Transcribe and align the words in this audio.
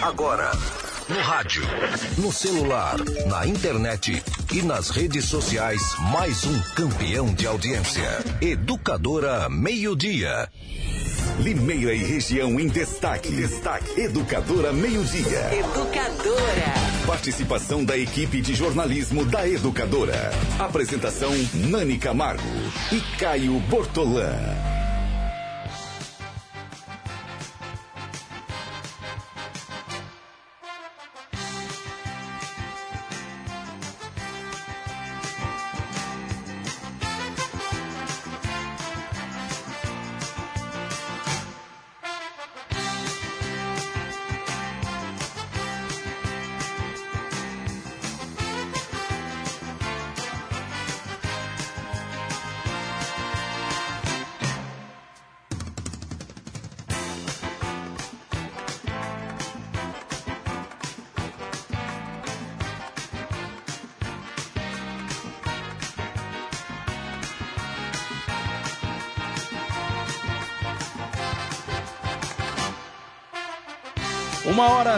Agora, 0.00 0.52
no 1.08 1.20
rádio, 1.20 1.62
no 2.18 2.30
celular, 2.30 2.96
na 3.26 3.44
internet 3.48 4.22
e 4.52 4.62
nas 4.62 4.90
redes 4.90 5.24
sociais, 5.24 5.82
mais 6.12 6.46
um 6.46 6.56
campeão 6.76 7.34
de 7.34 7.48
audiência. 7.48 8.08
Educadora 8.40 9.48
Meio 9.48 9.96
Dia. 9.96 10.48
Limeira 11.40 11.92
e 11.92 12.04
região 12.04 12.60
em 12.60 12.68
destaque. 12.68 13.32
Destaque. 13.32 14.00
Educadora 14.00 14.72
Meio 14.72 15.02
Dia. 15.02 15.52
Educadora. 15.52 16.74
Participação 17.04 17.84
da 17.84 17.98
equipe 17.98 18.40
de 18.40 18.54
jornalismo 18.54 19.24
da 19.24 19.48
Educadora. 19.48 20.30
Apresentação 20.60 21.32
Nani 21.54 21.98
Camargo 21.98 22.42
e 22.92 23.00
Caio 23.18 23.58
Bortolã. 23.60 24.77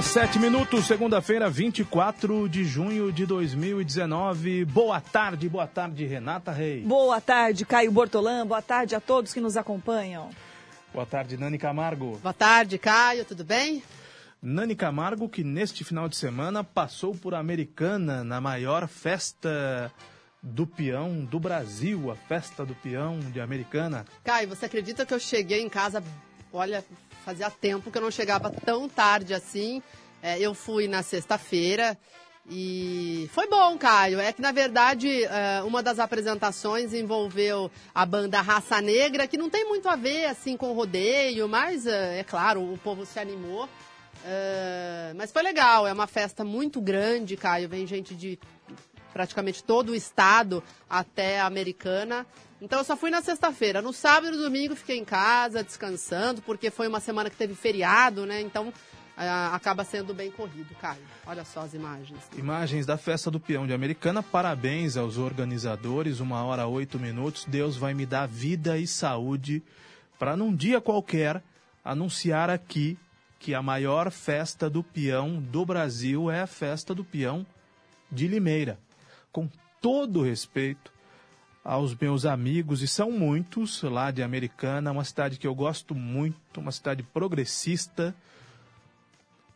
Uma 0.00 0.02
hora, 0.02 0.02
sete 0.02 0.38
minutos, 0.38 0.86
segunda-feira, 0.86 1.50
24 1.50 2.48
de 2.48 2.64
junho 2.64 3.12
de 3.12 3.26
2019. 3.26 4.64
Boa 4.64 4.98
tarde, 4.98 5.46
boa 5.46 5.66
tarde, 5.66 6.06
Renata 6.06 6.50
Reis. 6.50 6.86
Boa 6.86 7.20
tarde, 7.20 7.66
Caio 7.66 7.92
Bortolã. 7.92 8.46
Boa 8.46 8.62
tarde 8.62 8.94
a 8.94 9.00
todos 9.00 9.34
que 9.34 9.42
nos 9.42 9.58
acompanham. 9.58 10.30
Boa 10.94 11.04
tarde, 11.04 11.36
Nani 11.36 11.58
Camargo. 11.58 12.18
Boa 12.22 12.32
tarde, 12.32 12.78
Caio, 12.78 13.26
tudo 13.26 13.44
bem? 13.44 13.82
Nani 14.40 14.74
Camargo, 14.74 15.28
que 15.28 15.44
neste 15.44 15.84
final 15.84 16.08
de 16.08 16.16
semana 16.16 16.64
passou 16.64 17.14
por 17.14 17.34
Americana 17.34 18.24
na 18.24 18.40
maior 18.40 18.88
festa 18.88 19.92
do 20.42 20.66
peão 20.66 21.26
do 21.26 21.38
Brasil, 21.38 22.10
a 22.10 22.16
festa 22.16 22.64
do 22.64 22.74
peão 22.74 23.20
de 23.20 23.38
Americana. 23.38 24.06
Caio, 24.24 24.48
você 24.48 24.64
acredita 24.64 25.04
que 25.04 25.12
eu 25.12 25.20
cheguei 25.20 25.60
em 25.60 25.68
casa, 25.68 26.02
olha, 26.50 26.82
fazia 27.24 27.50
tempo 27.50 27.90
que 27.90 27.98
eu 27.98 28.02
não 28.02 28.10
chegava 28.10 28.50
tão 28.50 28.88
tarde 28.88 29.34
assim. 29.34 29.82
É, 30.22 30.38
eu 30.38 30.54
fui 30.54 30.86
na 30.86 31.02
sexta-feira 31.02 31.96
e 32.48 33.30
foi 33.32 33.46
bom, 33.46 33.78
Caio. 33.78 34.18
É 34.18 34.32
que, 34.32 34.42
na 34.42 34.52
verdade, 34.52 35.24
é, 35.24 35.62
uma 35.62 35.82
das 35.82 35.98
apresentações 35.98 36.92
envolveu 36.92 37.70
a 37.94 38.04
banda 38.04 38.40
Raça 38.40 38.80
Negra, 38.80 39.26
que 39.26 39.38
não 39.38 39.48
tem 39.48 39.64
muito 39.66 39.88
a 39.88 39.96
ver, 39.96 40.26
assim, 40.26 40.56
com 40.56 40.72
rodeio, 40.72 41.48
mas, 41.48 41.86
é, 41.86 42.18
é 42.18 42.24
claro, 42.24 42.60
o 42.60 42.76
povo 42.78 43.06
se 43.06 43.18
animou. 43.18 43.68
É, 44.24 45.12
mas 45.16 45.32
foi 45.32 45.42
legal, 45.42 45.86
é 45.86 45.92
uma 45.92 46.06
festa 46.06 46.44
muito 46.44 46.80
grande, 46.80 47.36
Caio. 47.36 47.68
Vem 47.68 47.86
gente 47.86 48.14
de 48.14 48.38
praticamente 49.12 49.62
todo 49.62 49.90
o 49.90 49.94
estado 49.94 50.62
até 50.88 51.40
a 51.40 51.46
Americana. 51.46 52.26
Então 52.60 52.80
eu 52.80 52.84
só 52.84 52.96
fui 52.96 53.10
na 53.10 53.22
sexta-feira. 53.22 53.80
No 53.80 53.92
sábado 53.92 54.28
e 54.28 54.36
no 54.36 54.42
domingo 54.42 54.76
fiquei 54.76 54.98
em 54.98 55.04
casa, 55.04 55.64
descansando, 55.64 56.42
porque 56.42 56.70
foi 56.70 56.88
uma 56.88 57.00
semana 57.00 57.30
que 57.30 57.36
teve 57.36 57.54
feriado, 57.54 58.26
né? 58.26 58.40
Então 58.40 58.72
acaba 59.52 59.84
sendo 59.84 60.14
bem 60.14 60.30
corrido, 60.30 60.74
Caio. 60.80 61.02
Olha 61.26 61.44
só 61.44 61.60
as 61.60 61.74
imagens. 61.74 62.18
Imagens 62.36 62.86
da 62.86 62.96
festa 62.96 63.30
do 63.30 63.38
peão 63.38 63.66
de 63.66 63.72
Americana. 63.72 64.22
Parabéns 64.22 64.96
aos 64.96 65.18
organizadores. 65.18 66.20
Uma 66.20 66.42
hora 66.44 66.66
oito 66.66 66.98
minutos. 66.98 67.44
Deus 67.44 67.76
vai 67.76 67.92
me 67.92 68.06
dar 68.06 68.26
vida 68.26 68.78
e 68.78 68.86
saúde 68.86 69.62
para 70.18 70.36
num 70.36 70.54
dia 70.54 70.80
qualquer 70.80 71.42
anunciar 71.84 72.50
aqui 72.50 72.98
que 73.38 73.54
a 73.54 73.62
maior 73.62 74.10
festa 74.10 74.68
do 74.68 74.82
peão 74.82 75.40
do 75.40 75.64
Brasil 75.64 76.30
é 76.30 76.42
a 76.42 76.46
festa 76.46 76.94
do 76.94 77.02
peão 77.02 77.46
de 78.12 78.26
Limeira. 78.28 78.78
Com 79.32 79.48
todo 79.80 80.22
respeito 80.22 80.92
aos 81.62 81.94
meus 81.94 82.24
amigos, 82.24 82.82
e 82.82 82.88
são 82.88 83.10
muitos 83.10 83.82
lá 83.82 84.10
de 84.10 84.22
Americana, 84.22 84.92
uma 84.92 85.04
cidade 85.04 85.38
que 85.38 85.46
eu 85.46 85.54
gosto 85.54 85.94
muito, 85.94 86.58
uma 86.58 86.72
cidade 86.72 87.02
progressista. 87.02 88.14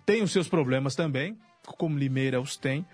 Tem 0.05 0.23
os 0.23 0.31
seus 0.31 0.49
problemas 0.49 0.95
também, 0.95 1.39
como 1.63 1.99
Limeira 1.99 2.41
os 2.41 2.57
tem, 2.57 2.87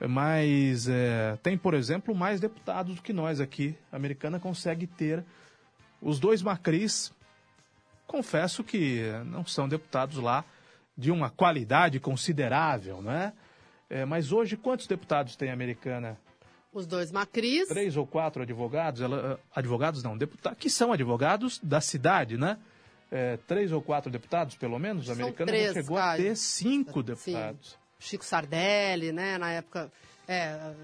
mas 0.00 0.88
é, 0.88 1.38
tem, 1.42 1.56
por 1.56 1.74
exemplo, 1.74 2.14
mais 2.14 2.40
deputados 2.40 2.96
do 2.96 3.02
que 3.02 3.12
nós 3.12 3.40
aqui. 3.40 3.76
A 3.90 3.96
Americana 3.96 4.40
consegue 4.40 4.86
ter 4.86 5.24
os 6.02 6.18
dois 6.18 6.42
Macris. 6.42 7.12
Confesso 8.06 8.64
que 8.64 9.02
não 9.26 9.46
são 9.46 9.68
deputados 9.68 10.16
lá 10.16 10.44
de 10.98 11.10
uma 11.10 11.30
qualidade 11.30 12.00
considerável, 12.00 13.00
não 13.00 13.12
é? 13.12 13.32
é 13.88 14.04
mas 14.04 14.32
hoje, 14.32 14.56
quantos 14.56 14.86
deputados 14.86 15.36
tem 15.36 15.50
a 15.50 15.52
Americana? 15.52 16.18
Os 16.76 16.86
dois 16.86 17.10
Macris. 17.10 17.68
Três 17.68 17.96
ou 17.96 18.06
quatro 18.06 18.42
advogados, 18.42 19.00
ela, 19.00 19.40
advogados 19.54 20.02
não, 20.02 20.14
deputados, 20.14 20.58
que 20.58 20.68
são 20.68 20.92
advogados 20.92 21.58
da 21.62 21.80
cidade, 21.80 22.36
né? 22.36 22.58
É, 23.10 23.38
três 23.46 23.72
ou 23.72 23.80
quatro 23.80 24.10
deputados, 24.10 24.56
pelo 24.56 24.78
menos, 24.78 25.06
São 25.06 25.14
americana 25.14 25.50
três, 25.50 25.72
chegou 25.72 25.96
a 25.96 26.16
ter 26.16 26.36
cinco 26.36 27.02
deputados. 27.02 27.70
Sim. 27.70 27.76
Chico 27.98 28.26
Sardelli, 28.26 29.10
né? 29.10 29.38
Na 29.38 29.52
época. 29.52 29.90
É, 30.28 30.74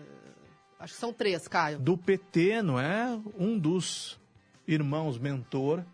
acho 0.80 0.94
que 0.94 0.98
são 0.98 1.12
três, 1.12 1.46
Caio. 1.46 1.78
Do 1.78 1.98
PT, 1.98 2.62
não 2.62 2.80
é? 2.80 3.20
Um 3.38 3.58
dos 3.58 4.18
irmãos 4.66 5.18
mentor, 5.18 5.84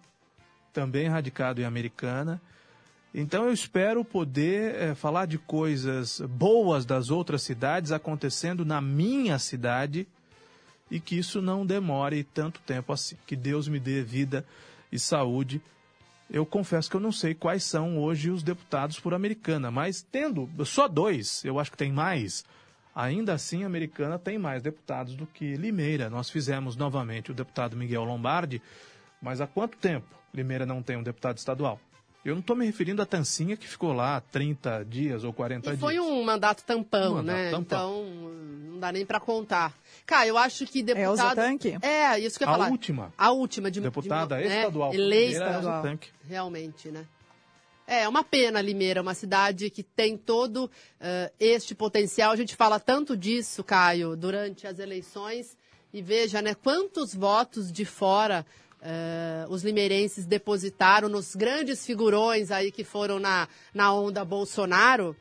também 0.72 1.08
radicado 1.08 1.60
em 1.60 1.64
Americana. 1.64 2.40
Então 3.14 3.46
eu 3.46 3.52
espero 3.52 4.04
poder 4.04 4.74
é, 4.74 4.94
falar 4.94 5.26
de 5.26 5.38
coisas 5.38 6.20
boas 6.20 6.84
das 6.84 7.10
outras 7.10 7.42
cidades 7.42 7.90
acontecendo 7.90 8.64
na 8.64 8.80
minha 8.80 9.38
cidade 9.38 10.06
e 10.90 11.00
que 11.00 11.18
isso 11.18 11.40
não 11.40 11.64
demore 11.64 12.22
tanto 12.22 12.60
tempo 12.60 12.92
assim. 12.92 13.16
Que 13.26 13.34
Deus 13.34 13.66
me 13.66 13.80
dê 13.80 14.02
vida 14.02 14.44
e 14.92 14.98
saúde. 14.98 15.60
Eu 16.30 16.44
confesso 16.44 16.90
que 16.90 16.96
eu 16.96 17.00
não 17.00 17.12
sei 17.12 17.34
quais 17.34 17.64
são 17.64 17.98
hoje 17.98 18.30
os 18.30 18.42
deputados 18.42 19.00
por 19.00 19.14
Americana, 19.14 19.70
mas 19.70 20.02
tendo 20.02 20.48
só 20.66 20.86
dois, 20.86 21.42
eu 21.44 21.58
acho 21.58 21.70
que 21.70 21.76
tem 21.76 21.90
mais. 21.90 22.44
Ainda 22.94 23.32
assim, 23.32 23.64
Americana 23.64 24.18
tem 24.18 24.36
mais 24.36 24.62
deputados 24.62 25.14
do 25.14 25.26
que 25.26 25.56
Limeira. 25.56 26.10
Nós 26.10 26.28
fizemos 26.28 26.76
novamente 26.76 27.30
o 27.30 27.34
deputado 27.34 27.76
Miguel 27.76 28.04
Lombardi, 28.04 28.60
mas 29.22 29.40
há 29.40 29.46
quanto 29.46 29.78
tempo 29.78 30.06
Limeira 30.34 30.66
não 30.66 30.82
tem 30.82 30.96
um 30.96 31.02
deputado 31.02 31.38
estadual? 31.38 31.80
Eu 32.24 32.34
não 32.34 32.40
estou 32.40 32.56
me 32.56 32.66
referindo 32.66 33.00
à 33.00 33.06
Tancinha 33.06 33.56
que 33.56 33.66
ficou 33.66 33.92
lá 33.92 34.20
30 34.20 34.84
dias 34.84 35.24
ou 35.24 35.32
40 35.32 35.66
E 35.66 35.70
dias. 35.70 35.80
foi 35.80 35.98
um 36.00 36.22
mandato 36.24 36.62
tampão, 36.64 37.12
Um 37.12 37.14
mandato 37.16 37.36
né? 37.36 37.50
tampão. 37.50 38.04
Então, 38.06 38.30
não 38.72 38.78
dá 38.80 38.92
nem 38.92 39.06
para 39.06 39.18
contar. 39.20 39.72
Cara, 40.04 40.26
eu 40.26 40.36
acho 40.36 40.66
que 40.66 40.82
deputado... 40.82 41.10
Elza 41.10 41.34
Tanque? 41.34 41.78
É, 41.80 42.18
isso 42.18 42.36
que 42.38 42.44
eu 42.44 42.48
ia 42.48 42.54
A 42.54 42.58
falar. 42.58 42.70
última. 42.70 43.12
A 43.16 43.30
última. 43.30 43.70
De, 43.70 43.80
Deputada 43.80 44.36
de, 44.42 44.48
né, 44.48 44.58
estadual. 44.58 44.92
Eleita. 44.92 45.10
Primeira 45.30 45.44
Elza 45.46 45.58
estadual. 45.58 45.82
Tanque. 45.82 46.08
Realmente, 46.28 46.90
né? 46.90 47.06
É, 47.86 48.02
é 48.02 48.08
uma 48.08 48.22
pena 48.22 48.60
Limeira, 48.60 49.00
uma 49.00 49.14
cidade 49.14 49.70
que 49.70 49.82
tem 49.82 50.16
todo 50.16 50.70
eh, 51.00 51.32
este 51.40 51.74
potencial. 51.74 52.32
A 52.32 52.36
gente 52.36 52.54
fala 52.54 52.78
tanto 52.78 53.16
disso, 53.16 53.64
Caio, 53.64 54.14
durante 54.14 54.66
as 54.66 54.78
eleições. 54.78 55.56
E 55.94 56.02
veja, 56.02 56.42
né, 56.42 56.54
quantos 56.54 57.14
votos 57.14 57.72
de 57.72 57.86
fora 57.86 58.44
eh, 58.80 59.46
os 59.48 59.64
limeirenses 59.64 60.24
depositaram 60.24 61.08
nos 61.08 61.34
grandes 61.34 61.84
figurões 61.84 62.50
aí 62.50 62.70
que 62.70 62.84
foram 62.84 63.18
na, 63.18 63.48
na 63.74 63.92
onda 63.92 64.24
Bolsonaro. 64.24 65.16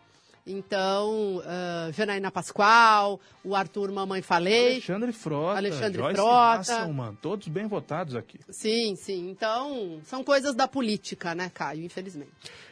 Então, 0.49 1.37
uh, 1.39 1.91
Janaína 1.91 2.31
Pascoal, 2.31 3.19
o 3.43 3.53
Arthur 3.53 3.91
Mamãe 3.91 4.21
Falei. 4.21 4.75
Alexandre 4.75 5.11
Frota, 5.11 5.57
Alexandre 5.57 6.01
Joyce 6.01 6.15
Frota. 6.15 6.59
Hasselmann, 6.59 7.15
todos 7.21 7.49
bem 7.49 7.67
votados 7.67 8.15
aqui. 8.15 8.39
Sim, 8.49 8.95
sim. 8.95 9.29
Então, 9.29 9.99
são 10.05 10.23
coisas 10.23 10.55
da 10.55 10.65
política, 10.65 11.35
né, 11.35 11.51
Caio? 11.53 11.83
Infelizmente. 11.83 12.31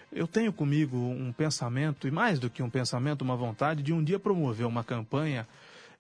Eu 0.10 0.26
tenho 0.26 0.54
comigo 0.54 0.96
um 0.96 1.34
pensamento, 1.34 2.08
e 2.08 2.12
mais 2.12 2.40
do 2.40 2.50
que 2.50 2.64
um 2.64 2.70
pensamento, 2.70 3.24
uma 3.24 3.36
vontade 3.36 3.84
de 3.84 3.92
um 3.92 4.02
dia 4.02 4.18
promover 4.18 4.66
uma 4.66 4.84
campanha. 4.84 5.46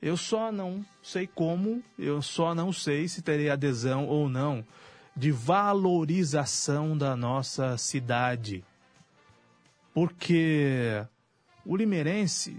Eu 0.05 0.15
só 0.15 0.51
não 0.51 0.85
sei 1.01 1.25
como, 1.25 1.83
eu 1.97 2.21
só 2.21 2.53
não 2.53 2.71
sei 2.71 3.07
se 3.07 3.23
terei 3.23 3.49
adesão 3.49 4.05
ou 4.05 4.29
não, 4.29 4.63
de 5.15 5.31
valorização 5.31 6.95
da 6.95 7.15
nossa 7.15 7.75
cidade. 7.75 8.63
Porque 9.95 11.03
o 11.65 11.75
limeirense, 11.75 12.55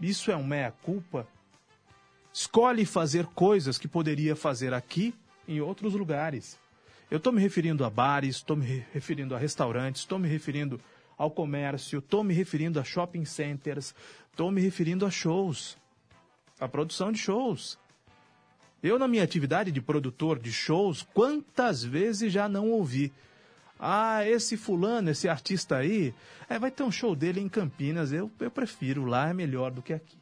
isso 0.00 0.30
é 0.30 0.36
um 0.38 0.42
meia-culpa, 0.42 1.28
escolhe 2.32 2.86
fazer 2.86 3.26
coisas 3.26 3.76
que 3.76 3.86
poderia 3.86 4.34
fazer 4.34 4.72
aqui 4.72 5.14
em 5.46 5.60
outros 5.60 5.92
lugares. 5.92 6.58
Eu 7.10 7.18
estou 7.18 7.30
me 7.30 7.42
referindo 7.42 7.84
a 7.84 7.90
bares, 7.90 8.36
estou 8.36 8.56
me 8.56 8.86
referindo 8.94 9.34
a 9.34 9.38
restaurantes, 9.38 10.00
estou 10.00 10.18
me 10.18 10.28
referindo 10.28 10.80
ao 11.18 11.30
comércio, 11.30 11.98
estou 11.98 12.24
me 12.24 12.32
referindo 12.32 12.80
a 12.80 12.84
shopping 12.84 13.26
centers, 13.26 13.94
estou 14.30 14.50
me 14.50 14.62
referindo 14.62 15.04
a 15.04 15.10
shows, 15.10 15.76
a 16.58 16.68
produção 16.68 17.12
de 17.12 17.18
shows. 17.18 17.78
Eu, 18.82 18.98
na 18.98 19.08
minha 19.08 19.24
atividade 19.24 19.72
de 19.72 19.80
produtor 19.80 20.38
de 20.38 20.52
shows, 20.52 21.02
quantas 21.14 21.82
vezes 21.82 22.32
já 22.32 22.48
não 22.48 22.70
ouvi? 22.70 23.12
Ah, 23.78 24.26
esse 24.26 24.56
fulano, 24.56 25.10
esse 25.10 25.28
artista 25.28 25.76
aí, 25.76 26.14
é, 26.48 26.58
vai 26.58 26.70
ter 26.70 26.82
um 26.82 26.90
show 26.90 27.14
dele 27.14 27.40
em 27.40 27.48
Campinas, 27.48 28.12
eu, 28.12 28.30
eu 28.40 28.50
prefiro, 28.50 29.04
lá 29.04 29.28
é 29.28 29.34
melhor 29.34 29.70
do 29.70 29.82
que 29.82 29.92
aqui. 29.92 30.16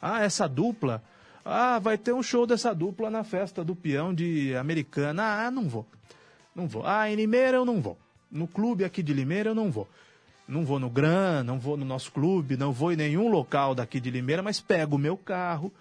Ah, 0.00 0.22
essa 0.22 0.48
dupla, 0.48 1.02
ah, 1.44 1.78
vai 1.78 1.96
ter 1.96 2.12
um 2.12 2.22
show 2.22 2.46
dessa 2.46 2.74
dupla 2.74 3.10
na 3.10 3.22
festa 3.22 3.62
do 3.62 3.76
peão 3.76 4.12
de 4.12 4.56
Americana, 4.56 5.46
ah, 5.46 5.50
não 5.50 5.68
vou, 5.68 5.86
não 6.54 6.66
vou. 6.66 6.84
Ah, 6.84 7.08
em 7.08 7.14
Limeira 7.14 7.58
eu 7.58 7.64
não 7.64 7.80
vou, 7.80 7.96
no 8.30 8.48
clube 8.48 8.84
aqui 8.84 9.02
de 9.02 9.12
Limeira 9.12 9.50
eu 9.50 9.54
não 9.54 9.70
vou. 9.70 9.88
Não 10.46 10.64
vou 10.64 10.78
no 10.78 10.88
Gran, 10.88 11.42
não 11.42 11.58
vou 11.58 11.76
no 11.76 11.84
nosso 11.84 12.12
clube, 12.12 12.56
não 12.56 12.72
vou 12.72 12.92
em 12.92 12.96
nenhum 12.96 13.28
local 13.28 13.74
daqui 13.74 13.98
de 13.98 14.10
Limeira, 14.10 14.42
mas 14.42 14.60
pego 14.60 14.96
o 14.96 14.98
meu 14.98 15.16
carro, 15.16 15.72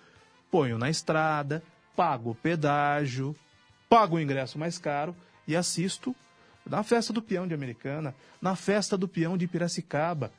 ponho 0.50 0.78
na 0.78 0.90
estrada, 0.90 1.64
pago 1.96 2.32
o 2.32 2.36
pedágio, 2.36 3.36
pago 3.88 4.16
o 4.16 4.20
ingresso 4.20 4.58
mais 4.58 4.78
caro 4.78 5.16
e 5.48 5.56
assisto 5.56 6.16
na 6.66 6.82
festa 6.82 7.14
do 7.14 7.22
peão 7.22 7.48
de 7.48 7.54
Americana, 7.54 8.16
na 8.42 8.56
festa 8.56 8.98
do 8.98 9.08
peão 9.08 9.38
de 9.38 9.48
Piracicaba, 9.48 10.32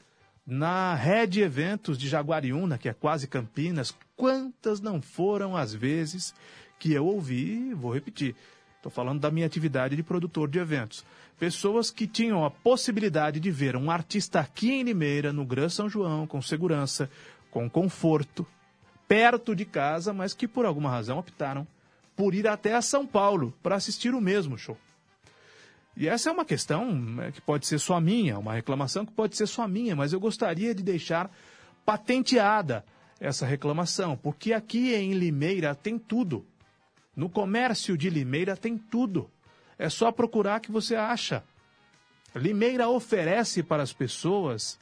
na 0.45 0.95
Red 0.95 1.41
Eventos 1.41 1.97
de 1.97 2.09
Jaguariúna, 2.09 2.79
que 2.79 2.89
é 2.89 2.93
quase 2.93 3.27
Campinas. 3.27 3.95
Quantas 4.17 4.81
não 4.81 5.01
foram 5.01 5.57
as 5.57 5.73
vezes 5.73 6.35
que 6.79 6.93
eu 6.93 7.07
ouvi, 7.07 7.73
vou 7.75 7.93
repetir, 7.93 8.35
estou 8.77 8.91
falando 8.91 9.21
da 9.21 9.31
minha 9.31 9.47
atividade 9.47 9.97
de 9.97 10.03
produtor 10.03 10.49
de 10.49 10.59
eventos. 10.59 11.05
Pessoas 11.39 11.91
que 11.91 12.07
tinham 12.07 12.45
a 12.45 12.51
possibilidade 12.51 13.41
de 13.41 13.51
ver 13.51 13.77
um 13.77 13.91
artista 13.91 14.41
aqui 14.41 14.73
em 14.73 14.83
Limeira, 14.83 15.33
no 15.33 15.45
Gran 15.45 15.69
São 15.69 15.89
João, 15.89 16.27
com 16.27 16.41
segurança, 16.41 17.11
com 17.51 17.69
conforto, 17.69 18.47
perto 19.09 19.55
de 19.55 19.65
casa, 19.65 20.13
mas 20.13 20.35
que 20.35 20.49
por 20.49 20.65
alguma 20.65 20.91
razão 20.91 21.19
optaram 21.19 21.67
por 22.17 22.35
ir 22.35 22.49
até 22.49 22.75
a 22.75 22.83
São 22.83 23.07
Paulo 23.07 23.53
para 23.63 23.77
assistir 23.77 24.15
o 24.15 24.21
mesmo 24.21 24.57
show. 24.57 24.79
E 25.97 26.09
essa 26.09 26.29
é 26.29 26.33
uma 26.33 26.45
questão 26.45 26.95
né, 26.95 27.33
que 27.33 27.41
pode 27.41 27.67
ser 27.67 27.79
só 27.79 27.99
minha, 28.01 28.39
uma 28.39 28.53
reclamação 28.53 29.07
que 29.07 29.13
pode 29.13 29.37
ser 29.37 29.47
só 29.47 29.67
minha, 29.67 29.97
mas 29.97 30.13
eu 30.13 30.21
gostaria 30.21 30.75
de 30.75 30.83
deixar 30.83 31.31
patenteada 31.85 32.85
essa 33.19 33.47
reclamação, 33.47 34.17
porque 34.17 34.53
aqui 34.53 34.95
em 34.95 35.13
Limeira 35.15 35.75
tem 35.75 35.99
tudo. 35.99 36.45
No 37.17 37.31
comércio 37.31 37.97
de 37.97 38.11
Limeira 38.11 38.57
tem 38.57 38.77
tudo. 38.77 39.31
É 39.79 39.89
só 39.89 40.13
procurar 40.13 40.61
que 40.61 40.71
você 40.71 40.95
acha. 40.95 41.43
Limeira 42.35 42.89
oferece 42.89 43.63
para 43.63 43.83
as 43.83 43.93
pessoas 43.93 44.79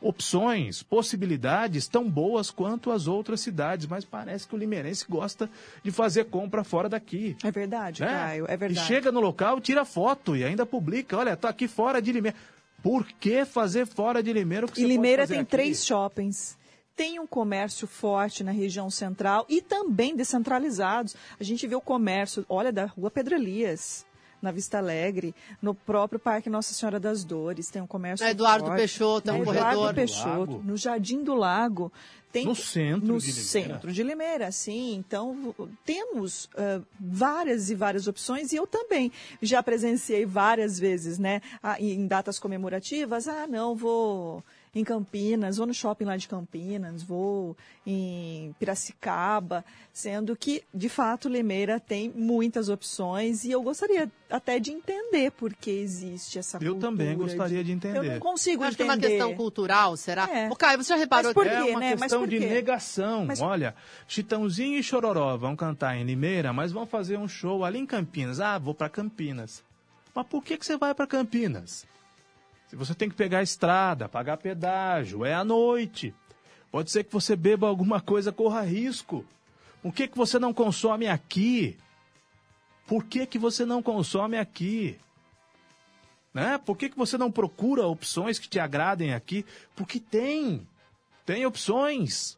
opções, 0.00 0.82
possibilidades 0.82 1.88
tão 1.88 2.10
boas 2.10 2.50
quanto 2.50 2.90
as 2.90 3.06
outras 3.06 3.40
cidades, 3.40 3.86
mas 3.86 4.04
parece 4.04 4.46
que 4.46 4.54
o 4.54 4.58
limeirense 4.58 5.06
gosta 5.08 5.48
de 5.82 5.90
fazer 5.90 6.24
compra 6.24 6.62
fora 6.62 6.88
daqui. 6.90 7.34
É 7.42 7.50
verdade, 7.50 8.02
né? 8.02 8.08
Caio, 8.08 8.44
é 8.46 8.56
verdade. 8.56 8.84
E 8.84 8.86
chega 8.86 9.10
no 9.10 9.20
local, 9.20 9.60
tira 9.60 9.84
foto 9.84 10.36
e 10.36 10.44
ainda 10.44 10.66
publica, 10.66 11.16
olha, 11.16 11.36
tô 11.36 11.46
aqui 11.46 11.66
fora 11.66 12.02
de 12.02 12.12
Limeira. 12.12 12.36
Por 12.82 13.06
que 13.06 13.46
fazer 13.46 13.86
fora 13.86 14.22
de 14.22 14.30
Limeira 14.30 14.66
o 14.66 14.70
que 14.70 14.82
E 14.82 14.86
Limeira 14.86 15.26
tem 15.26 15.38
aqui? 15.40 15.50
três 15.50 15.86
shoppings 15.86 16.58
tem 16.96 17.18
um 17.18 17.26
comércio 17.26 17.86
forte 17.86 18.44
na 18.44 18.52
região 18.52 18.88
central 18.90 19.44
e 19.48 19.60
também 19.60 20.14
descentralizados. 20.14 21.16
A 21.38 21.44
gente 21.44 21.66
vê 21.66 21.74
o 21.74 21.80
comércio, 21.80 22.44
olha, 22.48 22.72
da 22.72 22.86
Rua 22.86 23.10
Pedro 23.10 23.34
Elias, 23.34 24.06
na 24.40 24.52
Vista 24.52 24.76
Alegre, 24.78 25.34
no 25.60 25.74
próprio 25.74 26.20
Parque 26.20 26.50
Nossa 26.50 26.74
Senhora 26.74 27.00
das 27.00 27.24
Dores, 27.24 27.70
tem 27.70 27.80
um 27.80 27.86
comércio. 27.86 28.24
Na 28.24 28.30
Eduardo 28.30 28.66
forte. 28.66 28.78
Peixoto, 28.78 29.30
é 29.30 29.32
um 29.32 29.44
corredor. 29.44 29.70
Eduardo 29.72 29.94
Peixoto, 29.94 30.62
no 30.62 30.76
Jardim 30.76 31.22
do 31.24 31.34
Lago. 31.34 31.90
Tem, 32.30 32.46
No 32.46 32.54
centro 32.56 33.06
no 33.06 33.18
de 33.20 33.26
Limeira. 33.28 33.48
centro 33.48 33.92
de 33.92 34.02
Limeira, 34.02 34.50
sim. 34.52 34.96
Então, 34.96 35.54
temos 35.84 36.46
uh, 36.46 36.84
várias 36.98 37.70
e 37.70 37.76
várias 37.76 38.08
opções 38.08 38.52
e 38.52 38.56
eu 38.56 38.66
também 38.66 39.12
já 39.40 39.62
presenciei 39.62 40.26
várias 40.26 40.76
vezes, 40.76 41.16
né? 41.16 41.40
Ah, 41.62 41.80
em 41.80 42.08
datas 42.08 42.40
comemorativas, 42.40 43.28
ah, 43.28 43.46
não, 43.46 43.76
vou 43.76 44.42
em 44.74 44.82
Campinas, 44.82 45.56
vou 45.56 45.66
no 45.66 45.72
shopping 45.74 46.04
lá 46.04 46.16
de 46.16 46.26
Campinas, 46.26 47.02
vou 47.02 47.56
em 47.86 48.54
Piracicaba, 48.58 49.64
sendo 49.92 50.34
que, 50.36 50.64
de 50.74 50.88
fato, 50.88 51.28
Limeira 51.28 51.78
tem 51.78 52.10
muitas 52.10 52.68
opções 52.68 53.44
e 53.44 53.50
eu 53.52 53.62
gostaria 53.62 54.10
até 54.28 54.58
de 54.58 54.72
entender 54.72 55.30
por 55.32 55.54
que 55.54 55.70
existe 55.70 56.38
essa 56.38 56.56
Eu 56.56 56.72
cultura. 56.72 56.80
também 56.80 57.16
gostaria 57.16 57.62
de 57.62 57.70
entender. 57.72 57.98
Eu 57.98 58.04
não 58.04 58.18
consigo 58.18 58.64
Acho 58.64 58.76
que 58.76 58.82
é 58.82 58.86
uma 58.86 58.94
entender. 58.94 59.10
questão 59.14 59.34
cultural, 59.34 59.96
será? 59.96 60.28
É. 60.28 60.50
Ô, 60.50 60.56
Caio, 60.56 60.82
você 60.82 60.88
já 60.88 60.96
reparou 60.96 61.26
Mas 61.26 61.34
por 61.34 61.44
que 61.44 61.50
É 61.50 61.62
quê, 61.64 61.70
uma 61.70 61.80
né? 61.80 61.90
Mas 61.92 62.00
questão 62.02 62.20
por 62.20 62.28
de 62.28 62.38
quê? 62.38 62.46
negação. 62.46 63.26
Mas- 63.26 63.40
Olha, 63.40 63.74
Chitãozinho 64.08 64.78
e 64.78 64.82
Chororó 64.82 65.36
vão 65.36 65.54
cantar 65.54 65.96
em 65.96 66.04
Limeira, 66.04 66.52
mas 66.52 66.72
vão 66.72 66.84
fazer 66.86 67.16
um 67.18 67.28
show 67.28 67.64
ali 67.64 67.78
em 67.78 67.86
Campinas. 67.86 68.40
Ah, 68.40 68.58
vou 68.58 68.74
para 68.74 68.88
Campinas. 68.88 69.62
Mas 70.14 70.26
por 70.26 70.42
que, 70.42 70.56
que 70.56 70.64
você 70.66 70.76
vai 70.76 70.94
para 70.94 71.06
Campinas? 71.06 71.84
Você 72.74 72.94
tem 72.94 73.08
que 73.08 73.14
pegar 73.14 73.38
a 73.38 73.42
estrada, 73.42 74.08
pagar 74.08 74.36
pedágio, 74.36 75.24
é 75.24 75.34
à 75.34 75.44
noite. 75.44 76.14
Pode 76.70 76.90
ser 76.90 77.04
que 77.04 77.12
você 77.12 77.36
beba 77.36 77.68
alguma 77.68 78.00
coisa, 78.00 78.32
corra 78.32 78.62
risco. 78.62 79.24
Por 79.82 79.92
que, 79.92 80.08
que 80.08 80.16
você 80.16 80.38
não 80.38 80.52
consome 80.52 81.06
aqui? 81.06 81.76
Por 82.86 83.04
que, 83.04 83.26
que 83.26 83.38
você 83.38 83.64
não 83.64 83.82
consome 83.82 84.36
aqui? 84.36 84.98
Né? 86.32 86.58
Por 86.58 86.76
que, 86.76 86.88
que 86.88 86.96
você 86.96 87.16
não 87.16 87.30
procura 87.30 87.86
opções 87.86 88.38
que 88.38 88.48
te 88.48 88.58
agradem 88.58 89.14
aqui? 89.14 89.46
Porque 89.76 90.00
tem. 90.00 90.66
Tem 91.24 91.46
opções. 91.46 92.36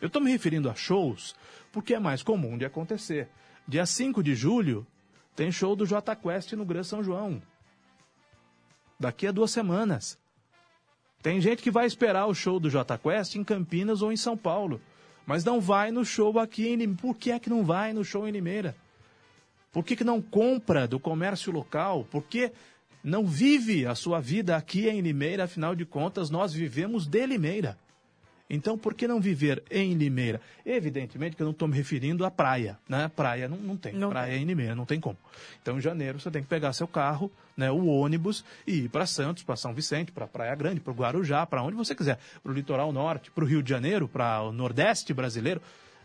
Eu 0.00 0.08
estou 0.08 0.22
me 0.22 0.30
referindo 0.30 0.70
a 0.70 0.74
shows 0.74 1.34
porque 1.72 1.94
é 1.94 1.98
mais 1.98 2.22
comum 2.22 2.58
de 2.58 2.64
acontecer. 2.64 3.28
Dia 3.66 3.86
5 3.86 4.22
de 4.22 4.34
julho 4.34 4.86
tem 5.34 5.52
show 5.52 5.76
do 5.76 5.86
J 5.86 6.16
Quest 6.16 6.52
no 6.52 6.64
Gran 6.64 6.82
São 6.82 7.02
João. 7.02 7.40
Daqui 8.98 9.26
a 9.26 9.32
duas 9.32 9.50
semanas. 9.50 10.18
Tem 11.22 11.40
gente 11.40 11.62
que 11.62 11.70
vai 11.70 11.86
esperar 11.86 12.26
o 12.26 12.34
show 12.34 12.60
do 12.60 12.70
J 12.70 12.96
Quest 12.98 13.34
em 13.34 13.44
Campinas 13.44 14.02
ou 14.02 14.12
em 14.12 14.16
São 14.16 14.36
Paulo, 14.36 14.80
mas 15.26 15.44
não 15.44 15.60
vai 15.60 15.90
no 15.90 16.04
show 16.04 16.38
aqui 16.38 16.68
em 16.68 16.76
Limeira. 16.76 17.00
Por 17.00 17.16
que 17.16 17.30
é 17.30 17.38
que 17.38 17.50
não 17.50 17.64
vai 17.64 17.92
no 17.92 18.04
show 18.04 18.26
em 18.26 18.30
Limeira? 18.30 18.76
Por 19.72 19.84
que, 19.84 19.96
que 19.96 20.04
não 20.04 20.20
compra 20.22 20.88
do 20.88 20.98
comércio 20.98 21.52
local? 21.52 22.06
Por 22.10 22.22
que 22.22 22.50
não 23.04 23.26
vive 23.26 23.86
a 23.86 23.94
sua 23.94 24.20
vida 24.20 24.56
aqui 24.56 24.88
em 24.88 25.00
Limeira? 25.00 25.44
Afinal 25.44 25.74
de 25.74 25.84
contas, 25.84 26.30
nós 26.30 26.52
vivemos 26.52 27.06
de 27.06 27.26
Limeira. 27.26 27.78
Então, 28.50 28.78
por 28.78 28.94
que 28.94 29.06
não 29.06 29.20
viver 29.20 29.62
em 29.70 29.92
Limeira? 29.94 30.40
Evidentemente 30.64 31.36
que 31.36 31.42
eu 31.42 31.44
não 31.44 31.52
estou 31.52 31.68
me 31.68 31.76
referindo 31.76 32.24
à 32.24 32.30
praia, 32.30 32.78
né? 32.88 33.10
Praia 33.14 33.46
não, 33.46 33.58
não 33.58 33.76
tem. 33.76 33.92
Não 33.92 34.08
praia 34.08 34.36
em 34.36 34.44
Limeira, 34.44 34.74
não 34.74 34.86
tem 34.86 34.98
como. 34.98 35.18
Então, 35.60 35.76
em 35.76 35.80
janeiro, 35.80 36.18
você 36.18 36.30
tem 36.30 36.42
que 36.42 36.48
pegar 36.48 36.72
seu 36.72 36.88
carro, 36.88 37.30
né, 37.56 37.70
o 37.70 37.86
ônibus, 37.86 38.44
e 38.66 38.84
ir 38.84 38.88
para 38.88 39.04
Santos, 39.04 39.42
para 39.42 39.56
São 39.56 39.74
Vicente, 39.74 40.12
para 40.12 40.26
Praia 40.26 40.54
Grande, 40.54 40.80
para 40.80 40.92
o 40.92 40.96
Guarujá, 40.96 41.44
para 41.44 41.62
onde 41.62 41.76
você 41.76 41.94
quiser. 41.94 42.18
Para 42.42 42.52
o 42.52 42.54
litoral 42.54 42.90
norte, 42.90 43.30
para 43.30 43.44
o 43.44 43.46
Rio 43.46 43.62
de 43.62 43.68
Janeiro, 43.68 44.08
para 44.08 44.42
o 44.42 44.52
Nordeste 44.52 45.12
brasileiro. 45.12 45.60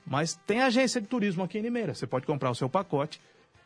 Mas 0.06 0.36
tem 0.46 0.62
agência 0.62 1.00
de 1.00 1.08
turismo 1.08 1.44
aqui 1.44 1.60
em 1.60 1.62
Limeira. 1.62 1.94
Você 1.94 2.06
pode 2.06 2.26
comprar 2.26 2.52
o 2.52 2.56
seu 2.56 2.68
pacote 2.68 3.22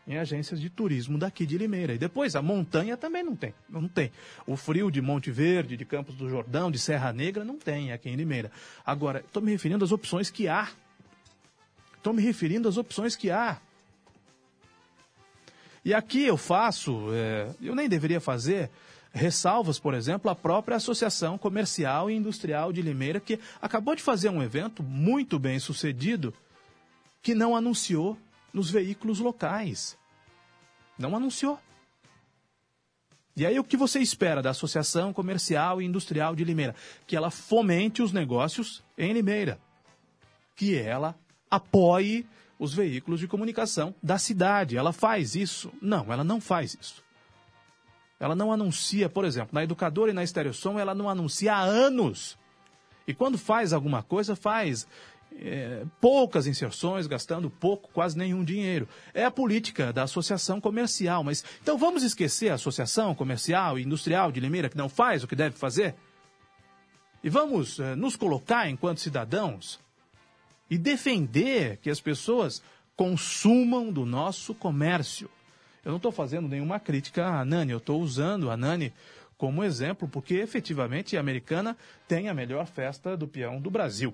em 0.08 0.18
agências 0.18 0.62
de 0.62 0.70
turismo 0.70 1.18
daqui 1.18 1.46
de 1.46 1.58
Limeira. 1.58 1.94
E 1.94 1.98
depois, 1.98 2.36
a 2.36 2.42
montanha 2.42 2.96
também 2.96 3.24
não 3.24 3.36
tem. 3.36 3.54
Não 3.70 3.88
tem. 3.88 4.12
O 4.46 4.56
frio 4.56 4.90
de 4.90 5.02
Monte 5.02 5.30
Verde, 5.30 5.76
de 5.76 5.84
Campos 5.84 6.16
do 6.16 6.30
Jordão, 6.30 6.72
de 6.72 6.80
Serra 6.80 7.12
Negra, 7.12 7.44
não 7.44 7.58
tem 7.58 7.92
aqui 7.92 8.10
em 8.10 8.16
Limeira. 8.16 8.50
Agora, 8.86 9.20
estou 9.20 9.44
me 9.44 9.52
referindo 9.52 9.84
às 9.84 9.92
opções 9.92 10.30
que 10.30 10.48
há. 10.48 10.70
Estou 11.98 12.14
me 12.14 12.22
referindo 12.22 12.70
às 12.70 12.78
opções 12.78 13.16
que 13.16 13.30
há. 13.30 13.60
E 15.84 15.94
aqui 15.94 16.24
eu 16.24 16.38
faço, 16.38 17.10
é, 17.14 17.50
eu 17.62 17.76
nem 17.76 17.88
deveria 17.88 18.20
fazer, 18.20 18.70
ressalvas, 19.14 19.80
por 19.80 19.94
exemplo, 19.94 20.30
à 20.30 20.36
própria 20.36 20.78
Associação 20.78 21.38
Comercial 21.38 22.10
e 22.10 22.16
Industrial 22.16 22.72
de 22.72 22.82
Limeira, 22.82 23.20
que 23.20 23.40
acabou 23.62 23.96
de 23.96 24.04
fazer 24.04 24.30
um 24.30 24.44
evento 24.44 24.84
muito 24.84 25.40
bem 25.40 25.60
sucedido, 25.60 26.34
que 27.22 27.34
não 27.34 27.56
anunciou 27.56 28.18
nos 28.58 28.72
veículos 28.72 29.20
locais. 29.20 29.96
Não 30.98 31.16
anunciou. 31.16 31.60
E 33.36 33.46
aí 33.46 33.60
o 33.60 33.64
que 33.64 33.78
você 33.78 34.00
espera 34.00 34.42
da 34.42 34.50
Associação 34.50 35.14
Comercial 35.14 35.80
e 35.80 35.86
Industrial 35.86 36.36
de 36.36 36.44
Limeira? 36.44 36.74
Que 37.06 37.16
ela 37.16 37.30
fomente 37.30 38.02
os 38.02 38.12
negócios 38.12 38.84
em 38.98 39.14
Limeira. 39.14 39.60
Que 40.56 40.76
ela 40.76 41.16
apoie 41.52 42.26
os 42.58 42.74
veículos 42.74 43.20
de 43.20 43.28
comunicação 43.28 43.94
da 44.02 44.18
cidade. 44.18 44.76
Ela 44.76 44.92
faz 44.92 45.36
isso? 45.36 45.72
Não, 45.80 46.12
ela 46.12 46.24
não 46.24 46.42
faz 46.42 46.76
isso. 46.82 47.04
Ela 48.20 48.36
não 48.36 48.52
anuncia, 48.52 49.08
por 49.08 49.24
exemplo, 49.24 49.52
na 49.54 49.64
educadora 49.64 50.10
e 50.10 50.16
na 50.16 50.24
Estereosom, 50.24 50.80
ela 50.80 50.96
não 50.96 51.08
anuncia 51.08 51.54
há 51.54 51.62
anos. 51.62 52.36
E 53.08 53.14
quando 53.14 53.38
faz 53.38 53.72
alguma 53.72 54.02
coisa, 54.02 54.36
faz 54.36 54.88
é, 55.36 55.84
poucas 56.02 56.48
inserções, 56.48 57.08
gastando 57.08 57.50
pouco, 57.50 57.90
quase 57.94 58.18
nenhum 58.18 58.44
dinheiro. 58.44 58.88
É 59.14 59.24
a 59.26 59.32
política 59.32 59.94
da 59.94 60.04
associação 60.04 60.60
comercial. 60.60 61.24
Mas 61.24 61.44
então 61.62 61.78
vamos 61.78 62.04
esquecer 62.04 62.50
a 62.50 62.56
associação 62.56 63.14
comercial 63.14 63.78
e 63.78 63.84
industrial 63.84 64.32
de 64.32 64.40
Limeira 64.40 64.70
que 64.70 64.78
não 64.78 64.90
faz 64.90 65.24
o 65.24 65.28
que 65.28 65.36
deve 65.36 65.58
fazer? 65.58 65.96
E 67.24 67.30
vamos 67.30 67.80
é, 67.80 67.96
nos 67.96 68.16
colocar 68.16 68.70
enquanto 68.70 69.02
cidadãos 69.02 69.80
e 70.70 70.78
defender 70.78 71.78
que 71.78 71.90
as 71.90 72.00
pessoas 72.00 72.62
consumam 72.96 73.92
do 73.92 74.06
nosso 74.06 74.54
comércio. 74.54 75.30
Eu 75.86 75.92
não 75.92 75.98
estou 75.98 76.12
fazendo 76.12 76.48
nenhuma 76.48 76.80
crítica 76.80 77.26
à 77.26 77.46
Nani, 77.46 77.72
eu 77.72 77.78
estou 77.78 78.02
usando 78.02 78.50
a 78.52 78.58
Nani 78.58 78.92
como 79.38 79.64
exemplo, 79.64 80.08
porque 80.08 80.36
efetivamente 80.36 81.16
a 81.16 81.20
americana 81.20 81.78
tem 82.08 82.28
a 82.28 82.34
melhor 82.34 82.66
festa 82.66 83.16
do 83.16 83.28
peão 83.28 83.62
do 83.62 83.70
Brasil. 83.70 84.14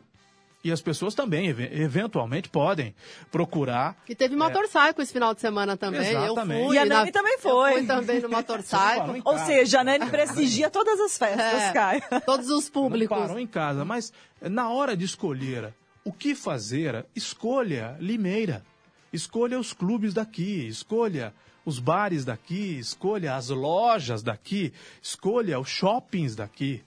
E 0.64 0.72
as 0.72 0.82
pessoas 0.82 1.14
também, 1.14 1.48
eventualmente, 1.48 2.48
podem 2.48 2.96
procurar. 3.30 3.98
E 4.08 4.16
teve 4.16 4.34
motorcycle 4.34 5.02
é... 5.02 5.04
esse 5.04 5.12
final 5.12 5.34
de 5.34 5.42
semana 5.42 5.76
também. 5.76 6.10
Exatamente. 6.10 6.62
Eu 6.62 6.68
fui. 6.68 6.76
E 6.78 6.80
a 6.80 6.86
Nani 6.86 7.06
na... 7.08 7.12
também 7.12 7.38
foi. 7.38 7.72
Eu 7.72 7.78
fui 7.80 7.86
também 7.86 8.22
no 8.22 8.30
motorcycle. 8.30 9.22
Ou 9.26 9.38
seja, 9.40 9.82
a 9.82 9.84
Nani 9.84 10.10
prestigia 10.10 10.70
todas 10.70 10.98
as 11.02 11.18
festas, 11.18 11.62
é, 11.62 11.74
Caio. 11.74 12.02
Todos 12.26 12.50
os 12.50 12.70
públicos. 12.70 13.18
Não 13.18 13.28
parou 13.28 13.40
em 13.40 13.48
casa, 13.48 13.84
mas 13.84 14.14
na 14.42 14.70
hora 14.70 14.96
de 14.96 15.04
escolher 15.04 15.74
o 16.06 16.14
que 16.14 16.34
fazer, 16.34 17.06
escolha 17.14 17.98
Limeira. 18.00 18.64
Escolha 19.12 19.60
os 19.60 19.74
clubes 19.74 20.14
daqui, 20.14 20.66
escolha 20.68 21.34
os 21.66 21.78
bares 21.78 22.26
daqui, 22.26 22.80
escolha 22.80 23.36
as 23.36 23.50
lojas 23.50 24.24
daqui, 24.24 24.74
escolha 25.02 25.60
os 25.60 25.70
shoppings 25.70 26.36
daqui. 26.36 26.82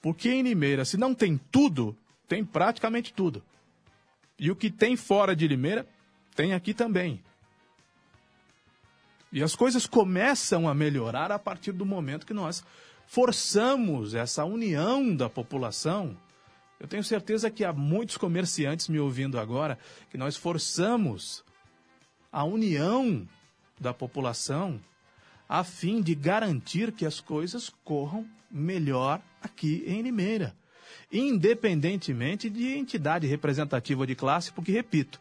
Porque 0.00 0.30
em 0.30 0.42
Limeira, 0.42 0.84
se 0.84 0.96
não 0.96 1.14
tem 1.14 1.40
tudo, 1.50 1.96
tem 2.28 2.44
praticamente 2.44 3.12
tudo. 3.12 3.42
E 4.38 4.50
o 4.50 4.56
que 4.56 4.70
tem 4.70 4.96
fora 4.96 5.34
de 5.34 5.48
Limeira, 5.48 5.88
tem 6.36 6.52
aqui 6.52 6.72
também. 6.72 7.20
E 9.32 9.42
as 9.42 9.56
coisas 9.56 9.86
começam 9.86 10.68
a 10.68 10.74
melhorar 10.74 11.32
a 11.32 11.38
partir 11.38 11.72
do 11.72 11.84
momento 11.84 12.26
que 12.26 12.34
nós 12.34 12.62
forçamos 13.06 14.14
essa 14.14 14.44
união 14.44 15.16
da 15.16 15.28
população. 15.28 16.16
Eu 16.78 16.86
tenho 16.86 17.02
certeza 17.02 17.50
que 17.50 17.64
há 17.64 17.72
muitos 17.72 18.16
comerciantes 18.16 18.88
me 18.88 19.00
ouvindo 19.00 19.40
agora 19.40 19.78
que 20.10 20.16
nós 20.16 20.36
forçamos 20.36 21.42
a 22.30 22.44
união 22.44 23.26
da 23.80 23.92
população 23.92 24.80
a 25.48 25.64
fim 25.64 26.00
de 26.02 26.14
garantir 26.14 26.92
que 26.92 27.06
as 27.06 27.20
coisas 27.20 27.70
corram 27.82 28.28
melhor 28.50 29.20
aqui 29.42 29.82
em 29.86 30.02
Limeira 30.02 30.54
independentemente 31.12 32.50
de 32.50 32.76
entidade 32.76 33.26
representativa 33.26 34.06
de 34.06 34.14
classe, 34.14 34.52
porque, 34.52 34.72
repito, 34.72 35.20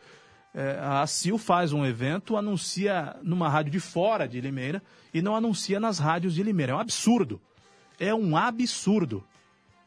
é, 0.53 0.79
a 0.81 1.05
CIL 1.05 1.37
faz 1.37 1.71
um 1.71 1.85
evento, 1.85 2.35
anuncia 2.35 3.15
numa 3.21 3.47
rádio 3.47 3.71
de 3.71 3.79
fora 3.79 4.27
de 4.27 4.41
Limeira 4.41 4.81
e 5.13 5.21
não 5.21 5.35
anuncia 5.35 5.79
nas 5.79 5.99
rádios 5.99 6.33
de 6.33 6.41
Limeira. 6.41 6.73
É 6.73 6.75
um 6.75 6.79
absurdo. 6.79 7.41
É 7.99 8.13
um 8.13 8.35
absurdo. 8.35 9.23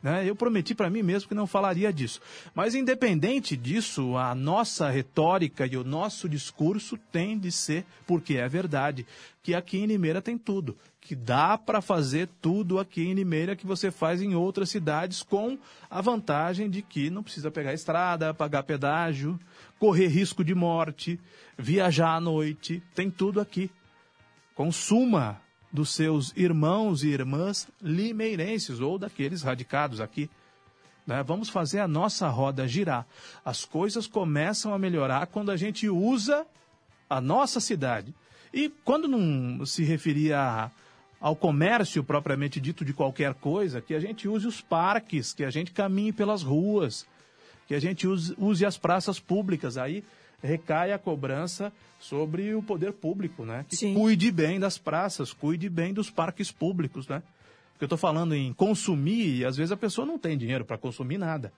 Né? 0.02 0.28
Eu 0.28 0.34
prometi 0.34 0.74
para 0.74 0.88
mim 0.88 1.02
mesmo 1.02 1.28
que 1.28 1.34
não 1.34 1.46
falaria 1.46 1.92
disso. 1.92 2.20
Mas, 2.54 2.74
independente 2.74 3.56
disso, 3.56 4.16
a 4.16 4.34
nossa 4.34 4.88
retórica 4.88 5.66
e 5.66 5.76
o 5.76 5.84
nosso 5.84 6.28
discurso 6.28 6.96
tem 7.12 7.38
de 7.38 7.52
ser, 7.52 7.84
porque 8.06 8.36
é 8.36 8.48
verdade, 8.48 9.06
que 9.42 9.54
aqui 9.54 9.78
em 9.78 9.86
Limeira 9.86 10.22
tem 10.22 10.38
tudo. 10.38 10.76
Que 11.00 11.14
dá 11.14 11.58
para 11.58 11.80
fazer 11.80 12.28
tudo 12.40 12.78
aqui 12.78 13.02
em 13.02 13.14
Limeira 13.14 13.56
que 13.56 13.66
você 13.66 13.90
faz 13.90 14.22
em 14.22 14.34
outras 14.34 14.70
cidades, 14.70 15.22
com 15.22 15.58
a 15.90 16.00
vantagem 16.00 16.70
de 16.70 16.82
que 16.82 17.10
não 17.10 17.22
precisa 17.22 17.50
pegar 17.50 17.74
estrada, 17.74 18.32
pagar 18.32 18.62
pedágio, 18.62 19.38
correr 19.78 20.06
risco 20.06 20.44
de 20.44 20.54
morte, 20.54 21.18
viajar 21.58 22.14
à 22.14 22.20
noite. 22.20 22.82
Tem 22.94 23.10
tudo 23.10 23.40
aqui. 23.40 23.70
Consuma 24.54 25.40
dos 25.72 25.90
seus 25.90 26.32
irmãos 26.36 27.04
e 27.04 27.08
irmãs 27.08 27.68
limeirenses 27.80 28.80
ou 28.80 28.98
daqueles 28.98 29.42
radicados 29.42 30.00
aqui. 30.00 30.28
Né? 31.06 31.22
Vamos 31.22 31.48
fazer 31.48 31.80
a 31.80 31.88
nossa 31.88 32.28
roda 32.28 32.66
girar. 32.66 33.06
As 33.44 33.64
coisas 33.64 34.06
começam 34.06 34.74
a 34.74 34.78
melhorar 34.78 35.26
quando 35.26 35.50
a 35.50 35.56
gente 35.56 35.88
usa 35.88 36.46
a 37.08 37.20
nossa 37.20 37.60
cidade. 37.60 38.14
E 38.52 38.68
quando 38.84 39.06
não 39.06 39.64
se 39.64 39.84
referia 39.84 40.70
ao 41.20 41.36
comércio 41.36 42.02
propriamente 42.02 42.60
dito 42.60 42.84
de 42.84 42.92
qualquer 42.92 43.34
coisa, 43.34 43.80
que 43.80 43.94
a 43.94 44.00
gente 44.00 44.26
use 44.26 44.46
os 44.46 44.60
parques, 44.60 45.32
que 45.32 45.44
a 45.44 45.50
gente 45.50 45.70
caminhe 45.70 46.12
pelas 46.12 46.42
ruas, 46.42 47.06
que 47.68 47.74
a 47.74 47.80
gente 47.80 48.08
use, 48.08 48.34
use 48.38 48.64
as 48.64 48.76
praças 48.76 49.20
públicas. 49.20 49.76
Aí 49.76 50.02
recai 50.42 50.92
a 50.92 50.98
cobrança 50.98 51.72
sobre 51.98 52.54
o 52.54 52.62
poder 52.62 52.92
público, 52.92 53.44
né? 53.44 53.64
Que 53.68 53.76
Sim. 53.76 53.94
cuide 53.94 54.30
bem 54.32 54.58
das 54.58 54.78
praças, 54.78 55.32
cuide 55.32 55.68
bem 55.68 55.92
dos 55.92 56.10
parques 56.10 56.50
públicos, 56.50 57.06
né? 57.06 57.22
Porque 57.72 57.84
eu 57.84 57.86
estou 57.86 57.98
falando 57.98 58.34
em 58.34 58.52
consumir 58.52 59.38
e 59.38 59.44
às 59.44 59.56
vezes 59.56 59.72
a 59.72 59.76
pessoa 59.76 60.06
não 60.06 60.18
tem 60.18 60.36
dinheiro 60.36 60.64
para 60.64 60.78
consumir 60.78 61.18
nada. 61.18 61.52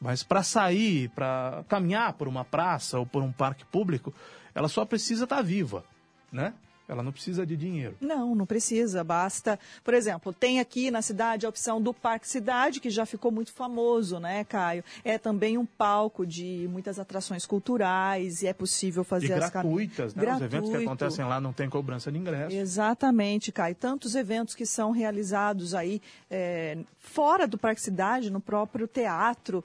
Mas 0.00 0.22
para 0.22 0.42
sair, 0.42 1.08
para 1.10 1.64
caminhar 1.68 2.12
por 2.14 2.28
uma 2.28 2.44
praça 2.44 2.98
ou 2.98 3.06
por 3.06 3.22
um 3.22 3.32
parque 3.32 3.64
público, 3.64 4.12
ela 4.54 4.68
só 4.68 4.84
precisa 4.84 5.24
estar 5.24 5.36
tá 5.36 5.42
viva, 5.42 5.84
né? 6.30 6.52
Ela 6.86 7.02
não 7.02 7.12
precisa 7.12 7.46
de 7.46 7.56
dinheiro. 7.56 7.96
Não, 8.00 8.34
não 8.34 8.44
precisa. 8.44 9.02
Basta, 9.02 9.58
por 9.82 9.94
exemplo, 9.94 10.32
tem 10.32 10.60
aqui 10.60 10.90
na 10.90 11.00
cidade 11.00 11.46
a 11.46 11.48
opção 11.48 11.80
do 11.80 11.94
Parque 11.94 12.28
Cidade, 12.28 12.80
que 12.80 12.90
já 12.90 13.06
ficou 13.06 13.30
muito 13.30 13.52
famoso, 13.52 14.18
né, 14.18 14.44
Caio? 14.44 14.84
É 15.02 15.16
também 15.16 15.56
um 15.56 15.64
palco 15.64 16.26
de 16.26 16.68
muitas 16.70 16.98
atrações 16.98 17.46
culturais 17.46 18.42
e 18.42 18.46
é 18.46 18.52
possível 18.52 19.02
fazer 19.02 19.28
e 19.28 19.32
as 19.32 19.50
gratuitas, 19.50 20.14
né? 20.14 20.22
Gratuito. 20.22 20.44
Os 20.46 20.52
eventos 20.52 20.70
que 20.70 20.84
acontecem 20.84 21.24
lá 21.24 21.40
não 21.40 21.52
tem 21.52 21.70
cobrança 21.70 22.12
de 22.12 22.18
ingresso. 22.18 22.54
Exatamente, 22.54 23.50
Caio. 23.50 23.74
Tantos 23.74 24.14
eventos 24.14 24.54
que 24.54 24.66
são 24.66 24.90
realizados 24.90 25.74
aí 25.74 26.02
é, 26.30 26.78
fora 26.98 27.46
do 27.46 27.56
Parque 27.56 27.80
Cidade, 27.80 28.30
no 28.30 28.40
próprio 28.40 28.86
teatro, 28.86 29.64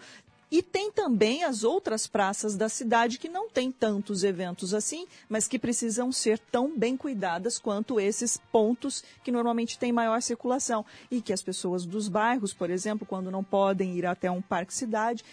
e 0.51 0.63
tem 0.63 0.91
também 0.91 1.43
as 1.43 1.63
outras 1.63 2.07
praças 2.07 2.55
da 2.55 2.67
cidade 2.67 3.19
que 3.19 3.29
não 3.29 3.49
tem 3.49 3.71
tantos 3.71 4.23
eventos 4.23 4.73
assim, 4.73 5.05
mas 5.27 5.47
que 5.47 5.59
precisam 5.59 6.11
ser 6.11 6.39
tão 6.39 6.75
bem 6.75 6.97
cuidadas 6.97 7.59
quanto 7.59 7.99
esses 7.99 8.37
pontos 8.51 9.03
que 9.23 9.31
normalmente 9.31 9.77
têm 9.77 9.91
maior 9.91 10.21
circulação. 10.21 10.83
E 11.11 11.21
que 11.21 11.31
as 11.31 11.43
pessoas 11.43 11.85
dos 11.85 12.07
bairros, 12.07 12.53
por 12.53 12.69
exemplo, 12.69 13.05
quando 13.05 13.29
não 13.29 13.43
podem 13.43 13.95
ir 13.95 14.05
até 14.05 14.31
um 14.31 14.41
parque 14.41 14.73
cidade, 14.73 15.23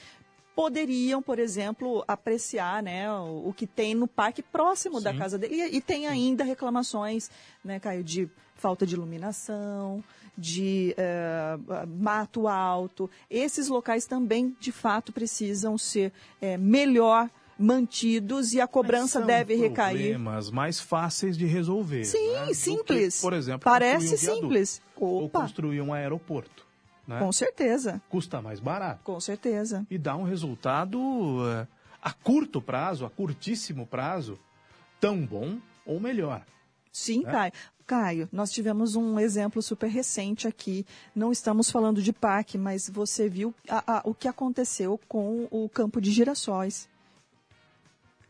poderiam, 0.56 1.20
por 1.20 1.38
exemplo, 1.38 2.02
apreciar 2.08 2.82
né, 2.82 3.12
o, 3.12 3.50
o 3.50 3.52
que 3.54 3.66
tem 3.66 3.94
no 3.94 4.08
parque 4.08 4.42
próximo 4.42 4.96
Sim. 4.96 5.04
da 5.04 5.14
casa 5.14 5.36
dele. 5.36 5.54
E, 5.54 5.76
e 5.76 5.80
tem 5.82 6.08
ainda 6.08 6.42
reclamações, 6.42 7.30
né, 7.62 7.78
Caio, 7.78 8.02
de 8.02 8.26
falta 8.54 8.86
de 8.86 8.94
iluminação, 8.94 10.02
de 10.36 10.96
uh, 10.98 11.86
mato 11.86 12.48
alto. 12.48 13.10
Esses 13.30 13.68
locais 13.68 14.06
também, 14.06 14.56
de 14.58 14.72
fato, 14.72 15.12
precisam 15.12 15.76
ser 15.76 16.10
uh, 16.40 16.58
melhor 16.58 17.28
mantidos 17.58 18.52
e 18.52 18.60
a 18.60 18.66
cobrança 18.66 19.20
deve 19.20 19.54
recair. 19.56 19.98
problemas 19.98 20.50
mais 20.50 20.80
fáceis 20.80 21.36
de 21.36 21.46
resolver. 21.46 22.04
Sim, 22.04 22.32
né? 22.32 22.54
simples. 22.54 23.16
Que, 23.16 23.22
por 23.22 23.32
exemplo, 23.34 23.60
parece 23.60 24.14
um 24.14 24.16
simples. 24.16 24.82
Ou 24.96 25.28
construir 25.28 25.82
um 25.82 25.92
aeroporto. 25.92 26.65
Né? 27.06 27.18
Com 27.18 27.32
certeza. 27.32 28.02
Custa 28.08 28.42
mais 28.42 28.60
barato. 28.60 29.00
Com 29.04 29.18
certeza. 29.20 29.86
E 29.90 29.96
dá 29.96 30.16
um 30.16 30.24
resultado 30.24 30.98
uh, 30.98 31.66
a 32.02 32.12
curto 32.12 32.60
prazo, 32.60 33.04
a 33.04 33.10
curtíssimo 33.10 33.86
prazo, 33.86 34.38
tão 35.00 35.24
bom 35.24 35.58
ou 35.84 36.00
melhor. 36.00 36.44
Sim, 36.92 37.22
né? 37.22 37.32
Caio. 37.32 37.52
Caio, 37.86 38.28
nós 38.32 38.50
tivemos 38.50 38.96
um 38.96 39.20
exemplo 39.20 39.62
super 39.62 39.88
recente 39.88 40.48
aqui. 40.48 40.84
Não 41.14 41.30
estamos 41.30 41.70
falando 41.70 42.02
de 42.02 42.12
PAC, 42.12 42.58
mas 42.58 42.90
você 42.90 43.28
viu 43.28 43.54
a, 43.68 43.98
a, 43.98 44.02
o 44.04 44.12
que 44.12 44.26
aconteceu 44.26 44.98
com 45.06 45.46
o 45.52 45.68
campo 45.68 46.00
de 46.00 46.10
girassóis. 46.10 46.88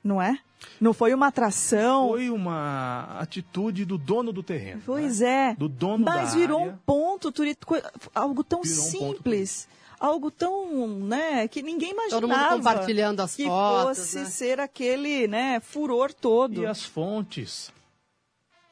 Não 0.06 0.22
é? 0.22 0.38
Não 0.80 0.94
foi 0.94 1.12
uma 1.12 1.26
atração. 1.28 2.08
Foi 2.08 2.30
uma 2.30 3.18
atitude 3.18 3.84
do 3.84 3.98
dono 3.98 4.32
do 4.32 4.42
terreno. 4.42 4.82
Pois 4.84 5.20
né? 5.20 5.50
é. 5.50 5.54
Do 5.54 5.68
dono 5.68 6.04
Mas 6.04 6.30
da 6.32 6.38
virou 6.38 6.60
área. 6.60 6.72
um 6.72 6.76
ponto 6.78 7.32
turístico, 7.32 7.74
algo 8.14 8.42
tão 8.44 8.62
Virou 8.62 8.78
um 8.78 8.88
simples. 8.88 9.68
algo 9.98 10.30
tão, 10.30 10.86
né, 10.86 11.48
que 11.48 11.62
ninguém 11.62 11.90
imaginava. 11.92 12.20
Todo 12.20 12.28
mundo 12.28 12.56
compartilhando 12.56 13.20
as 13.20 13.34
que 13.34 13.44
fotos. 13.44 13.98
fosse 13.98 14.18
né? 14.18 14.24
ser 14.26 14.60
aquele, 14.60 15.26
né, 15.26 15.60
furor 15.60 16.12
todo. 16.12 16.62
E 16.62 16.66
as 16.66 16.82
fontes. 16.84 17.72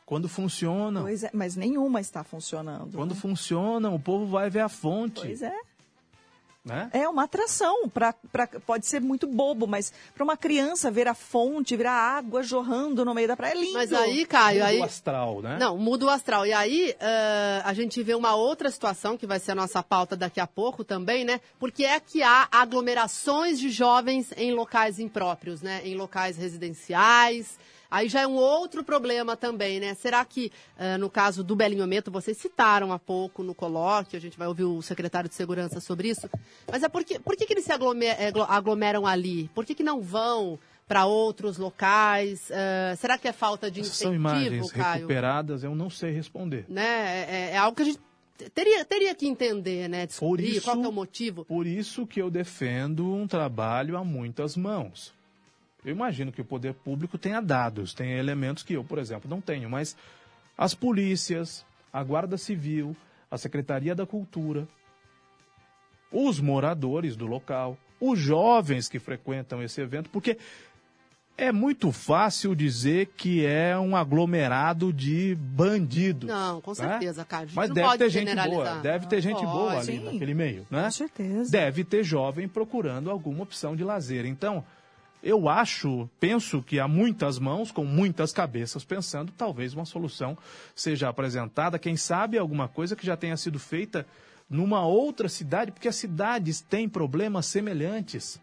Quando 0.07 0.29
funcionam. 0.29 1.03
Pois 1.03 1.25
é, 1.25 1.31
mas 1.33 1.57
nenhuma 1.57 2.01
está 2.01 2.23
funcionando. 2.23 2.95
Quando 2.95 3.15
né? 3.15 3.21
funcionam, 3.21 3.95
o 3.95 3.99
povo 3.99 4.27
vai 4.27 4.51
ver 4.51 4.61
a 4.61 4.69
fonte. 4.69 5.23
Pois 5.23 5.43
é. 5.43 5.55
Né? 6.65 6.89
É 6.95 7.07
uma 7.07 7.25
atração, 7.25 7.91
pra, 7.91 8.15
pra, 8.33 8.47
pode 8.47 8.87
ser 8.87 8.99
muito 8.99 9.27
bobo, 9.27 9.67
mas 9.67 9.93
para 10.15 10.25
uma 10.25 10.35
criança 10.35 10.91
ver 10.91 11.07
a 11.07 11.13
fonte, 11.13 11.77
ver 11.77 11.87
a 11.87 11.93
água 11.93 12.43
jorrando 12.43 13.05
no 13.05 13.13
meio 13.13 13.29
da 13.29 13.37
praia, 13.37 13.53
é 13.53 13.57
lindo. 13.57 13.75
Mas 13.75 13.93
aí, 13.93 14.25
Caio, 14.25 14.61
Muda 14.61 14.71
aí... 14.71 14.79
o 14.79 14.85
astral, 14.85 15.43
né? 15.43 15.59
Não, 15.61 15.77
muda 15.77 16.07
o 16.07 16.09
astral. 16.09 16.47
E 16.47 16.55
aí, 16.55 16.95
uh, 16.95 17.63
a 17.65 17.75
gente 17.75 18.03
vê 18.03 18.15
uma 18.15 18.35
outra 18.35 18.71
situação, 18.71 19.15
que 19.15 19.27
vai 19.27 19.39
ser 19.39 19.53
a 19.53 19.55
nossa 19.55 19.83
pauta 19.83 20.17
daqui 20.17 20.41
a 20.41 20.47
pouco 20.47 20.83
também, 20.83 21.23
né? 21.23 21.39
Porque 21.59 21.85
é 21.85 22.01
que 22.01 22.23
há 22.23 22.49
aglomerações 22.51 23.59
de 23.59 23.69
jovens 23.69 24.33
em 24.35 24.55
locais 24.55 24.99
impróprios, 24.99 25.61
né? 25.61 25.83
Em 25.85 25.95
locais 25.95 26.39
residenciais. 26.39 27.59
Aí 27.95 28.09
já 28.09 28.23
é 28.23 28.27
um 28.27 28.35
outro 28.35 28.83
problema 28.83 29.37
também, 29.37 29.79
né? 29.79 29.95
Será 29.95 30.25
que, 30.25 30.51
uh, 30.77 30.99
no 30.99 31.09
caso 31.09 31.45
do 31.45 31.55
Belinhometo, 31.55 32.11
vocês 32.11 32.37
citaram 32.37 32.93
há 32.93 32.99
pouco 32.99 33.45
no 33.45 33.55
colóquio, 33.55 34.17
a 34.17 34.21
gente 34.21 34.37
vai 34.37 34.49
ouvir 34.49 34.65
o 34.65 34.83
secretário 34.83 35.29
de 35.29 35.37
Segurança 35.37 35.79
sobre 35.79 36.09
isso, 36.09 36.29
mas 36.69 36.83
é 36.83 36.89
porque, 36.89 37.21
por 37.21 37.37
que, 37.37 37.47
que 37.47 37.53
eles 37.53 37.65
se 37.65 37.71
aglomeram, 37.71 38.43
aglomeram 38.49 39.07
ali? 39.07 39.49
Por 39.55 39.65
que, 39.65 39.77
que 39.77 39.85
não 39.85 40.01
vão 40.01 40.59
para 40.89 41.07
outros 41.07 41.57
locais? 41.57 42.51
Uh, 42.51 42.97
será 42.97 43.17
que 43.17 43.29
é 43.29 43.33
falta 43.33 43.71
de 43.71 43.81
incentivo, 43.81 44.03
São 44.03 44.13
imagens 44.15 44.73
Caio? 44.73 44.95
recuperadas, 44.95 45.63
eu 45.63 45.77
não 45.77 45.89
sei 45.89 46.11
responder. 46.11 46.65
Né? 46.69 47.27
É, 47.31 47.51
é 47.53 47.57
algo 47.59 47.77
que 47.77 47.83
a 47.83 47.87
gente 47.87 48.01
teria, 48.53 48.85
teria 48.85 49.15
que 49.15 49.29
entender, 49.29 49.89
né? 49.89 50.05
Descobrir 50.05 50.43
Por 50.47 50.53
isso- 50.57 50.63
qual 50.65 50.83
é 50.83 50.89
o 50.89 50.93
motivo. 50.93 51.45
Por 51.45 51.65
isso 51.65 52.09
que 52.09 52.21
eu 52.21 52.29
defendo 52.29 53.07
um 53.15 53.29
trabalho 53.29 53.97
a 53.97 54.03
muitas 54.03 54.57
mãos. 54.57 55.15
Eu 55.85 55.93
imagino 55.93 56.33
que 56.33 56.41
o 56.41 56.45
poder 56.45 56.75
público 56.75 57.19
tenha 57.19 57.41
dados, 57.41 57.93
tenha 57.93 58.17
elementos 58.17 58.63
que 58.63 58.75
eu, 58.75 58.83
por 58.83 58.99
exemplo, 58.99 59.29
não 59.29 59.41
tenho, 59.41 59.69
mas 59.69 59.97
as 60.57 60.75
polícias, 60.75 61.65
a 61.93 62.03
Guarda 62.03 62.39
Civil, 62.39 62.97
a 63.31 63.37
Secretaria 63.37 63.95
da 63.95 64.07
Cultura, 64.07 64.67
os 66.11 66.41
moradores 66.41 67.17
do 67.17 67.27
local, 67.27 67.77
os 68.01 68.19
jovens 68.19 68.89
que 68.89 68.99
frequentam 68.99 69.63
esse 69.63 69.81
evento, 69.81 70.09
porque 70.11 70.39
é 71.37 71.51
muito 71.51 71.91
fácil 71.91 72.55
dizer 72.55 73.07
que 73.17 73.45
é 73.45 73.77
um 73.77 73.97
aglomerado 73.97 74.93
de 74.93 75.35
bandidos. 75.35 76.29
Não, 76.29 76.61
com 76.61 76.71
né? 76.71 76.77
certeza. 76.77 77.27
A 77.29 77.41
gente 77.41 77.57
Mas 77.57 77.69
não 77.69 77.75
deve 77.75 77.89
pode 77.89 77.99
ter 77.99 78.11
gente 78.11 78.49
boa, 78.49 78.75
deve 78.77 79.07
ter 79.07 79.21
gente 79.21 79.41
Pode. 79.41 79.47
boa 79.47 79.73
ali 79.73 79.99
Sim. 79.99 80.05
naquele 80.05 80.35
meio, 80.35 80.67
né? 80.71 80.85
Com 80.85 80.91
certeza. 80.93 81.51
Deve 81.51 81.85
ter 81.85 82.05
jovem 82.05 82.47
procurando 82.49 83.11
alguma 83.11 83.43
opção 83.43 83.75
de 83.75 83.83
lazer. 83.83 84.27
Então, 84.27 84.65
eu 85.25 85.49
acho, 85.49 86.09
penso 86.21 86.63
que 86.63 86.79
há 86.79 86.87
muitas 86.87 87.39
mãos 87.39 87.73
com 87.73 87.83
muitas 87.83 88.31
cabeças 88.31 88.85
pensando, 88.85 89.33
talvez 89.37 89.73
uma 89.73 89.87
solução 89.87 90.37
seja 90.77 91.09
apresentada, 91.09 91.79
quem 91.79 91.97
sabe 91.97 92.37
alguma 92.37 92.69
coisa 92.69 92.95
que 92.95 93.07
já 93.07 93.17
tenha 93.17 93.37
sido 93.39 93.59
feita 93.59 94.07
numa 94.51 94.87
outra 94.87 95.27
cidade, 95.27 95.73
porque 95.73 95.89
as 95.89 95.97
cidades 95.97 96.61
têm 96.61 96.87
problemas 96.87 97.47
semelhantes. 97.47 98.39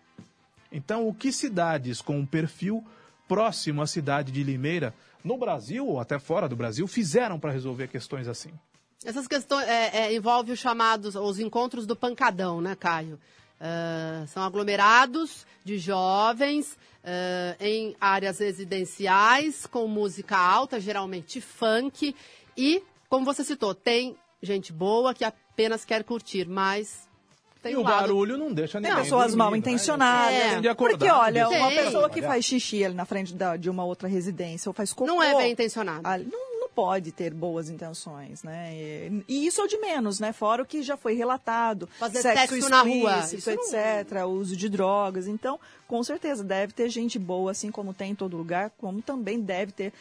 Então, 0.72 1.08
o 1.08 1.14
que 1.14 1.32
cidades 1.32 2.02
com 2.02 2.18
um 2.18 2.26
perfil 2.26 2.84
próximo 3.28 3.84
à 3.84 3.88
cidade 3.88 4.32
de 4.32 4.44
Limeira, 4.44 4.94
no 5.24 5.38
Brasil 5.38 5.88
ou 5.88 6.00
até 6.00 6.18
fora 6.18 6.50
do 6.50 6.56
Brasil, 6.56 6.88
fizeram 6.88 7.40
para 7.40 7.52
resolver 7.52 7.90
questões 7.90 8.28
assim? 8.28 8.52
Essas 9.06 9.28
questões 9.28 9.68
é, 9.68 10.06
é, 10.06 10.16
envolvem 10.16 10.54
os 10.54 10.60
chamados, 10.60 11.16
os 11.16 11.40
encontros 11.40 11.86
do 11.86 11.96
pancadão, 11.96 12.60
né, 12.60 12.76
Caio? 12.76 13.20
Ah, 13.64 14.26
são 14.28 14.42
aglomerados 14.42 15.46
de 15.64 15.78
jovens 15.78 16.76
ah, 17.04 17.56
em 17.60 17.96
áreas 18.02 18.40
residenciais, 18.40 19.68
com 19.68 19.88
música 19.88 20.36
alta, 20.36 20.80
geralmente 20.80 21.40
funk. 21.40 22.16
E, 22.58 22.82
como 23.08 23.24
você 23.24 23.44
citou, 23.44 23.76
tem 23.76 24.18
gente 24.42 24.74
boa 24.74 25.14
que 25.14 25.24
apenas 25.24 25.86
quer 25.86 26.04
curtir, 26.04 26.48
mas 26.48 27.08
tem 27.62 27.74
e 27.74 27.78
um 27.78 27.82
o 27.82 27.84
lado... 27.84 27.96
barulho 28.02 28.38
não 28.38 28.52
deixa 28.52 28.80
ninguém 28.80 28.96
Pessoas 28.96 29.28
dormir, 29.28 29.38
mal 29.38 29.52
né? 29.52 29.58
intencionadas. 29.60 30.34
É. 30.34 30.50
Tem 30.54 30.62
de 30.62 30.68
acordar, 30.68 30.98
Porque, 30.98 31.12
olha, 31.12 31.48
tem 31.48 31.58
de 31.58 31.62
uma 31.64 31.70
Tem. 31.70 31.84
pessoa 31.86 32.10
que 32.10 32.22
faz 32.24 32.44
xixi 32.44 32.84
ali 32.84 32.96
na 32.96 33.06
frente 33.06 33.34
da- 33.36 33.56
de 33.56 33.70
uma 33.70 33.86
outra 33.86 34.08
residência 34.08 34.68
ou 34.68 34.74
faz 34.74 34.92
cocô... 34.92 35.06
Não 35.06 35.22
é 35.22 35.36
bem 35.36 35.52
intencionado. 35.52 36.02
não 36.02 36.51
pode 36.76 37.12
ter 37.12 37.34
boas 37.34 37.70
intenções, 37.70 38.44
né? 38.44 38.72
E, 38.74 39.24
e 39.28 39.46
isso 39.48 39.62
é 39.62 39.64
o 39.64 39.68
de 39.68 39.78
menos, 39.78 40.20
né? 40.20 40.32
Fora 40.34 40.64
o 40.64 40.66
que 40.66 40.82
já 40.82 40.96
foi 40.98 41.14
relatado. 41.14 41.88
Fazer 42.00 42.22
sexo 42.22 42.70
na 42.70 42.82
rua, 42.82 43.20
isso 43.20 43.50
não- 43.50 43.64
etc. 43.64 44.24
O 44.26 44.30
uso 44.30 44.56
de 44.56 44.68
drogas. 44.70 45.28
Então, 45.28 45.60
com 45.88 46.04
certeza, 46.04 46.44
deve 46.44 46.74
ter 46.74 46.90
gente 46.90 47.20
boa, 47.20 47.52
assim 47.52 47.72
como 47.72 47.94
tem 47.94 48.12
em 48.12 48.16
todo 48.16 48.38
lugar, 48.38 48.72
como 48.78 49.02
também 49.02 49.40
deve 49.40 49.72
ter 49.72 49.94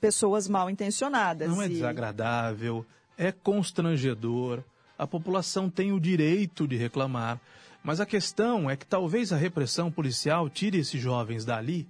pessoas 0.00 0.48
mal 0.48 0.68
intencionadas. 0.68 1.48
Não 1.48 1.62
é 1.62 1.66
E- 1.66 1.70
desagradável, 1.70 2.84
é 3.16 3.32
constrangedor. 3.32 4.60
A 4.98 5.06
população 5.06 5.70
tem 5.70 5.92
o 5.92 6.00
direito 6.00 6.66
de 6.68 6.76
reclamar. 6.76 7.40
Mas 7.82 7.98
a 8.00 8.04
questão 8.04 8.68
é 8.68 8.76
que 8.76 8.84
talvez 8.84 9.32
a 9.32 9.36
repressão 9.36 9.90
policial 9.90 10.50
tire 10.50 10.78
esses 10.78 11.00
jovens 11.00 11.44
dali 11.46 11.88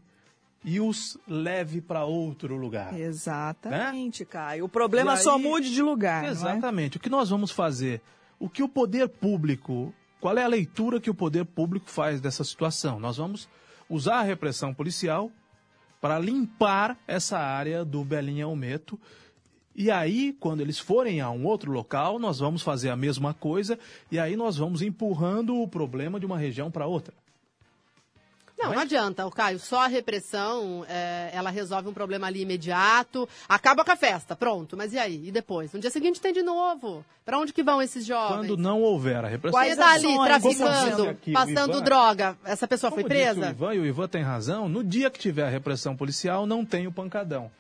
e 0.64 0.78
os 0.80 1.16
leve 1.26 1.80
para 1.80 2.04
outro 2.04 2.56
lugar. 2.56 2.98
Exatamente, 2.98 4.24
Caio. 4.24 4.64
O 4.64 4.68
problema 4.68 5.12
aí- 5.12 5.18
só 5.18 5.38
mude 5.38 5.72
de 5.72 5.82
lugar, 5.82 6.24
é? 6.24 6.28
Exatamente. 6.28 6.96
O 6.96 7.00
que 7.00 7.08
nós 7.08 7.30
vamos 7.30 7.50
fazer? 7.50 8.00
O 8.38 8.48
que 8.48 8.62
o 8.62 8.68
poder 8.68 9.08
público, 9.08 9.94
qual 10.20 10.36
é 10.36 10.44
a 10.44 10.48
leitura 10.48 11.00
que 11.00 11.10
o 11.10 11.14
poder 11.14 11.44
público 11.44 11.88
faz 11.88 12.20
dessa 12.20 12.44
situação? 12.44 13.00
Nós 13.00 13.16
vamos 13.16 13.48
usar 13.88 14.18
a 14.20 14.22
repressão 14.22 14.72
policial 14.74 15.30
para 16.00 16.18
limpar 16.18 16.98
essa 17.06 17.38
área 17.38 17.84
do 17.84 18.04
Belinha 18.04 18.44
Almeto. 18.46 18.98
E 19.74 19.90
aí, 19.90 20.36
quando 20.40 20.60
eles 20.60 20.78
forem 20.78 21.20
a 21.20 21.30
um 21.30 21.46
outro 21.46 21.70
local, 21.70 22.18
nós 22.18 22.38
vamos 22.38 22.60
fazer 22.62 22.90
a 22.90 22.96
mesma 22.96 23.32
coisa 23.32 23.78
e 24.10 24.18
aí 24.18 24.36
nós 24.36 24.56
vamos 24.56 24.82
empurrando 24.82 25.56
o 25.56 25.68
problema 25.68 26.18
de 26.20 26.26
uma 26.26 26.38
região 26.38 26.70
para 26.70 26.86
outra. 26.86 27.14
Não, 28.62 28.74
não 28.74 28.80
adianta, 28.80 29.26
o 29.26 29.30
Caio. 29.30 29.58
Só 29.58 29.80
a 29.80 29.86
repressão, 29.86 30.84
é, 30.88 31.30
ela 31.32 31.50
resolve 31.50 31.88
um 31.88 31.92
problema 31.92 32.26
ali 32.26 32.42
imediato. 32.42 33.28
Acaba 33.48 33.84
com 33.84 33.90
a 33.90 33.96
festa, 33.96 34.36
pronto. 34.36 34.76
Mas 34.76 34.92
e 34.92 34.98
aí? 34.98 35.28
E 35.28 35.32
depois? 35.32 35.72
No 35.72 35.80
dia 35.80 35.90
seguinte 35.90 36.20
tem 36.20 36.32
de 36.32 36.42
novo. 36.42 37.04
Pra 37.24 37.38
onde 37.38 37.52
que 37.52 37.62
vão 37.62 37.80
esses 37.80 38.04
jovens? 38.04 38.48
Quando 38.48 38.56
não 38.56 38.82
houver 38.82 39.24
a 39.24 39.28
repressão. 39.28 39.58
Quais 39.58 39.76
tá 39.76 39.92
ali 39.92 40.14
traficando, 40.24 41.08
aqui 41.08 41.32
passando 41.32 41.72
Ivan, 41.76 41.82
droga. 41.82 42.38
Essa 42.44 42.68
pessoa 42.68 42.90
foi 42.90 43.04
presa? 43.04 43.48
o 43.48 43.50
Ivan, 43.50 43.74
e 43.74 43.78
o 43.80 43.86
Ivan 43.86 44.08
tem 44.08 44.22
razão, 44.22 44.68
no 44.68 44.84
dia 44.84 45.10
que 45.10 45.18
tiver 45.18 45.44
a 45.44 45.50
repressão 45.50 45.96
policial, 45.96 46.46
não 46.46 46.64
tem 46.64 46.86
o 46.86 46.92
pancadão. 46.92 47.50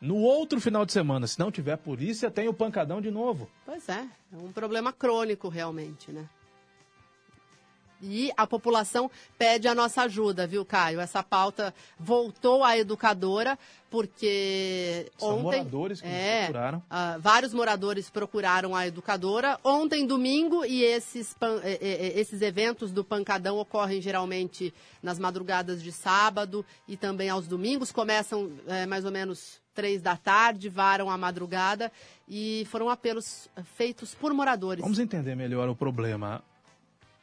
No 0.00 0.16
outro 0.16 0.60
final 0.60 0.86
de 0.86 0.92
semana, 0.92 1.26
se 1.26 1.38
não 1.38 1.50
tiver 1.50 1.76
polícia, 1.76 2.30
tem 2.30 2.48
o 2.48 2.54
pancadão 2.54 3.00
de 3.00 3.10
novo. 3.10 3.50
Pois 3.66 3.88
é, 3.88 4.06
é 4.32 4.36
um 4.36 4.52
problema 4.52 4.92
crônico 4.92 5.48
realmente, 5.48 6.12
né? 6.12 6.24
E 8.00 8.30
a 8.36 8.46
população 8.46 9.10
pede 9.36 9.66
a 9.66 9.74
nossa 9.74 10.02
ajuda, 10.02 10.46
viu, 10.46 10.64
Caio? 10.64 11.00
Essa 11.00 11.22
pauta 11.22 11.74
voltou 11.98 12.62
à 12.62 12.78
educadora, 12.78 13.58
porque 13.90 15.10
São 15.18 15.30
ontem... 15.38 15.42
moradores 15.58 16.00
que 16.00 16.06
nos 16.06 16.16
é, 16.16 16.40
procuraram. 16.44 16.82
ah, 16.88 17.16
vários 17.20 17.52
moradores 17.54 18.08
procuraram 18.10 18.74
a 18.76 18.86
educadora. 18.86 19.58
Ontem, 19.64 20.06
domingo, 20.06 20.64
e 20.64 20.82
esses, 20.84 21.34
pan- 21.34 21.60
eh, 21.64 21.78
eh, 21.80 22.06
eh, 22.16 22.20
esses 22.20 22.40
eventos 22.42 22.92
do 22.92 23.02
Pancadão 23.02 23.58
ocorrem 23.58 24.00
geralmente 24.00 24.72
nas 25.02 25.18
madrugadas 25.18 25.82
de 25.82 25.90
sábado 25.90 26.64
e 26.86 26.96
também 26.96 27.28
aos 27.28 27.46
domingos. 27.48 27.90
Começam 27.90 28.50
eh, 28.66 28.86
mais 28.86 29.04
ou 29.04 29.10
menos 29.10 29.60
três 29.74 30.02
da 30.02 30.16
tarde, 30.16 30.68
varam 30.68 31.08
a 31.08 31.16
madrugada 31.16 31.90
e 32.28 32.66
foram 32.70 32.90
apelos 32.90 33.48
feitos 33.76 34.14
por 34.14 34.34
moradores. 34.34 34.82
Vamos 34.82 34.98
entender 34.98 35.34
melhor 35.36 35.68
o 35.68 35.74
problema. 35.76 36.42